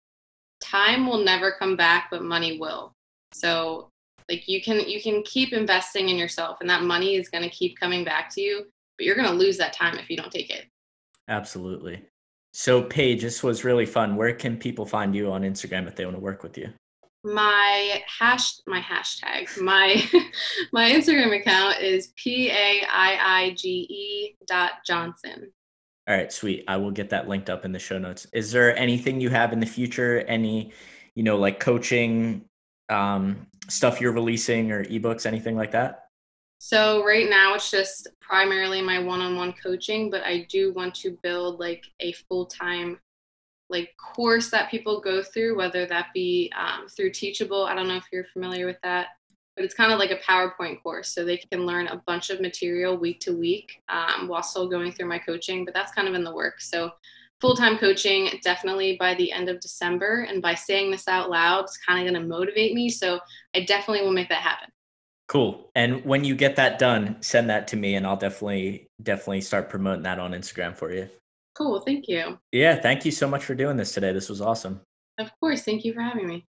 time 0.60 1.06
will 1.06 1.22
never 1.22 1.54
come 1.58 1.76
back 1.76 2.08
but 2.10 2.22
money 2.22 2.58
will. 2.58 2.94
So 3.32 3.90
like 4.28 4.46
you 4.46 4.62
can 4.62 4.80
you 4.88 5.00
can 5.00 5.22
keep 5.22 5.52
investing 5.52 6.08
in 6.08 6.16
yourself 6.16 6.58
and 6.60 6.68
that 6.68 6.82
money 6.82 7.16
is 7.16 7.28
going 7.28 7.44
to 7.44 7.50
keep 7.50 7.78
coming 7.78 8.04
back 8.04 8.32
to 8.34 8.40
you 8.40 8.64
but 8.96 9.06
you're 9.06 9.16
going 9.16 9.28
to 9.28 9.34
lose 9.34 9.56
that 9.56 9.72
time 9.72 9.96
if 9.98 10.10
you 10.10 10.16
don't 10.16 10.32
take 10.32 10.50
it 10.50 10.66
absolutely 11.28 12.02
so, 12.52 12.82
Paige, 12.82 13.22
this 13.22 13.42
was 13.42 13.64
really 13.64 13.86
fun. 13.86 14.16
Where 14.16 14.34
can 14.34 14.56
people 14.56 14.86
find 14.86 15.14
you 15.14 15.30
on 15.30 15.42
Instagram 15.42 15.86
if 15.86 15.94
they 15.94 16.04
want 16.04 16.16
to 16.16 16.20
work 16.20 16.42
with 16.42 16.56
you? 16.56 16.70
My 17.24 18.02
hash, 18.06 18.54
my 18.66 18.80
hashtag, 18.80 19.60
my 19.60 20.02
my 20.72 20.90
Instagram 20.90 21.38
account 21.38 21.80
is 21.80 22.12
p 22.16 22.50
a 22.50 22.82
i 22.90 23.18
i 23.20 23.50
g 23.50 23.86
e 23.88 24.36
dot 24.46 24.72
Johnson. 24.86 25.52
All 26.08 26.16
right, 26.16 26.32
sweet. 26.32 26.64
I 26.68 26.78
will 26.78 26.90
get 26.90 27.10
that 27.10 27.28
linked 27.28 27.50
up 27.50 27.64
in 27.64 27.72
the 27.72 27.78
show 27.78 27.98
notes. 27.98 28.26
Is 28.32 28.50
there 28.50 28.76
anything 28.76 29.20
you 29.20 29.28
have 29.30 29.52
in 29.52 29.60
the 29.60 29.66
future? 29.66 30.24
Any, 30.26 30.72
you 31.14 31.22
know, 31.22 31.36
like 31.36 31.60
coaching 31.60 32.44
um, 32.88 33.46
stuff 33.68 34.00
you're 34.00 34.12
releasing 34.12 34.72
or 34.72 34.84
ebooks, 34.84 35.26
anything 35.26 35.56
like 35.56 35.72
that? 35.72 36.04
So 36.58 37.04
right 37.04 37.30
now 37.30 37.54
it's 37.54 37.70
just 37.70 38.08
primarily 38.20 38.82
my 38.82 38.98
one-on-one 38.98 39.54
coaching, 39.62 40.10
but 40.10 40.22
I 40.24 40.46
do 40.48 40.72
want 40.72 40.94
to 40.96 41.16
build 41.22 41.60
like 41.60 41.84
a 42.00 42.12
full-time 42.12 42.98
like 43.70 43.94
course 43.96 44.50
that 44.50 44.70
people 44.70 45.00
go 45.00 45.22
through, 45.22 45.56
whether 45.56 45.86
that 45.86 46.06
be 46.14 46.50
um, 46.58 46.88
through 46.88 47.10
Teachable. 47.10 47.64
I 47.64 47.74
don't 47.74 47.86
know 47.86 47.96
if 47.96 48.06
you're 48.10 48.24
familiar 48.32 48.66
with 48.66 48.78
that, 48.82 49.08
but 49.54 49.64
it's 49.64 49.74
kind 49.74 49.92
of 49.92 49.98
like 49.98 50.10
a 50.10 50.16
PowerPoint 50.16 50.82
course, 50.82 51.10
so 51.10 51.24
they 51.24 51.36
can 51.36 51.66
learn 51.66 51.86
a 51.88 52.02
bunch 52.06 52.30
of 52.30 52.40
material 52.40 52.96
week 52.96 53.20
to 53.20 53.36
week 53.36 53.82
um, 53.88 54.26
while 54.26 54.42
still 54.42 54.68
going 54.68 54.90
through 54.90 55.08
my 55.08 55.18
coaching. 55.18 55.64
But 55.64 55.74
that's 55.74 55.92
kind 55.92 56.08
of 56.08 56.14
in 56.14 56.24
the 56.24 56.34
works. 56.34 56.70
So 56.70 56.92
full-time 57.40 57.78
coaching 57.78 58.30
definitely 58.42 58.96
by 58.98 59.14
the 59.14 59.30
end 59.32 59.48
of 59.48 59.60
December, 59.60 60.26
and 60.28 60.42
by 60.42 60.54
saying 60.54 60.90
this 60.90 61.08
out 61.08 61.30
loud, 61.30 61.64
it's 61.64 61.76
kind 61.78 62.00
of 62.06 62.12
going 62.12 62.22
to 62.22 62.28
motivate 62.28 62.74
me. 62.74 62.88
So 62.88 63.20
I 63.54 63.60
definitely 63.60 64.04
will 64.04 64.12
make 64.12 64.28
that 64.28 64.42
happen. 64.42 64.68
Cool. 65.28 65.70
And 65.74 66.04
when 66.04 66.24
you 66.24 66.34
get 66.34 66.56
that 66.56 66.78
done, 66.78 67.16
send 67.20 67.50
that 67.50 67.68
to 67.68 67.76
me 67.76 67.96
and 67.96 68.06
I'll 68.06 68.16
definitely 68.16 68.88
definitely 69.02 69.42
start 69.42 69.68
promoting 69.68 70.02
that 70.04 70.18
on 70.18 70.32
Instagram 70.32 70.74
for 70.74 70.90
you. 70.90 71.08
Cool. 71.54 71.80
Thank 71.80 72.08
you. 72.08 72.38
Yeah, 72.50 72.80
thank 72.80 73.04
you 73.04 73.10
so 73.10 73.28
much 73.28 73.44
for 73.44 73.54
doing 73.54 73.76
this 73.76 73.92
today. 73.92 74.12
This 74.12 74.30
was 74.30 74.40
awesome. 74.40 74.80
Of 75.18 75.30
course. 75.38 75.62
Thank 75.62 75.84
you 75.84 75.92
for 75.92 76.00
having 76.00 76.26
me. 76.26 76.46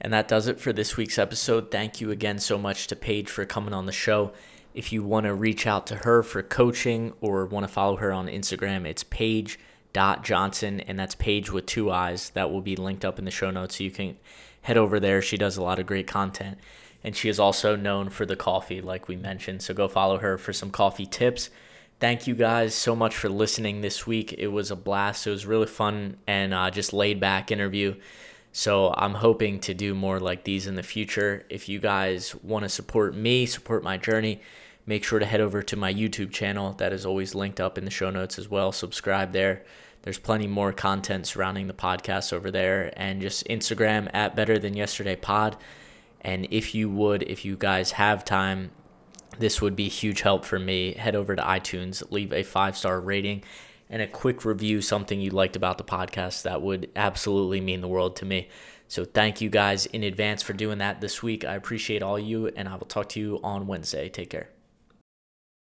And 0.00 0.12
that 0.12 0.28
does 0.28 0.48
it 0.48 0.58
for 0.58 0.72
this 0.72 0.96
week's 0.96 1.18
episode. 1.18 1.70
Thank 1.70 2.00
you 2.00 2.10
again 2.10 2.38
so 2.38 2.58
much 2.58 2.88
to 2.88 2.96
Paige 2.96 3.30
for 3.30 3.44
coming 3.44 3.72
on 3.72 3.86
the 3.86 3.92
show. 3.92 4.32
If 4.76 4.92
you 4.92 5.02
want 5.02 5.24
to 5.24 5.32
reach 5.32 5.66
out 5.66 5.86
to 5.86 5.96
her 5.96 6.22
for 6.22 6.42
coaching 6.42 7.14
or 7.22 7.46
want 7.46 7.64
to 7.64 7.72
follow 7.72 7.96
her 7.96 8.12
on 8.12 8.26
Instagram, 8.26 8.86
it's 8.86 9.04
paige.johnson, 9.04 10.80
and 10.80 10.98
that's 10.98 11.14
Paige 11.14 11.50
with 11.50 11.64
two 11.64 11.90
eyes. 11.90 12.28
That 12.30 12.50
will 12.50 12.60
be 12.60 12.76
linked 12.76 13.02
up 13.02 13.18
in 13.18 13.24
the 13.24 13.30
show 13.30 13.50
notes 13.50 13.78
so 13.78 13.84
you 13.84 13.90
can 13.90 14.18
head 14.60 14.76
over 14.76 15.00
there. 15.00 15.22
She 15.22 15.38
does 15.38 15.56
a 15.56 15.62
lot 15.62 15.78
of 15.78 15.86
great 15.86 16.06
content. 16.06 16.58
And 17.02 17.16
she 17.16 17.30
is 17.30 17.40
also 17.40 17.74
known 17.74 18.10
for 18.10 18.26
the 18.26 18.36
coffee, 18.36 18.82
like 18.82 19.08
we 19.08 19.16
mentioned. 19.16 19.62
So 19.62 19.72
go 19.72 19.88
follow 19.88 20.18
her 20.18 20.36
for 20.36 20.52
some 20.52 20.70
coffee 20.70 21.06
tips. 21.06 21.48
Thank 21.98 22.26
you 22.26 22.34
guys 22.34 22.74
so 22.74 22.94
much 22.94 23.16
for 23.16 23.30
listening 23.30 23.80
this 23.80 24.06
week. 24.06 24.34
It 24.34 24.48
was 24.48 24.70
a 24.70 24.76
blast. 24.76 25.26
It 25.26 25.30
was 25.30 25.46
really 25.46 25.68
fun 25.68 26.18
and 26.26 26.52
uh, 26.52 26.70
just 26.70 26.92
laid 26.92 27.18
back 27.18 27.50
interview. 27.50 27.94
So 28.52 28.92
I'm 28.94 29.14
hoping 29.14 29.60
to 29.60 29.72
do 29.72 29.94
more 29.94 30.20
like 30.20 30.44
these 30.44 30.66
in 30.66 30.74
the 30.74 30.82
future. 30.82 31.46
If 31.48 31.66
you 31.68 31.78
guys 31.78 32.34
want 32.42 32.64
to 32.64 32.68
support 32.68 33.14
me, 33.14 33.46
support 33.46 33.82
my 33.82 33.96
journey, 33.96 34.42
make 34.86 35.04
sure 35.04 35.18
to 35.18 35.26
head 35.26 35.40
over 35.40 35.62
to 35.62 35.76
my 35.76 35.92
YouTube 35.92 36.30
channel. 36.30 36.72
That 36.74 36.92
is 36.92 37.04
always 37.04 37.34
linked 37.34 37.60
up 37.60 37.76
in 37.76 37.84
the 37.84 37.90
show 37.90 38.10
notes 38.10 38.38
as 38.38 38.48
well. 38.48 38.72
Subscribe 38.72 39.32
there. 39.32 39.64
There's 40.02 40.18
plenty 40.18 40.46
more 40.46 40.72
content 40.72 41.26
surrounding 41.26 41.66
the 41.66 41.74
podcast 41.74 42.32
over 42.32 42.50
there 42.50 42.92
and 42.96 43.20
just 43.20 43.46
Instagram 43.48 44.08
at 44.14 44.36
Better 44.36 44.58
Than 44.58 44.76
Yesterday 44.76 45.16
Pod. 45.16 45.56
And 46.20 46.46
if 46.50 46.74
you 46.74 46.88
would, 46.88 47.24
if 47.24 47.44
you 47.44 47.56
guys 47.56 47.92
have 47.92 48.24
time, 48.24 48.70
this 49.38 49.60
would 49.60 49.74
be 49.74 49.88
huge 49.88 50.20
help 50.20 50.44
for 50.44 50.58
me. 50.58 50.94
Head 50.94 51.16
over 51.16 51.34
to 51.34 51.42
iTunes, 51.42 52.08
leave 52.12 52.32
a 52.32 52.44
five 52.44 52.76
star 52.76 53.00
rating 53.00 53.42
and 53.90 54.02
a 54.02 54.06
quick 54.06 54.44
review, 54.44 54.80
something 54.80 55.20
you 55.20 55.30
liked 55.30 55.56
about 55.56 55.78
the 55.78 55.84
podcast. 55.84 56.42
That 56.42 56.62
would 56.62 56.90
absolutely 56.96 57.60
mean 57.60 57.80
the 57.80 57.88
world 57.88 58.16
to 58.16 58.24
me. 58.24 58.48
So 58.88 59.04
thank 59.04 59.40
you 59.40 59.50
guys 59.50 59.86
in 59.86 60.04
advance 60.04 60.42
for 60.42 60.52
doing 60.52 60.78
that 60.78 61.00
this 61.00 61.22
week. 61.22 61.44
I 61.44 61.54
appreciate 61.54 62.02
all 62.02 62.18
you, 62.18 62.48
and 62.48 62.68
I 62.68 62.76
will 62.76 62.86
talk 62.86 63.08
to 63.10 63.20
you 63.20 63.40
on 63.42 63.66
Wednesday. 63.66 64.08
Take 64.08 64.30
care. 64.30 64.55